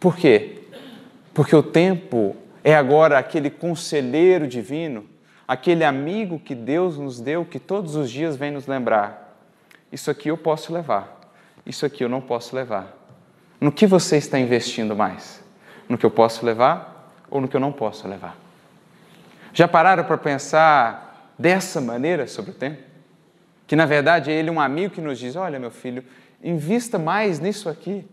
Por 0.00 0.16
quê? 0.16 0.62
Porque 1.32 1.54
o 1.54 1.62
tempo 1.62 2.34
é 2.64 2.74
agora 2.74 3.16
aquele 3.16 3.48
conselheiro 3.48 4.48
divino, 4.48 5.06
aquele 5.46 5.84
amigo 5.84 6.40
que 6.40 6.54
Deus 6.54 6.98
nos 6.98 7.20
deu, 7.20 7.44
que 7.44 7.60
todos 7.60 7.94
os 7.94 8.10
dias 8.10 8.36
vem 8.36 8.50
nos 8.50 8.66
lembrar: 8.66 9.36
isso 9.92 10.10
aqui 10.10 10.28
eu 10.28 10.36
posso 10.36 10.72
levar, 10.72 11.32
isso 11.64 11.86
aqui 11.86 12.02
eu 12.02 12.08
não 12.08 12.20
posso 12.20 12.56
levar. 12.56 12.96
No 13.60 13.70
que 13.70 13.86
você 13.86 14.16
está 14.16 14.38
investindo 14.38 14.96
mais? 14.96 15.40
No 15.88 15.96
que 15.96 16.04
eu 16.04 16.10
posso 16.10 16.44
levar 16.44 17.14
ou 17.30 17.40
no 17.40 17.46
que 17.46 17.54
eu 17.54 17.60
não 17.60 17.70
posso 17.70 18.08
levar? 18.08 18.36
Já 19.52 19.66
pararam 19.66 20.04
para 20.04 20.18
pensar 20.18 21.34
dessa 21.38 21.80
maneira 21.80 22.26
sobre 22.26 22.52
o 22.52 22.54
tempo? 22.54 22.82
Que 23.66 23.76
na 23.76 23.86
verdade 23.86 24.30
é 24.30 24.34
ele 24.34 24.50
um 24.50 24.60
amigo 24.60 24.94
que 24.94 25.00
nos 25.00 25.18
diz: 25.18 25.36
olha, 25.36 25.58
meu 25.58 25.70
filho, 25.70 26.04
invista 26.42 26.98
mais 26.98 27.38
nisso 27.38 27.68
aqui, 27.68 28.04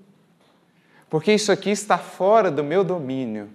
porque 1.10 1.34
isso 1.34 1.52
aqui 1.52 1.70
está 1.70 1.98
fora 1.98 2.52
do 2.52 2.64
meu 2.64 2.84
domínio. 2.84 3.50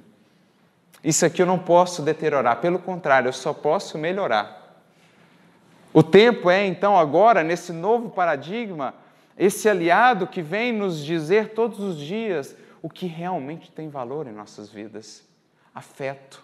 Isso 1.03 1.27
aqui 1.27 1.43
eu 1.43 1.47
não 1.47 1.59
posso 1.59 2.01
deteriorar, 2.03 2.61
pelo 2.61 2.79
contrário, 2.79 3.29
eu 3.29 3.33
só 3.33 3.53
posso 3.53 3.99
melhorar. 3.99 4.63
O 5.93 6.03
tempo 6.03 6.49
é, 6.49 6.65
então, 6.65 6.97
agora, 6.97 7.43
nesse 7.43 7.73
novo 7.73 8.11
paradigma, 8.11 8.95
esse 9.37 9.69
aliado 9.69 10.27
que 10.27 10.41
vem 10.41 10.73
nos 10.73 11.05
dizer 11.05 11.51
todos 11.51 11.81
os 11.81 11.99
dias 11.99 12.55
o 12.81 12.89
que 12.89 13.07
realmente 13.07 13.71
tem 13.71 13.89
valor 13.89 14.27
em 14.27 14.33
nossas 14.33 14.71
vidas: 14.71 15.23
afeto, 15.75 16.43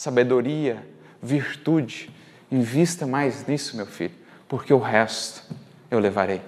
sabedoria, 0.00 0.82
virtude. 1.22 2.08
Invista 2.50 3.06
mais 3.06 3.46
nisso, 3.46 3.76
meu 3.76 3.84
filho, 3.84 4.14
porque 4.48 4.72
o 4.72 4.78
resto 4.78 5.44
eu 5.90 5.98
levarei. 5.98 6.40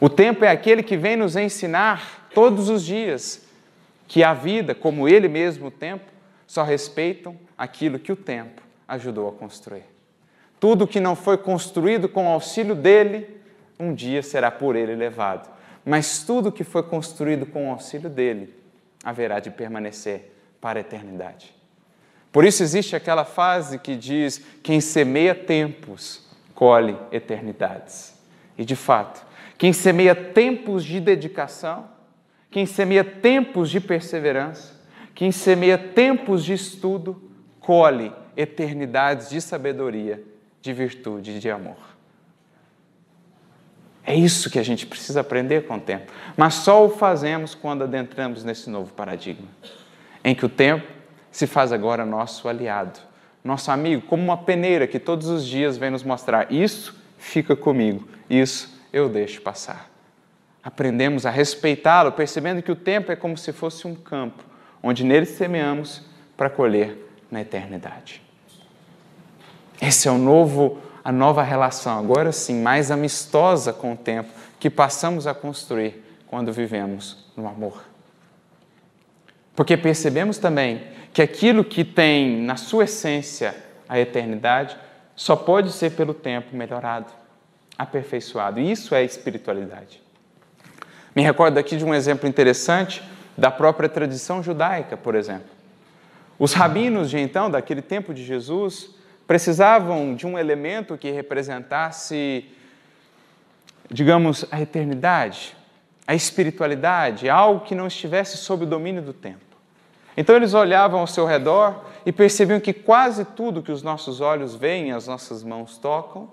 O 0.00 0.08
tempo 0.08 0.44
é 0.44 0.50
aquele 0.50 0.82
que 0.82 0.96
vem 0.96 1.16
nos 1.16 1.36
ensinar 1.36 2.28
todos 2.34 2.68
os 2.68 2.84
dias 2.84 3.46
que 4.08 4.24
a 4.24 4.34
vida, 4.34 4.74
como 4.74 5.08
ele 5.08 5.28
mesmo 5.28 5.68
o 5.68 5.70
tempo, 5.70 6.06
só 6.48 6.64
respeitam 6.64 7.38
aquilo 7.56 7.96
que 7.96 8.10
o 8.10 8.16
tempo 8.16 8.60
ajudou 8.88 9.28
a 9.28 9.32
construir. 9.32 9.84
Tudo 10.58 10.88
que 10.88 10.98
não 10.98 11.14
foi 11.14 11.38
construído 11.38 12.08
com 12.08 12.26
o 12.26 12.32
auxílio 12.32 12.74
dele, 12.74 13.40
um 13.78 13.94
dia 13.94 14.20
será 14.20 14.50
por 14.50 14.74
ele 14.74 14.96
levado. 14.96 15.48
Mas 15.86 16.24
tudo 16.24 16.50
que 16.50 16.64
foi 16.64 16.82
construído 16.82 17.46
com 17.46 17.68
o 17.68 17.70
auxílio 17.70 18.10
dele, 18.10 18.52
haverá 19.04 19.38
de 19.38 19.48
permanecer 19.48 20.34
para 20.60 20.80
a 20.80 20.82
eternidade. 20.82 21.57
Por 22.32 22.44
isso 22.44 22.62
existe 22.62 22.94
aquela 22.94 23.24
frase 23.24 23.78
que 23.78 23.96
diz: 23.96 24.42
quem 24.62 24.80
semeia 24.80 25.34
tempos, 25.34 26.26
colhe 26.54 26.96
eternidades. 27.10 28.16
E 28.56 28.64
de 28.64 28.76
fato, 28.76 29.24
quem 29.56 29.72
semeia 29.72 30.14
tempos 30.14 30.84
de 30.84 31.00
dedicação, 31.00 31.88
quem 32.50 32.66
semeia 32.66 33.04
tempos 33.04 33.70
de 33.70 33.80
perseverança, 33.80 34.74
quem 35.14 35.32
semeia 35.32 35.78
tempos 35.78 36.44
de 36.44 36.52
estudo, 36.52 37.30
colhe 37.60 38.12
eternidades 38.36 39.30
de 39.30 39.40
sabedoria, 39.40 40.22
de 40.60 40.72
virtude 40.72 41.32
e 41.32 41.38
de 41.38 41.50
amor. 41.50 41.76
É 44.04 44.14
isso 44.14 44.48
que 44.48 44.58
a 44.58 44.62
gente 44.62 44.86
precisa 44.86 45.20
aprender 45.20 45.66
com 45.66 45.76
o 45.76 45.80
tempo. 45.80 46.10
Mas 46.36 46.54
só 46.54 46.86
o 46.86 46.88
fazemos 46.88 47.54
quando 47.54 47.84
adentramos 47.84 48.42
nesse 48.42 48.70
novo 48.70 48.92
paradigma, 48.94 49.48
em 50.24 50.34
que 50.34 50.46
o 50.46 50.48
tempo 50.48 50.97
se 51.38 51.46
faz 51.46 51.72
agora 51.72 52.04
nosso 52.04 52.48
aliado, 52.48 52.98
nosso 53.44 53.70
amigo, 53.70 54.02
como 54.08 54.20
uma 54.20 54.36
peneira 54.36 54.88
que 54.88 54.98
todos 54.98 55.28
os 55.28 55.46
dias 55.46 55.78
vem 55.78 55.88
nos 55.88 56.02
mostrar: 56.02 56.50
isso 56.50 57.00
fica 57.16 57.54
comigo, 57.54 58.08
isso 58.28 58.76
eu 58.92 59.08
deixo 59.08 59.40
passar. 59.40 59.88
Aprendemos 60.64 61.24
a 61.24 61.30
respeitá-lo, 61.30 62.10
percebendo 62.10 62.60
que 62.60 62.72
o 62.72 62.74
tempo 62.74 63.12
é 63.12 63.16
como 63.16 63.38
se 63.38 63.52
fosse 63.52 63.86
um 63.86 63.94
campo 63.94 64.42
onde 64.82 65.04
nele 65.04 65.26
semeamos 65.26 66.02
para 66.36 66.50
colher 66.50 67.08
na 67.30 67.40
eternidade. 67.40 68.20
Esse 69.80 70.08
é 70.08 70.10
o 70.10 70.18
novo, 70.18 70.78
a 71.04 71.12
nova 71.12 71.44
relação, 71.44 72.00
agora 72.00 72.32
sim, 72.32 72.60
mais 72.60 72.90
amistosa 72.90 73.72
com 73.72 73.92
o 73.92 73.96
tempo 73.96 74.28
que 74.58 74.68
passamos 74.68 75.24
a 75.28 75.32
construir 75.32 76.02
quando 76.26 76.52
vivemos 76.52 77.24
no 77.36 77.46
amor. 77.46 77.84
Porque 79.54 79.76
percebemos 79.76 80.38
também 80.38 80.97
que 81.12 81.22
aquilo 81.22 81.64
que 81.64 81.84
tem 81.84 82.40
na 82.42 82.56
sua 82.56 82.84
essência 82.84 83.54
a 83.88 83.98
eternidade 83.98 84.76
só 85.16 85.34
pode 85.34 85.72
ser 85.72 85.90
pelo 85.92 86.14
tempo 86.14 86.54
melhorado, 86.54 87.10
aperfeiçoado. 87.76 88.60
E 88.60 88.70
isso 88.70 88.94
é 88.94 89.02
espiritualidade. 89.04 90.02
Me 91.14 91.22
recordo 91.22 91.58
aqui 91.58 91.76
de 91.76 91.84
um 91.84 91.94
exemplo 91.94 92.28
interessante 92.28 93.02
da 93.36 93.50
própria 93.50 93.88
tradição 93.88 94.42
judaica, 94.42 94.96
por 94.96 95.14
exemplo. 95.14 95.48
Os 96.38 96.52
rabinos 96.52 97.10
de 97.10 97.18
então, 97.18 97.50
daquele 97.50 97.82
tempo 97.82 98.14
de 98.14 98.24
Jesus, 98.24 98.90
precisavam 99.26 100.14
de 100.14 100.26
um 100.26 100.38
elemento 100.38 100.96
que 100.96 101.10
representasse, 101.10 102.44
digamos, 103.90 104.44
a 104.50 104.60
eternidade. 104.60 105.56
a 106.08 106.14
espiritualidade, 106.14 107.28
algo 107.28 107.66
que 107.66 107.74
não 107.74 107.86
estivesse 107.86 108.38
sob 108.38 108.64
o 108.64 108.66
domínio 108.66 109.02
do 109.02 109.12
tempo. 109.12 109.47
Então 110.20 110.34
eles 110.34 110.52
olhavam 110.52 110.98
ao 110.98 111.06
seu 111.06 111.24
redor 111.24 111.84
e 112.04 112.10
percebiam 112.10 112.58
que 112.58 112.72
quase 112.72 113.24
tudo 113.24 113.62
que 113.62 113.70
os 113.70 113.84
nossos 113.84 114.20
olhos 114.20 114.52
veem, 114.52 114.90
as 114.90 115.06
nossas 115.06 115.44
mãos 115.44 115.78
tocam, 115.78 116.28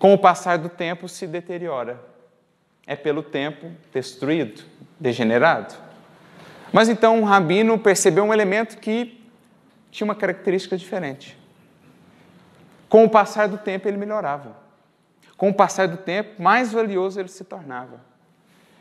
com 0.00 0.12
o 0.12 0.18
passar 0.18 0.58
do 0.58 0.68
tempo 0.68 1.08
se 1.08 1.24
deteriora. 1.24 2.00
É 2.84 2.96
pelo 2.96 3.22
tempo 3.22 3.70
destruído, 3.94 4.64
degenerado. 4.98 5.76
Mas 6.72 6.88
então 6.88 7.20
um 7.20 7.22
rabino 7.22 7.78
percebeu 7.78 8.24
um 8.24 8.34
elemento 8.34 8.78
que 8.78 9.24
tinha 9.92 10.04
uma 10.04 10.16
característica 10.16 10.76
diferente. 10.76 11.38
Com 12.88 13.04
o 13.04 13.08
passar 13.08 13.46
do 13.46 13.58
tempo 13.58 13.86
ele 13.86 13.96
melhorava. 13.96 14.56
Com 15.36 15.50
o 15.50 15.54
passar 15.54 15.86
do 15.86 15.98
tempo, 15.98 16.42
mais 16.42 16.72
valioso 16.72 17.20
ele 17.20 17.28
se 17.28 17.44
tornava. 17.44 18.00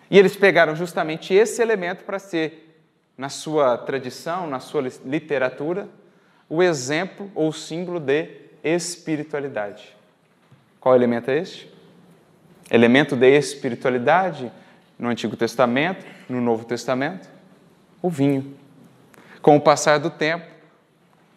E 0.09 0.17
eles 0.17 0.35
pegaram 0.35 0.75
justamente 0.75 1.35
esse 1.35 1.61
elemento 1.61 2.03
para 2.03 2.17
ser, 2.17 2.66
na 3.17 3.29
sua 3.29 3.77
tradição, 3.77 4.47
na 4.47 4.59
sua 4.59 4.81
literatura, 5.05 5.87
o 6.49 6.61
exemplo 6.61 7.31
ou 7.33 7.51
símbolo 7.51 7.99
de 7.99 8.29
espiritualidade. 8.63 9.95
Qual 10.79 10.95
elemento 10.95 11.31
é 11.31 11.39
este? 11.39 11.73
Elemento 12.69 13.15
de 13.15 13.27
espiritualidade 13.37 14.51
no 14.99 15.09
Antigo 15.09 15.35
Testamento, 15.35 16.05
no 16.29 16.39
Novo 16.41 16.65
Testamento, 16.65 17.27
o 18.01 18.09
vinho. 18.09 18.55
Com 19.41 19.55
o 19.55 19.61
passar 19.61 19.99
do 19.99 20.09
tempo, 20.09 20.45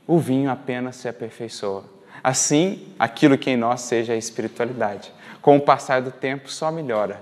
o 0.07 0.19
vinho 0.19 0.51
apenas 0.51 0.97
se 0.97 1.09
aperfeiçoa. 1.09 1.85
Assim, 2.23 2.93
aquilo 2.99 3.39
que 3.39 3.51
em 3.51 3.57
nós 3.57 3.83
seja 3.83 4.13
a 4.13 4.17
espiritualidade. 4.17 5.13
Com 5.41 5.57
o 5.57 5.61
passar 5.61 6.03
do 6.03 6.11
tempo, 6.11 6.51
só 6.51 6.71
melhora 6.71 7.21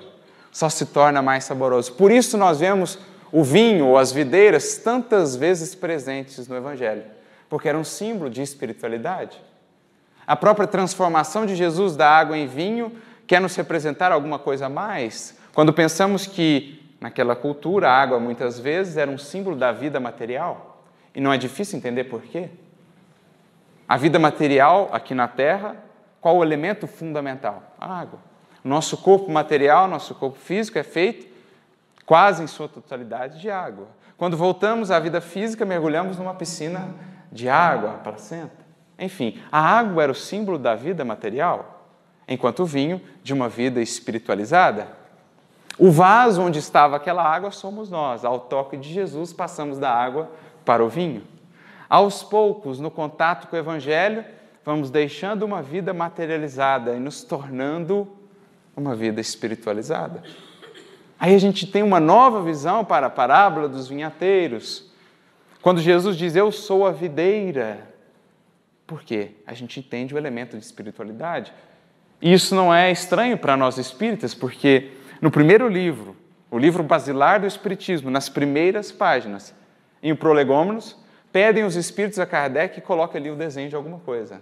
só 0.59 0.68
se 0.68 0.86
torna 0.86 1.22
mais 1.22 1.44
saboroso. 1.44 1.92
Por 1.92 2.11
isso 2.11 2.36
nós 2.36 2.59
vemos 2.59 2.98
o 3.31 3.43
vinho 3.43 3.87
ou 3.87 3.99
as 3.99 4.12
videiras 4.12 4.79
tantas 4.79 5.37
vezes 5.37 5.74
presentes 5.74 6.49
no 6.49 6.57
Evangelho, 6.57 7.05
porque 7.49 7.68
era 7.68 7.79
um 7.79 7.85
símbolo 7.85 8.31
de 8.31 8.43
espiritualidade. 8.43 9.41
A 10.26 10.37
própria 10.37 10.66
transformação 10.66 11.47
de 11.47 11.55
Jesus 11.55 11.97
da 11.97 12.09
água 12.09 12.37
em 12.37 12.47
vinho 12.47 12.93
quer 13.26 13.41
nos 13.41 13.55
representar 13.55 14.12
alguma 14.12 14.39
coisa 14.39 14.66
a 14.66 14.68
mais. 14.68 15.37
Quando 15.55 15.72
pensamos 15.72 16.26
que 16.26 16.83
naquela 17.01 17.37
cultura 17.37 17.89
a 17.89 17.95
água 17.95 18.18
muitas 18.18 18.59
vezes 18.59 18.97
era 18.97 19.11
um 19.11 19.18
símbolo 19.18 19.57
da 19.57 19.72
vida 19.72 20.01
material, 20.01 20.83
e 21.14 21.20
não 21.20 21.33
é 21.33 21.39
difícil 21.39 21.79
entender 21.79 22.05
por 22.05 22.22
quê. 22.22 22.49
A 23.89 23.97
vida 23.97 24.18
material 24.18 24.91
aqui 24.93 25.14
na 25.14 25.26
Terra, 25.26 25.76
qual 26.20 26.37
o 26.37 26.45
elemento 26.45 26.87
fundamental? 26.87 27.74
A 27.81 28.01
água. 28.01 28.18
Nosso 28.62 28.99
corpo 28.99 29.31
material, 29.31 29.89
nosso 29.89 30.14
corpo 30.14 30.39
físico 30.39 30.79
é 30.79 30.83
feito 30.83 31.26
quase 32.09 32.42
em 32.42 32.46
sua 32.46 32.66
totalidade 32.66 33.38
de 33.38 33.50
água. 33.50 33.86
Quando 34.16 34.34
voltamos 34.34 34.90
à 34.90 34.98
vida 34.98 35.20
física, 35.20 35.66
mergulhamos 35.66 36.16
numa 36.16 36.32
piscina 36.32 36.94
de 37.30 37.50
água, 37.50 37.90
a 37.90 37.98
placenta. 37.98 38.64
Enfim, 38.98 39.38
a 39.52 39.61
água 39.61 40.04
era 40.04 40.11
o 40.11 40.14
símbolo 40.14 40.59
da 40.59 40.74
vida 40.74 41.04
material, 41.04 41.84
enquanto 42.26 42.61
o 42.61 42.64
vinho 42.64 42.98
de 43.22 43.34
uma 43.34 43.46
vida 43.46 43.82
espiritualizada. 43.82 44.88
O 45.78 45.90
vaso 45.90 46.40
onde 46.40 46.59
estava 46.59 46.96
aquela 46.96 47.22
água 47.22 47.50
somos 47.50 47.90
nós. 47.90 48.24
Ao 48.24 48.40
toque 48.40 48.78
de 48.78 48.90
Jesus, 48.90 49.34
passamos 49.34 49.78
da 49.78 49.92
água 49.92 50.30
para 50.64 50.82
o 50.82 50.88
vinho. 50.88 51.22
Aos 51.90 52.22
poucos, 52.22 52.80
no 52.80 52.90
contato 52.90 53.48
com 53.48 53.54
o 53.54 53.59
Evangelho, 53.59 54.24
vamos 54.64 54.90
deixando 54.90 55.42
uma 55.42 55.61
vida 55.61 55.92
materializada 55.92 56.94
e 56.94 56.98
nos 56.98 57.22
tornando 57.22 58.09
uma 58.74 58.96
vida 58.96 59.20
espiritualizada. 59.20 60.22
Aí 61.19 61.35
a 61.35 61.39
gente 61.39 61.66
tem 61.66 61.83
uma 61.83 61.99
nova 61.99 62.43
visão 62.43 62.85
para 62.85 63.09
a 63.09 63.11
parábola 63.11 63.69
dos 63.69 63.89
vinhateiros. 63.89 64.91
Quando 65.61 65.81
Jesus 65.81 66.16
diz, 66.16 66.37
Eu 66.37 66.53
sou 66.53 66.87
a 66.87 66.93
videira. 66.93 67.89
Por 68.87 69.03
quê? 69.03 69.33
A 69.47 69.53
gente 69.53 69.81
entende 69.81 70.14
o 70.14 70.19
elemento 70.19 70.57
de 70.57 70.64
espiritualidade. 70.64 71.53
E 72.23 72.33
isso 72.33 72.55
não 72.55 72.73
é 72.73 72.91
estranho 72.91 73.37
para 73.37 73.57
nós 73.57 73.79
espíritas, 73.79 74.35
porque 74.35 74.93
no 75.21 75.31
primeiro 75.31 75.69
livro, 75.69 76.16
o 76.51 76.59
livro 76.59 76.83
basilar 76.83 77.41
do 77.41 77.47
Espiritismo, 77.47 78.11
nas 78.11 78.29
primeiras 78.29 78.91
páginas, 78.91 79.55
em 80.03 80.14
Prolegômenos, 80.14 80.97
pedem 81.33 81.64
os 81.64 81.77
espíritos 81.77 82.19
a 82.19 82.27
Kardec 82.27 82.77
que 82.77 82.81
coloque 82.81 83.16
ali 83.16 83.31
o 83.31 83.37
desenho 83.37 83.69
de 83.69 83.77
alguma 83.77 83.99
coisa. 83.99 84.41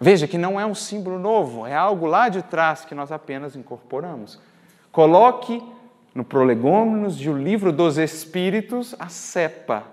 Veja 0.00 0.28
que 0.28 0.38
não 0.38 0.60
é 0.60 0.64
um 0.64 0.74
símbolo 0.74 1.18
novo, 1.18 1.66
é 1.66 1.74
algo 1.74 2.06
lá 2.06 2.28
de 2.28 2.42
trás 2.42 2.84
que 2.84 2.94
nós 2.94 3.10
apenas 3.10 3.56
incorporamos. 3.56 4.38
Coloque 4.92 5.60
no 6.14 6.24
Prolegômenos 6.24 7.16
de 7.16 7.28
O 7.28 7.36
Livro 7.36 7.72
dos 7.72 7.98
Espíritos 7.98 8.94
a 8.98 9.08
cepa, 9.08 9.84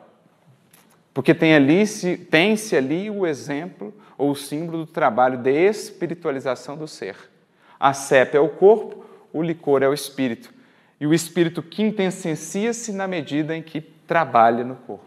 porque 1.14 1.34
tem 1.34 1.56
ali, 1.56 1.86
tem-se 2.30 2.76
ali 2.76 3.10
o 3.10 3.26
exemplo 3.26 3.94
ou 4.18 4.32
o 4.32 4.36
símbolo 4.36 4.86
do 4.86 4.92
trabalho 4.92 5.40
de 5.40 5.52
espiritualização 5.52 6.78
do 6.78 6.88
ser. 6.88 7.16
A 7.80 7.94
cepa 7.94 8.38
é 8.38 8.40
o 8.40 8.50
corpo, 8.50 9.04
o 9.34 9.42
licor 9.42 9.82
é 9.82 9.88
o 9.88 9.94
espírito. 9.94 10.54
E 11.00 11.08
o 11.08 11.14
espírito 11.14 11.62
quintessencia-se 11.64 12.92
na 12.92 13.08
medida 13.08 13.56
em 13.56 13.62
que 13.62 13.82
trabalha 13.82 14.64
no 14.64 14.76
corpo. 14.76 15.04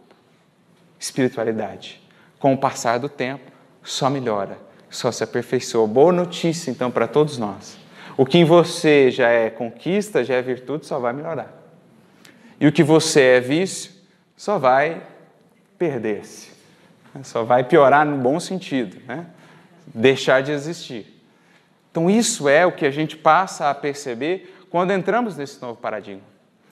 Espiritualidade. 0.98 2.02
Com 2.38 2.52
o 2.52 2.58
passar 2.58 2.98
do 2.98 3.08
tempo, 3.08 3.50
só 3.82 4.10
melhora 4.10 4.67
só 4.90 5.12
se 5.12 5.22
aperfeiçoa. 5.22 5.86
Boa 5.86 6.12
notícia, 6.12 6.70
então, 6.70 6.90
para 6.90 7.06
todos 7.06 7.38
nós. 7.38 7.78
O 8.16 8.26
que 8.26 8.38
em 8.38 8.44
você 8.44 9.10
já 9.10 9.28
é 9.28 9.50
conquista, 9.50 10.24
já 10.24 10.34
é 10.34 10.42
virtude, 10.42 10.86
só 10.86 10.98
vai 10.98 11.12
melhorar. 11.12 11.54
E 12.60 12.66
o 12.66 12.72
que 12.72 12.82
você 12.82 13.20
é 13.20 13.40
vício, 13.40 13.92
só 14.36 14.58
vai 14.58 15.02
perder-se. 15.78 16.50
Só 17.22 17.44
vai 17.44 17.64
piorar 17.64 18.04
no 18.04 18.16
bom 18.16 18.38
sentido, 18.38 18.96
né? 19.06 19.26
deixar 19.94 20.42
de 20.42 20.52
existir. 20.52 21.06
Então, 21.90 22.10
isso 22.10 22.48
é 22.48 22.66
o 22.66 22.72
que 22.72 22.86
a 22.86 22.90
gente 22.90 23.16
passa 23.16 23.70
a 23.70 23.74
perceber 23.74 24.54
quando 24.70 24.92
entramos 24.92 25.36
nesse 25.36 25.60
novo 25.60 25.76
paradigma. 25.76 26.22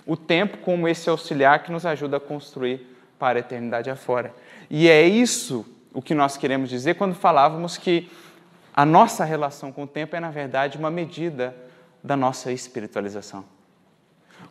O 0.07 0.17
tempo 0.17 0.59
como 0.59 0.87
esse 0.87 1.09
auxiliar 1.09 1.63
que 1.63 1.73
nos 1.73 1.87
ajuda 1.87 2.19
a 2.19 2.21
construir 2.21 2.87
para 3.19 3.39
a 3.39 3.41
eternidade 3.41 3.91
afora. 3.91 4.33
E 4.71 4.89
é 4.89 5.03
isso 5.03 5.65
o 5.97 6.03
que 6.03 6.15
nós 6.15 6.37
queremos 6.37 6.69
dizer 6.69 6.97
quando 6.97 7.15
falávamos 7.15 7.79
que 7.79 8.11
a 8.75 8.85
nossa 8.85 9.25
relação 9.25 9.73
com 9.73 9.85
o 9.85 9.87
tempo 9.87 10.15
é, 10.15 10.21
na 10.21 10.31
verdade, 10.31 10.77
uma 10.77 10.91
medida 10.91 11.57
da 12.05 12.15
nossa 12.15 12.53
espiritualização. 12.53 13.47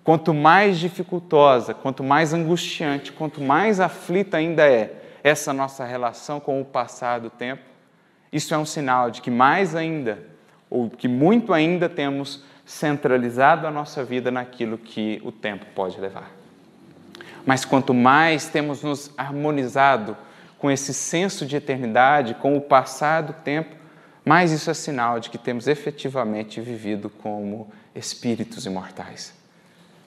Quanto 0.03 0.33
mais 0.33 0.79
dificultosa, 0.79 1.71
quanto 1.71 2.03
mais 2.03 2.33
angustiante, 2.33 3.11
quanto 3.11 3.41
mais 3.41 3.79
aflita 3.79 4.37
ainda 4.37 4.67
é 4.67 4.91
essa 5.23 5.53
nossa 5.53 5.85
relação 5.85 6.39
com 6.39 6.59
o 6.59 6.65
passar 6.65 7.19
do 7.19 7.29
tempo, 7.29 7.61
isso 8.33 8.51
é 8.51 8.57
um 8.57 8.65
sinal 8.65 9.11
de 9.11 9.21
que 9.21 9.29
mais 9.29 9.75
ainda, 9.75 10.17
ou 10.67 10.89
que 10.89 11.07
muito 11.07 11.53
ainda 11.53 11.87
temos 11.87 12.43
centralizado 12.65 13.67
a 13.67 13.71
nossa 13.71 14.03
vida 14.03 14.31
naquilo 14.31 14.79
que 14.79 15.21
o 15.23 15.31
tempo 15.31 15.67
pode 15.75 16.01
levar. 16.01 16.31
Mas 17.45 17.63
quanto 17.63 17.93
mais 17.93 18.47
temos 18.47 18.81
nos 18.81 19.11
harmonizado 19.15 20.17
com 20.65 20.71
esse 20.71 20.95
senso 20.95 21.45
de 21.45 21.55
eternidade, 21.55 22.33
com 22.33 22.57
o 22.57 22.61
passar 22.61 23.21
do 23.21 23.33
tempo, 23.33 23.75
mais 24.25 24.51
isso 24.51 24.71
é 24.71 24.73
sinal 24.73 25.19
de 25.19 25.29
que 25.29 25.37
temos 25.37 25.67
efetivamente 25.67 26.59
vivido 26.59 27.07
como 27.07 27.71
espíritos 27.93 28.65
imortais. 28.65 29.31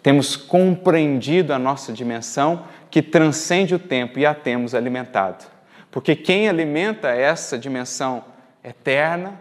Temos 0.03 0.35
compreendido 0.35 1.53
a 1.53 1.61
nossa 1.61 1.93
dimensão 1.93 2.65
que 2.91 3.01
transcende 3.01 3.73
o 3.73 3.79
tempo 3.79 4.19
e 4.19 4.27
a 4.27 4.35
temos 4.35 4.75
alimentado. 4.75 5.45
Porque 5.93 6.17
quem 6.17 6.49
alimenta 6.49 7.07
essa 7.07 7.57
dimensão 7.57 8.25
eterna 8.65 9.41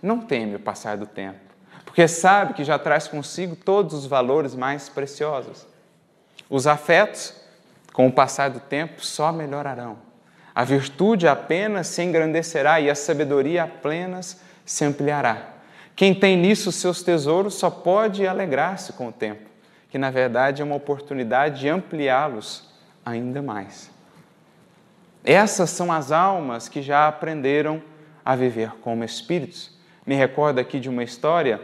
não 0.00 0.20
teme 0.20 0.54
o 0.54 0.60
passar 0.60 0.96
do 0.96 1.06
tempo, 1.06 1.40
porque 1.84 2.06
sabe 2.06 2.54
que 2.54 2.62
já 2.62 2.78
traz 2.78 3.08
consigo 3.08 3.56
todos 3.56 3.94
os 3.94 4.06
valores 4.06 4.54
mais 4.54 4.88
preciosos. 4.88 5.66
Os 6.48 6.68
afetos, 6.68 7.34
com 7.92 8.06
o 8.06 8.12
passar 8.12 8.48
do 8.48 8.60
tempo, 8.60 9.04
só 9.04 9.32
melhorarão. 9.32 10.06
A 10.56 10.64
virtude 10.64 11.28
apenas 11.28 11.86
se 11.88 12.02
engrandecerá 12.02 12.80
e 12.80 12.88
a 12.88 12.94
sabedoria 12.94 13.64
apenas 13.64 14.40
se 14.64 14.86
ampliará. 14.86 15.50
Quem 15.94 16.14
tem 16.14 16.34
nisso 16.34 16.72
seus 16.72 17.02
tesouros 17.02 17.56
só 17.56 17.68
pode 17.68 18.26
alegrar-se 18.26 18.94
com 18.94 19.08
o 19.08 19.12
tempo, 19.12 19.50
que 19.90 19.98
na 19.98 20.10
verdade 20.10 20.62
é 20.62 20.64
uma 20.64 20.74
oportunidade 20.74 21.60
de 21.60 21.68
ampliá-los 21.68 22.70
ainda 23.04 23.42
mais. 23.42 23.90
Essas 25.22 25.68
são 25.68 25.92
as 25.92 26.10
almas 26.10 26.70
que 26.70 26.80
já 26.80 27.06
aprenderam 27.06 27.82
a 28.24 28.34
viver 28.34 28.70
como 28.80 29.04
espíritos. 29.04 29.76
Me 30.06 30.14
recordo 30.14 30.58
aqui 30.58 30.80
de 30.80 30.88
uma 30.88 31.04
história, 31.04 31.60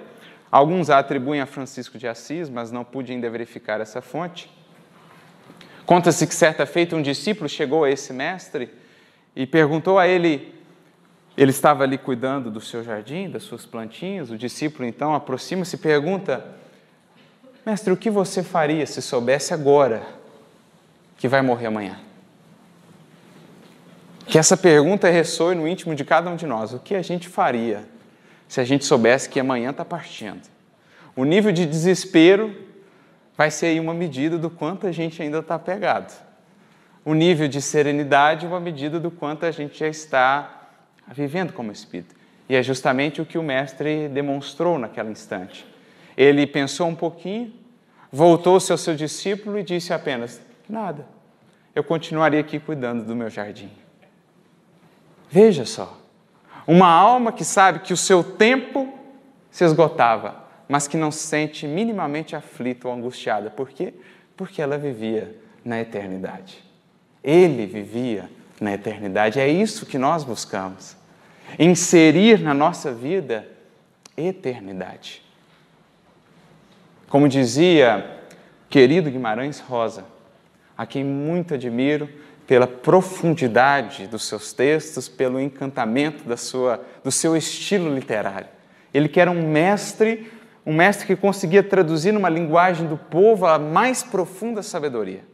alguns 0.51 0.91
a 0.91 0.99
atribuem 0.99 1.41
a 1.41 1.47
Francisco 1.47 1.97
de 1.97 2.07
Assis, 2.07 2.51
mas 2.51 2.71
não 2.71 2.85
pude 2.85 3.11
ainda 3.11 3.31
verificar 3.31 3.81
essa 3.81 4.03
fonte. 4.03 4.53
Conta-se 5.87 6.27
que 6.27 6.35
certa 6.35 6.67
feita 6.67 6.95
um 6.95 7.01
discípulo 7.01 7.49
chegou 7.49 7.85
a 7.85 7.91
esse 7.91 8.13
mestre 8.13 8.82
e 9.35 9.47
perguntou 9.47 9.99
a 9.99 10.07
ele 10.07 10.55
Ele 11.37 11.51
estava 11.51 11.83
ali 11.83 11.97
cuidando 11.97 12.51
do 12.51 12.61
seu 12.61 12.85
jardim, 12.85 13.31
das 13.31 13.43
suas 13.43 13.65
plantinhas. 13.65 14.31
O 14.31 14.37
discípulo 14.37 14.87
então 14.87 15.15
aproxima-se 15.15 15.77
e 15.77 15.79
pergunta: 15.79 16.45
Mestre, 17.65 17.93
o 17.93 17.97
que 17.97 18.11
você 18.11 18.43
faria 18.43 18.87
se 18.87 19.01
soubesse 19.01 19.55
agora 19.55 20.03
que 21.17 21.29
vai 21.29 21.41
morrer 21.41 21.67
amanhã? 21.67 21.99
Que 24.27 24.39
essa 24.39 24.57
pergunta 24.57 25.09
ressoe 25.11 25.55
no 25.55 25.67
íntimo 25.67 25.95
de 25.95 26.05
cada 26.05 26.31
um 26.31 26.37
de 26.37 26.47
nós. 26.47 26.73
O 26.73 26.79
que 26.79 26.95
a 26.95 27.03
gente 27.03 27.29
faria 27.29 27.85
se 28.47 28.61
a 28.61 28.65
gente 28.65 28.85
soubesse 28.85 29.29
que 29.29 29.41
amanhã 29.41 29.71
está 29.71 29.85
partindo? 29.85 30.43
O 31.17 31.25
nível 31.25 31.53
de 31.53 31.67
desespero 31.67 32.55
vai 33.37 33.51
ser 33.51 33.67
aí 33.67 33.81
uma 33.81 33.95
medida 33.95 34.37
do 34.37 34.51
quanto 34.51 34.87
a 34.87 34.93
gente 34.93 35.23
ainda 35.23 35.39
está 35.39 35.59
pegado. 35.59 36.13
O 37.05 37.15
nível 37.15 37.49
de 37.49 37.61
serenidade, 37.61 38.47
uma 38.47 38.61
medida 38.61 39.01
do 39.01 39.11
quanto 39.11 39.45
a 39.45 39.51
gente 39.51 39.79
já 39.79 39.89
está 39.89 40.69
vivendo 41.09 41.53
como 41.53 41.73
Espírito. 41.73 42.15
E 42.49 42.55
é 42.55 42.63
justamente 42.63 43.21
o 43.21 43.27
que 43.27 43.39
o 43.39 43.43
Mestre 43.43 44.09
demonstrou 44.09 44.79
naquele 44.79 45.11
instante. 45.11 45.67
Ele 46.17 46.47
pensou 46.47 46.87
um 46.89 46.95
pouquinho, 46.95 47.53
voltou-se 48.11 48.71
ao 48.71 48.79
seu 48.79 48.95
discípulo 48.95 49.59
e 49.59 49.63
disse 49.63 49.93
apenas: 49.93 50.41
Nada, 50.69 51.07
eu 51.75 51.83
continuaria 51.83 52.41
aqui 52.41 52.61
cuidando 52.61 53.05
do 53.05 53.17
meu 53.17 53.31
jardim. 53.31 53.71
Veja 55.31 55.65
só, 55.65 55.99
uma 56.67 56.89
alma 56.89 57.33
que 57.33 57.45
sabe 57.45 57.81
que 57.81 57.93
o 57.93 57.97
seu 57.97 58.23
tempo 58.23 58.93
se 59.51 59.65
esgotava, 59.65 60.45
mas 60.69 60.87
que 60.87 60.97
não 60.97 61.11
se 61.11 61.27
sente 61.27 61.67
minimamente 61.67 62.37
aflita 62.37 62.87
ou 62.87 62.95
angustiada. 62.95 63.51
Por 63.51 63.71
quê? 63.71 63.95
Porque 64.37 64.61
ela 64.61 64.77
vivia 64.77 65.37
na 65.65 65.81
eternidade. 65.81 66.63
Ele 67.23 67.67
vivia 67.67 68.31
na 68.61 68.73
eternidade. 68.73 69.41
É 69.41 69.49
isso 69.49 69.87
que 69.87 69.99
nós 69.99 70.25
buscamos. 70.25 70.97
Inserir 71.59 72.41
na 72.41 72.55
nossa 72.55 72.93
vida 72.93 73.47
eternidade. 74.17 75.23
Como 77.09 77.29
dizia 77.29 78.21
querido 78.69 79.11
Guimarães 79.11 79.61
Rosa, 79.61 80.05
a 80.77 80.87
quem 80.87 81.05
muito 81.05 81.55
admiro 81.55 82.09
pela 82.47 82.67
profundidade 82.67 84.07
dos 84.07 84.25
seus 84.25 84.53
textos, 84.53 85.09
pelo 85.09 85.41
encantamento 85.41 86.25
da 86.25 86.37
sua, 86.37 86.81
do 87.05 87.11
seu 87.11 87.37
estilo 87.37 87.95
literário. 87.95 88.49
Ele 88.93 89.09
que 89.09 89.21
era 89.21 89.31
um 89.31 89.51
mestre, 89.51 90.31
um 90.65 90.75
mestre 90.75 91.07
que 91.07 91.17
conseguia 91.17 91.63
traduzir 91.63 92.13
numa 92.13 92.29
linguagem 92.29 92.87
do 92.87 92.97
povo 92.97 93.47
a 93.47 93.59
mais 93.59 94.03
profunda 94.03 94.63
sabedoria. 94.63 95.32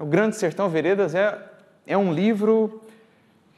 O 0.00 0.06
Grande 0.06 0.34
Sertão 0.34 0.68
Veredas 0.68 1.14
é, 1.14 1.38
é 1.86 1.96
um 1.96 2.12
livro 2.12 2.82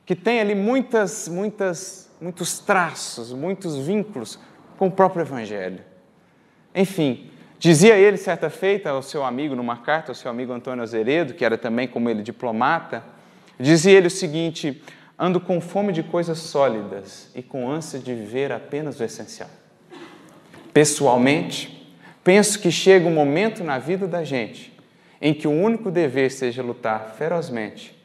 que 0.04 0.14
tem 0.14 0.38
ali 0.38 0.54
muitas, 0.54 1.28
muitas, 1.28 2.10
muitos 2.20 2.58
traços, 2.58 3.32
muitos 3.32 3.78
vínculos 3.78 4.38
com 4.76 4.88
o 4.88 4.90
próprio 4.90 5.22
Evangelho. 5.22 5.80
Enfim, 6.74 7.30
dizia 7.58 7.96
ele 7.96 8.18
certa 8.18 8.50
feita 8.50 8.90
ao 8.90 9.02
seu 9.02 9.24
amigo, 9.24 9.56
numa 9.56 9.78
carta 9.78 10.10
ao 10.10 10.14
seu 10.14 10.30
amigo 10.30 10.52
Antônio 10.52 10.82
Azeredo, 10.82 11.32
que 11.32 11.44
era 11.44 11.56
também 11.56 11.88
como 11.88 12.10
ele 12.10 12.22
diplomata, 12.22 13.02
dizia 13.58 13.96
ele 13.96 14.08
o 14.08 14.10
seguinte: 14.10 14.82
ando 15.18 15.40
com 15.40 15.58
fome 15.58 15.90
de 15.90 16.02
coisas 16.02 16.38
sólidas 16.38 17.30
e 17.34 17.42
com 17.42 17.68
ânsia 17.68 17.98
de 17.98 18.14
viver 18.14 18.52
apenas 18.52 19.00
o 19.00 19.04
essencial. 19.04 19.48
Pessoalmente, 20.70 21.96
penso 22.22 22.58
que 22.58 22.70
chega 22.70 23.08
um 23.08 23.14
momento 23.14 23.64
na 23.64 23.78
vida 23.78 24.06
da 24.06 24.22
gente 24.22 24.75
em 25.26 25.34
que 25.34 25.48
o 25.48 25.50
único 25.50 25.90
dever 25.90 26.30
seja 26.30 26.62
lutar 26.62 27.16
ferozmente 27.18 28.00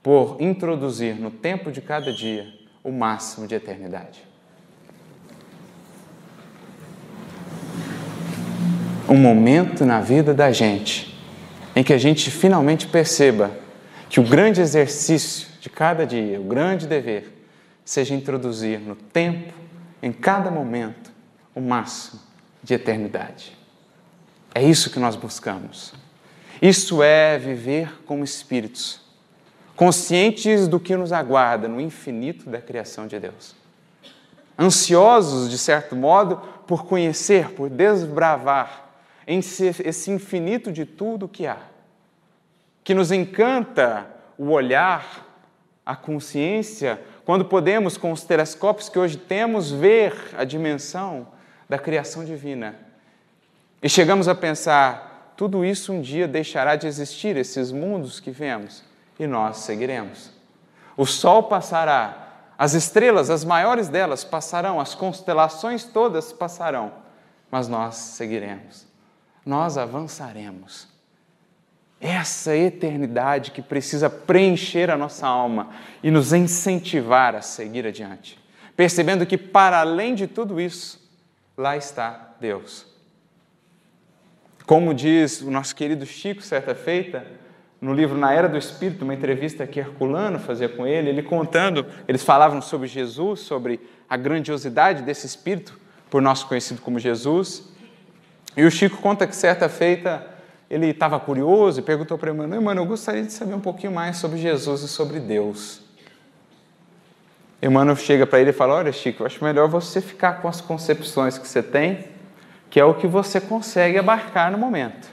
por 0.00 0.36
introduzir 0.38 1.16
no 1.16 1.28
tempo 1.28 1.72
de 1.72 1.80
cada 1.80 2.12
dia 2.12 2.46
o 2.84 2.92
máximo 2.92 3.48
de 3.48 3.56
eternidade. 3.56 4.22
Um 9.08 9.16
momento 9.16 9.84
na 9.84 10.00
vida 10.00 10.32
da 10.32 10.52
gente 10.52 11.12
em 11.74 11.82
que 11.82 11.92
a 11.92 11.98
gente 11.98 12.30
finalmente 12.30 12.86
perceba 12.86 13.50
que 14.08 14.20
o 14.20 14.22
grande 14.22 14.60
exercício 14.60 15.48
de 15.60 15.68
cada 15.68 16.06
dia, 16.06 16.40
o 16.40 16.44
grande 16.44 16.86
dever, 16.86 17.44
seja 17.84 18.14
introduzir 18.14 18.78
no 18.78 18.94
tempo, 18.94 19.52
em 20.00 20.12
cada 20.12 20.52
momento, 20.52 21.10
o 21.52 21.60
máximo 21.60 22.20
de 22.62 22.74
eternidade. 22.74 23.58
É 24.54 24.62
isso 24.62 24.88
que 24.88 25.00
nós 25.00 25.16
buscamos. 25.16 25.98
Isso 26.60 27.02
é 27.02 27.38
viver 27.38 28.04
como 28.04 28.22
espíritos, 28.22 29.00
conscientes 29.74 30.68
do 30.68 30.78
que 30.78 30.94
nos 30.94 31.10
aguarda 31.12 31.66
no 31.66 31.80
infinito 31.80 32.50
da 32.50 32.60
criação 32.60 33.06
de 33.06 33.18
Deus. 33.18 33.56
Ansiosos, 34.58 35.50
de 35.50 35.56
certo 35.56 35.96
modo, 35.96 36.36
por 36.66 36.84
conhecer, 36.84 37.52
por 37.52 37.70
desbravar 37.70 38.90
esse 39.26 40.10
infinito 40.10 40.70
de 40.70 40.84
tudo 40.84 41.28
que 41.28 41.46
há. 41.46 41.56
Que 42.84 42.92
nos 42.92 43.10
encanta 43.10 44.06
o 44.36 44.50
olhar, 44.50 45.26
a 45.86 45.96
consciência, 45.96 47.00
quando 47.24 47.44
podemos, 47.44 47.96
com 47.96 48.12
os 48.12 48.22
telescópios 48.22 48.88
que 48.88 48.98
hoje 48.98 49.16
temos, 49.16 49.70
ver 49.70 50.14
a 50.36 50.44
dimensão 50.44 51.28
da 51.68 51.78
criação 51.78 52.24
divina. 52.24 52.74
E 53.82 53.88
chegamos 53.88 54.28
a 54.28 54.34
pensar: 54.34 55.09
tudo 55.40 55.64
isso 55.64 55.90
um 55.90 56.02
dia 56.02 56.28
deixará 56.28 56.76
de 56.76 56.86
existir, 56.86 57.34
esses 57.34 57.72
mundos 57.72 58.20
que 58.20 58.30
vemos 58.30 58.84
e 59.18 59.26
nós 59.26 59.56
seguiremos. 59.56 60.30
O 60.94 61.06
sol 61.06 61.44
passará, 61.44 62.50
as 62.58 62.74
estrelas, 62.74 63.30
as 63.30 63.42
maiores 63.42 63.88
delas, 63.88 64.22
passarão, 64.22 64.78
as 64.78 64.94
constelações 64.94 65.82
todas 65.82 66.30
passarão, 66.30 66.92
mas 67.50 67.68
nós 67.68 67.94
seguiremos, 67.94 68.86
nós 69.42 69.78
avançaremos. 69.78 70.86
Essa 71.98 72.54
eternidade 72.54 73.50
que 73.50 73.62
precisa 73.62 74.10
preencher 74.10 74.90
a 74.90 74.98
nossa 74.98 75.26
alma 75.26 75.70
e 76.02 76.10
nos 76.10 76.34
incentivar 76.34 77.34
a 77.34 77.40
seguir 77.40 77.86
adiante, 77.86 78.38
percebendo 78.76 79.24
que, 79.24 79.38
para 79.38 79.80
além 79.80 80.14
de 80.14 80.26
tudo 80.26 80.60
isso, 80.60 81.00
lá 81.56 81.78
está 81.78 82.34
Deus. 82.38 82.89
Como 84.70 84.94
diz 84.94 85.40
o 85.40 85.50
nosso 85.50 85.74
querido 85.74 86.06
Chico, 86.06 86.40
certa 86.42 86.76
feita, 86.76 87.26
no 87.80 87.92
livro 87.92 88.16
Na 88.16 88.32
Era 88.32 88.48
do 88.48 88.56
Espírito, 88.56 89.02
uma 89.02 89.12
entrevista 89.12 89.66
que 89.66 89.80
Herculano 89.80 90.38
fazia 90.38 90.68
com 90.68 90.86
ele, 90.86 91.08
ele 91.08 91.24
contando, 91.24 91.84
eles 92.06 92.22
falavam 92.22 92.62
sobre 92.62 92.86
Jesus, 92.86 93.40
sobre 93.40 93.80
a 94.08 94.16
grandiosidade 94.16 95.02
desse 95.02 95.26
Espírito, 95.26 95.76
por 96.08 96.22
nós 96.22 96.44
conhecido 96.44 96.80
como 96.82 97.00
Jesus. 97.00 97.64
E 98.56 98.64
o 98.64 98.70
Chico 98.70 98.98
conta 98.98 99.26
que 99.26 99.34
certa 99.34 99.68
feita 99.68 100.24
ele 100.70 100.86
estava 100.86 101.18
curioso 101.18 101.80
e 101.80 101.82
perguntou 101.82 102.16
para 102.16 102.30
Emmanuel, 102.30 102.62
mano, 102.62 102.82
eu 102.82 102.86
gostaria 102.86 103.24
de 103.24 103.32
saber 103.32 103.54
um 103.54 103.60
pouquinho 103.60 103.90
mais 103.90 104.18
sobre 104.18 104.38
Jesus 104.38 104.82
e 104.82 104.88
sobre 104.88 105.18
Deus. 105.18 105.82
Emmanuel 107.60 107.96
chega 107.96 108.24
para 108.24 108.40
ele 108.40 108.50
e 108.50 108.52
fala, 108.52 108.74
olha 108.74 108.92
Chico, 108.92 109.24
eu 109.24 109.26
acho 109.26 109.42
melhor 109.42 109.68
você 109.68 110.00
ficar 110.00 110.34
com 110.40 110.46
as 110.46 110.60
concepções 110.60 111.36
que 111.36 111.48
você 111.48 111.60
tem, 111.60 112.19
que 112.70 112.78
é 112.78 112.84
o 112.84 112.94
que 112.94 113.08
você 113.08 113.40
consegue 113.40 113.98
abarcar 113.98 114.50
no 114.52 114.56
momento. 114.56 115.10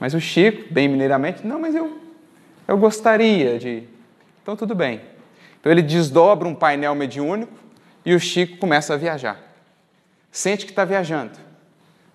Mas 0.00 0.14
o 0.14 0.20
Chico, 0.20 0.72
bem 0.72 0.88
mineiramente, 0.88 1.46
não, 1.46 1.60
mas 1.60 1.74
eu, 1.74 2.00
eu 2.66 2.78
gostaria 2.78 3.58
de. 3.58 3.84
Então 4.42 4.56
tudo 4.56 4.74
bem. 4.74 5.02
Então 5.60 5.70
ele 5.70 5.82
desdobra 5.82 6.48
um 6.48 6.54
painel 6.54 6.94
mediúnico 6.94 7.52
e 8.04 8.14
o 8.14 8.20
Chico 8.20 8.56
começa 8.56 8.94
a 8.94 8.96
viajar. 8.96 9.38
Sente 10.30 10.64
que 10.64 10.72
está 10.72 10.84
viajando 10.84 11.32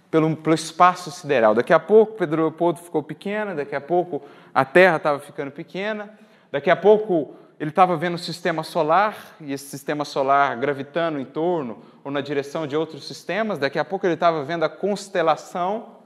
pelo, 0.09 0.35
pelo 0.35 0.55
espaço 0.55 1.11
sideral. 1.11 1.53
Daqui 1.53 1.73
a 1.73 1.79
pouco 1.79 2.17
Pedro 2.17 2.41
Leopoldo 2.41 2.79
ficou 2.79 3.03
pequena, 3.03 3.53
daqui 3.53 3.75
a 3.75 3.81
pouco 3.81 4.23
a 4.53 4.65
Terra 4.65 4.97
estava 4.97 5.19
ficando 5.19 5.51
pequena, 5.51 6.11
daqui 6.51 6.69
a 6.69 6.75
pouco 6.75 7.35
ele 7.59 7.69
estava 7.69 7.95
vendo 7.95 8.15
o 8.15 8.19
sistema 8.19 8.63
solar 8.63 9.35
e 9.39 9.53
esse 9.53 9.65
sistema 9.65 10.03
solar 10.03 10.57
gravitando 10.57 11.19
em 11.19 11.25
torno 11.25 11.90
ou 12.03 12.11
na 12.11 12.21
direção 12.21 12.65
de 12.65 12.75
outros 12.75 13.07
sistemas, 13.07 13.57
daqui 13.57 13.77
a 13.77 13.85
pouco 13.85 14.05
ele 14.05 14.15
estava 14.15 14.43
vendo 14.43 14.63
a 14.63 14.69
constelação 14.69 16.01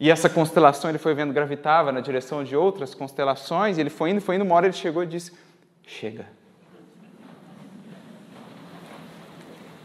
e 0.00 0.10
essa 0.10 0.28
constelação 0.28 0.90
ele 0.90 0.98
foi 0.98 1.12
vendo 1.12 1.32
gravitava 1.32 1.90
na 1.90 2.00
direção 2.00 2.44
de 2.44 2.54
outras 2.54 2.94
constelações, 2.94 3.76
e 3.76 3.80
ele 3.80 3.90
foi 3.90 4.10
indo, 4.10 4.20
foi 4.20 4.36
indo, 4.36 4.44
uma 4.44 4.54
hora 4.54 4.66
ele 4.66 4.72
chegou 4.74 5.02
e 5.02 5.06
disse: 5.06 5.32
Chega. 5.84 6.26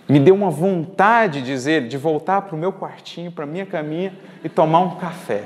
Me 0.07 0.20
deu 0.20 0.36
uma 0.36 0.51
vontade, 0.51 1.39
de 1.39 1.47
dizer, 1.47 1.88
de 1.88 1.97
voltar 1.97 2.43
para 2.43 2.55
o 2.55 2.59
meu 2.59 2.72
quartinho, 2.72 3.32
para 3.32 3.45
a 3.45 3.47
minha 3.47 3.66
caminha 3.66 4.14
e 4.43 4.49
tomar 4.49 4.82
um 4.82 4.97
café. 4.97 5.45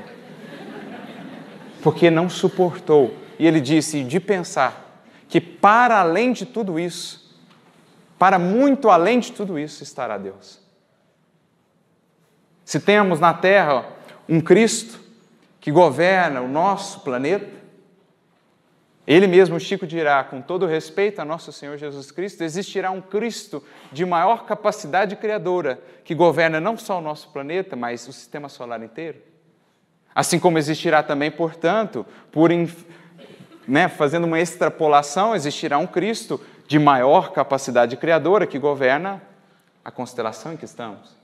Porque 1.81 2.09
não 2.09 2.27
suportou. 2.27 3.13
E 3.39 3.47
ele 3.47 3.61
disse: 3.61 4.03
de 4.03 4.19
pensar 4.19 5.01
que 5.29 5.39
para 5.39 5.99
além 5.99 6.33
de 6.33 6.45
tudo 6.45 6.77
isso, 6.77 7.26
para 8.17 8.39
muito 8.39 8.89
além 8.89 9.19
de 9.19 9.31
tudo 9.31 9.59
isso 9.59 9.83
estará 9.83 10.17
Deus. 10.17 10.59
Se 12.65 12.79
temos 12.79 13.19
na 13.19 13.33
terra 13.33 13.85
um 14.27 14.41
Cristo 14.41 14.99
que 15.59 15.71
governa 15.71 16.41
o 16.41 16.47
nosso 16.47 17.01
planeta, 17.01 17.49
Ele 19.05 19.27
mesmo, 19.27 19.59
Chico 19.59 19.87
dirá, 19.87 20.23
com 20.23 20.41
todo 20.41 20.65
respeito 20.65 21.19
a 21.19 21.25
nosso 21.25 21.51
Senhor 21.51 21.77
Jesus 21.77 22.11
Cristo, 22.11 22.43
existirá 22.43 22.91
um 22.91 23.01
Cristo 23.01 23.63
de 23.91 24.05
maior 24.05 24.45
capacidade 24.45 25.15
criadora, 25.15 25.79
que 26.03 26.13
governa 26.13 26.59
não 26.59 26.77
só 26.77 26.97
o 26.99 27.01
nosso 27.01 27.29
planeta, 27.29 27.75
mas 27.75 28.07
o 28.07 28.13
sistema 28.13 28.49
solar 28.49 28.83
inteiro. 28.83 29.19
Assim 30.13 30.39
como 30.39 30.57
existirá 30.57 31.03
também, 31.03 31.29
portanto, 31.29 32.05
por 32.31 32.51
né, 33.67 33.87
fazendo 33.87 34.25
uma 34.25 34.39
extrapolação, 34.39 35.35
existirá 35.35 35.77
um 35.77 35.87
Cristo 35.87 36.41
de 36.67 36.77
maior 36.77 37.31
capacidade 37.31 37.95
criadora 37.95 38.45
que 38.45 38.59
governa 38.59 39.21
a 39.83 39.89
constelação 39.89 40.53
em 40.53 40.57
que 40.57 40.65
estamos, 40.65 41.15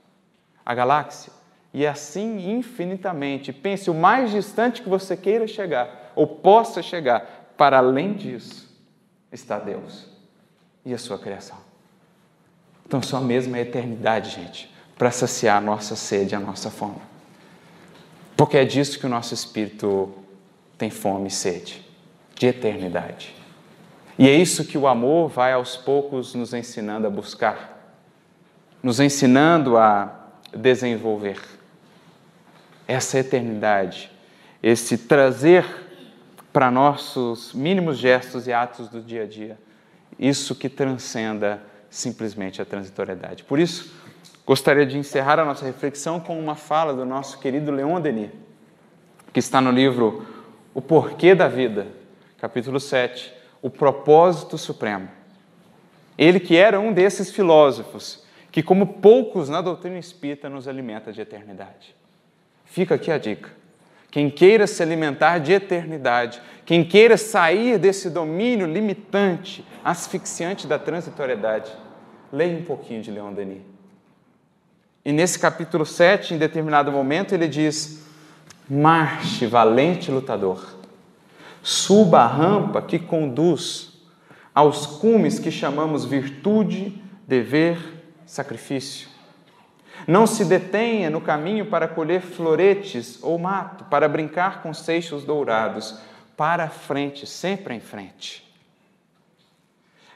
a 0.64 0.74
galáxia. 0.74 1.32
E 1.72 1.86
assim 1.86 2.50
infinitamente. 2.56 3.52
Pense 3.52 3.90
o 3.90 3.94
mais 3.94 4.30
distante 4.30 4.80
que 4.80 4.88
você 4.88 5.16
queira 5.16 5.46
chegar, 5.46 6.12
ou 6.14 6.26
possa 6.26 6.80
chegar, 6.80 7.52
para 7.56 7.78
além 7.78 8.14
disso 8.14 8.72
está 9.30 9.58
Deus 9.58 10.06
e 10.84 10.94
a 10.94 10.98
sua 10.98 11.18
criação. 11.18 11.58
Então, 12.86 13.02
só 13.02 13.20
mesmo 13.20 13.56
a 13.56 13.60
eternidade, 13.60 14.30
gente, 14.30 14.72
para 14.96 15.10
saciar 15.10 15.56
a 15.56 15.60
nossa 15.60 15.96
sede, 15.96 16.34
a 16.34 16.40
nossa 16.40 16.70
fome. 16.70 17.00
Porque 18.36 18.56
é 18.56 18.64
disso 18.64 18.98
que 18.98 19.06
o 19.06 19.08
nosso 19.08 19.34
espírito 19.34 20.12
tem 20.78 20.90
fome 20.90 21.28
e 21.28 21.30
sede 21.30 21.84
de 22.34 22.46
eternidade. 22.46 23.34
E 24.18 24.28
é 24.28 24.34
isso 24.34 24.64
que 24.64 24.78
o 24.78 24.86
amor 24.86 25.28
vai 25.28 25.52
aos 25.52 25.76
poucos 25.76 26.34
nos 26.34 26.54
ensinando 26.54 27.06
a 27.06 27.10
buscar, 27.10 27.98
nos 28.82 29.00
ensinando 29.00 29.76
a 29.76 30.30
desenvolver. 30.54 31.40
Essa 32.86 33.18
eternidade, 33.18 34.10
esse 34.62 34.96
trazer 34.98 35.64
para 36.52 36.70
nossos 36.70 37.52
mínimos 37.52 37.98
gestos 37.98 38.46
e 38.46 38.52
atos 38.52 38.88
do 38.88 39.00
dia 39.00 39.24
a 39.24 39.26
dia. 39.26 39.58
Isso 40.16 40.54
que 40.54 40.68
transcenda 40.68 41.60
simplesmente 41.90 42.62
a 42.62 42.64
transitoriedade. 42.64 43.42
Por 43.42 43.58
isso, 43.58 43.92
gostaria 44.46 44.86
de 44.86 44.96
encerrar 44.96 45.40
a 45.40 45.44
nossa 45.44 45.64
reflexão 45.64 46.20
com 46.20 46.38
uma 46.38 46.54
fala 46.54 46.94
do 46.94 47.04
nosso 47.04 47.40
querido 47.40 47.72
Leon 47.72 48.00
Denis, 48.00 48.30
que 49.32 49.40
está 49.40 49.60
no 49.60 49.72
livro 49.72 50.24
O 50.72 50.80
Porquê 50.80 51.34
da 51.34 51.48
Vida, 51.48 51.88
capítulo 52.38 52.78
7, 52.78 53.32
O 53.64 53.70
Propósito 53.70 54.58
Supremo. 54.58 55.08
Ele 56.18 56.38
que 56.38 56.56
era 56.56 56.78
um 56.78 56.92
desses 56.92 57.30
filósofos 57.30 58.22
que, 58.52 58.62
como 58.62 58.86
poucos 58.86 59.48
na 59.48 59.60
doutrina 59.60 59.98
espírita, 59.98 60.48
nos 60.48 60.68
alimenta 60.68 61.12
de 61.12 61.20
eternidade. 61.20 61.96
Fica 62.64 62.94
aqui 62.94 63.10
a 63.10 63.18
dica 63.18 63.50
quem 64.14 64.30
queira 64.30 64.64
se 64.64 64.80
alimentar 64.80 65.38
de 65.38 65.52
eternidade, 65.52 66.40
quem 66.64 66.84
queira 66.84 67.16
sair 67.16 67.80
desse 67.80 68.08
domínio 68.08 68.64
limitante, 68.64 69.64
asfixiante 69.84 70.68
da 70.68 70.78
transitoriedade, 70.78 71.72
leia 72.32 72.56
um 72.56 72.62
pouquinho 72.62 73.02
de 73.02 73.10
Leon 73.10 73.32
Denis. 73.32 73.62
E 75.04 75.10
nesse 75.10 75.36
capítulo 75.36 75.84
7, 75.84 76.32
em 76.32 76.38
determinado 76.38 76.92
momento, 76.92 77.34
ele 77.34 77.48
diz: 77.48 78.06
Marche, 78.70 79.48
valente 79.48 80.12
lutador, 80.12 80.73
suba 81.64 82.20
a 82.20 82.26
rampa 82.26 82.82
que 82.82 82.98
conduz 82.98 83.94
aos 84.54 84.86
cumes 84.86 85.38
que 85.38 85.50
chamamos 85.50 86.04
virtude, 86.04 87.02
dever, 87.26 87.78
sacrifício. 88.26 89.08
Não 90.06 90.26
se 90.26 90.44
detenha 90.44 91.08
no 91.08 91.22
caminho 91.22 91.64
para 91.64 91.88
colher 91.88 92.20
floretes 92.20 93.18
ou 93.22 93.38
mato, 93.38 93.84
para 93.84 94.06
brincar 94.06 94.62
com 94.62 94.74
seixos 94.74 95.24
dourados. 95.24 95.98
Para 96.36 96.68
frente, 96.68 97.26
sempre 97.26 97.74
em 97.74 97.80
frente. 97.80 98.44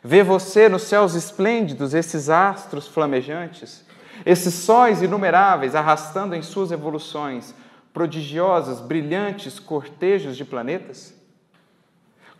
Vê 0.05 0.23
você 0.23 0.69
nos 0.69 0.83
céus 0.83 1.15
esplêndidos 1.15 1.95
esses 1.95 2.29
astros 2.29 2.87
flamejantes, 2.87 3.85
esses 4.27 4.53
sóis 4.53 5.01
inumeráveis 5.01 5.75
arrastando 5.75 6.35
em 6.35 6.43
suas 6.43 6.71
evoluções 6.71 7.55
prodigiosas, 7.95 8.81
brilhantes 8.81 9.59
cortejos 9.59 10.37
de 10.37 10.45
planetas? 10.45 11.18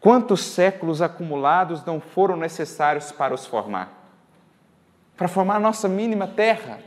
Quantos 0.01 0.41
séculos 0.41 1.03
acumulados 1.03 1.85
não 1.85 2.01
foram 2.01 2.37
necessários 2.37 3.11
para 3.11 3.35
os 3.35 3.47
formar? 3.47 3.93
Para 5.17 5.27
formar 5.27 5.57
a 5.57 5.61
nossa 5.61 5.89
mínima 5.89 6.27
Terra, 6.27 6.79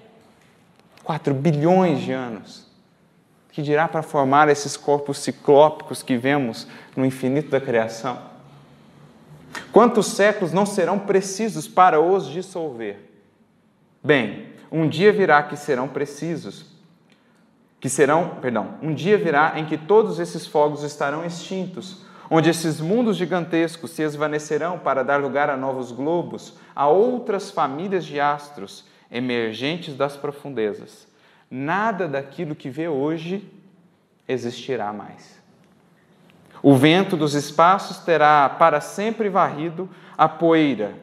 4 1.04 1.34
bilhões 1.34 2.00
de 2.00 2.12
anos. 2.12 2.70
Que 3.52 3.62
dirá 3.62 3.86
para 3.86 4.02
formar 4.02 4.48
esses 4.48 4.78
corpos 4.78 5.18
ciclópicos 5.18 6.02
que 6.02 6.16
vemos 6.16 6.66
no 6.96 7.06
infinito 7.06 7.50
da 7.50 7.60
criação? 7.60 8.18
Quantos 9.74 10.08
séculos 10.08 10.54
não 10.54 10.66
serão 10.66 10.98
precisos 10.98 11.68
para 11.68 12.00
os 12.00 12.28
dissolver? 12.28 13.10
Bem, 14.02 14.54
um 14.72 14.88
dia 14.88 15.12
virá 15.12 15.44
que 15.44 15.58
serão 15.58 15.88
precisos, 15.88 16.66
que 17.80 17.90
serão, 17.90 18.38
perdão, 18.42 18.76
um 18.82 18.94
dia 18.94 19.18
virá 19.18 19.60
em 19.60 19.66
que 19.66 19.78
todos 19.78 20.18
esses 20.18 20.48
fogos 20.48 20.84
estarão 20.84 21.26
extintos, 21.26 22.06
onde 22.34 22.50
esses 22.50 22.80
mundos 22.80 23.18
gigantescos 23.18 23.92
se 23.92 24.04
esvanecerão 24.04 24.80
para 24.80 25.04
dar 25.04 25.20
lugar 25.20 25.50
a 25.50 25.58
novos 25.58 25.92
globos, 25.92 26.54
a 26.74 26.88
outras 26.88 27.52
famílias 27.52 28.06
de 28.06 28.22
astros 28.22 28.86
emergentes 29.12 29.98
das 29.98 30.16
profundezas. 30.16 31.06
Nada 31.50 32.08
daquilo 32.08 32.56
que 32.56 32.70
vê 32.70 32.88
hoje 32.88 33.46
existirá 34.26 34.94
mais. 34.94 35.42
O 36.64 36.74
vento 36.74 37.18
dos 37.18 37.34
espaços 37.34 37.98
terá 37.98 38.48
para 38.48 38.80
sempre 38.80 39.28
varrido 39.28 39.90
a 40.18 40.30
poeira, 40.30 40.96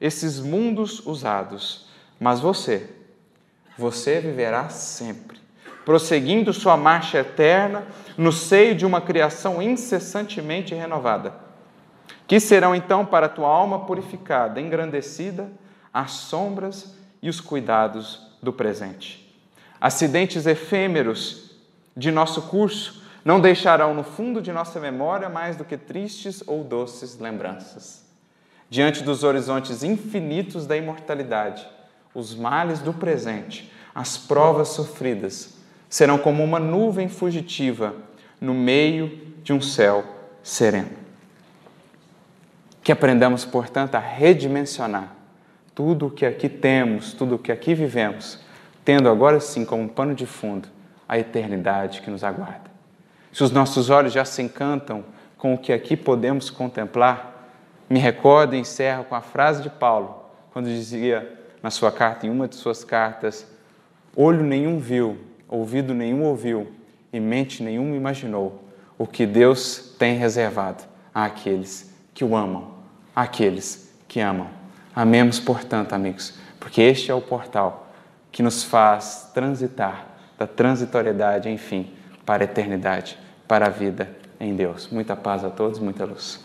esses 0.00 0.40
mundos 0.40 1.06
usados. 1.06 1.86
Mas 2.18 2.40
você, 2.40 2.90
você 3.78 4.18
viverá 4.18 4.68
sempre, 4.68 5.38
prosseguindo 5.84 6.52
sua 6.52 6.76
marcha 6.76 7.18
eterna 7.18 7.84
no 8.16 8.32
seio 8.32 8.74
de 8.74 8.86
uma 8.86 9.00
criação 9.00 9.60
incessantemente 9.60 10.74
renovada. 10.74 11.34
Que 12.26 12.38
serão 12.38 12.74
então 12.74 13.04
para 13.04 13.28
tua 13.28 13.48
alma 13.48 13.80
purificada, 13.80 14.60
engrandecida, 14.60 15.50
as 15.92 16.12
sombras 16.12 16.94
e 17.20 17.28
os 17.28 17.40
cuidados 17.40 18.20
do 18.42 18.52
presente. 18.52 19.22
Acidentes 19.80 20.46
efêmeros 20.46 21.50
de 21.96 22.10
nosso 22.10 22.42
curso 22.42 23.02
não 23.24 23.40
deixarão 23.40 23.94
no 23.94 24.02
fundo 24.02 24.40
de 24.40 24.52
nossa 24.52 24.80
memória 24.80 25.28
mais 25.28 25.56
do 25.56 25.64
que 25.64 25.76
tristes 25.76 26.42
ou 26.46 26.64
doces 26.64 27.18
lembranças. 27.18 28.04
Diante 28.68 29.02
dos 29.02 29.22
horizontes 29.22 29.82
infinitos 29.82 30.66
da 30.66 30.76
imortalidade, 30.76 31.66
os 32.14 32.34
males 32.34 32.80
do 32.80 32.92
presente, 32.92 33.70
as 33.94 34.16
provas 34.16 34.68
sofridas, 34.68 35.51
serão 35.92 36.16
como 36.16 36.42
uma 36.42 36.58
nuvem 36.58 37.06
fugitiva 37.06 37.94
no 38.40 38.54
meio 38.54 39.08
de 39.42 39.52
um 39.52 39.60
céu 39.60 40.02
sereno. 40.42 40.88
Que 42.82 42.90
aprendamos, 42.90 43.44
portanto, 43.44 43.94
a 43.94 43.98
redimensionar 43.98 45.14
tudo 45.74 46.06
o 46.06 46.10
que 46.10 46.24
aqui 46.24 46.48
temos, 46.48 47.12
tudo 47.12 47.34
o 47.34 47.38
que 47.38 47.52
aqui 47.52 47.74
vivemos, 47.74 48.38
tendo 48.82 49.06
agora 49.06 49.38
sim 49.38 49.66
como 49.66 49.86
pano 49.86 50.14
de 50.14 50.24
fundo 50.24 50.66
a 51.06 51.18
eternidade 51.18 52.00
que 52.00 52.10
nos 52.10 52.24
aguarda. 52.24 52.70
Se 53.30 53.44
os 53.44 53.50
nossos 53.50 53.90
olhos 53.90 54.14
já 54.14 54.24
se 54.24 54.40
encantam 54.40 55.04
com 55.36 55.52
o 55.52 55.58
que 55.58 55.74
aqui 55.74 55.94
podemos 55.94 56.48
contemplar, 56.48 57.50
me 57.90 57.98
recordo 57.98 58.54
e 58.54 58.58
encerro 58.58 59.04
com 59.04 59.14
a 59.14 59.20
frase 59.20 59.62
de 59.62 59.68
Paulo, 59.68 60.24
quando 60.54 60.68
dizia 60.68 61.38
na 61.62 61.68
sua 61.68 61.92
carta, 61.92 62.26
em 62.26 62.30
uma 62.30 62.48
de 62.48 62.56
suas 62.56 62.82
cartas: 62.82 63.46
Olho 64.16 64.42
nenhum 64.42 64.78
viu, 64.78 65.18
ouvido 65.52 65.92
nenhum 65.92 66.24
ouviu 66.24 66.72
e 67.12 67.20
mente 67.20 67.62
nenhuma 67.62 67.94
imaginou 67.94 68.64
o 68.98 69.06
que 69.06 69.26
Deus 69.26 69.94
tem 69.98 70.16
reservado 70.16 70.84
àqueles 71.14 71.92
que 72.14 72.24
o 72.24 72.34
amam, 72.34 72.70
àqueles 73.14 73.92
que 74.08 74.20
amam. 74.20 74.48
Amemos, 74.94 75.38
portanto, 75.38 75.92
amigos, 75.92 76.34
porque 76.58 76.80
este 76.80 77.10
é 77.10 77.14
o 77.14 77.20
portal 77.20 77.92
que 78.30 78.42
nos 78.42 78.64
faz 78.64 79.30
transitar 79.34 80.06
da 80.38 80.46
transitoriedade, 80.46 81.48
enfim, 81.48 81.90
para 82.24 82.44
a 82.44 82.46
eternidade, 82.46 83.18
para 83.46 83.66
a 83.66 83.70
vida 83.70 84.10
em 84.40 84.54
Deus. 84.54 84.88
Muita 84.90 85.14
paz 85.14 85.44
a 85.44 85.50
todos, 85.50 85.78
muita 85.78 86.04
luz. 86.04 86.40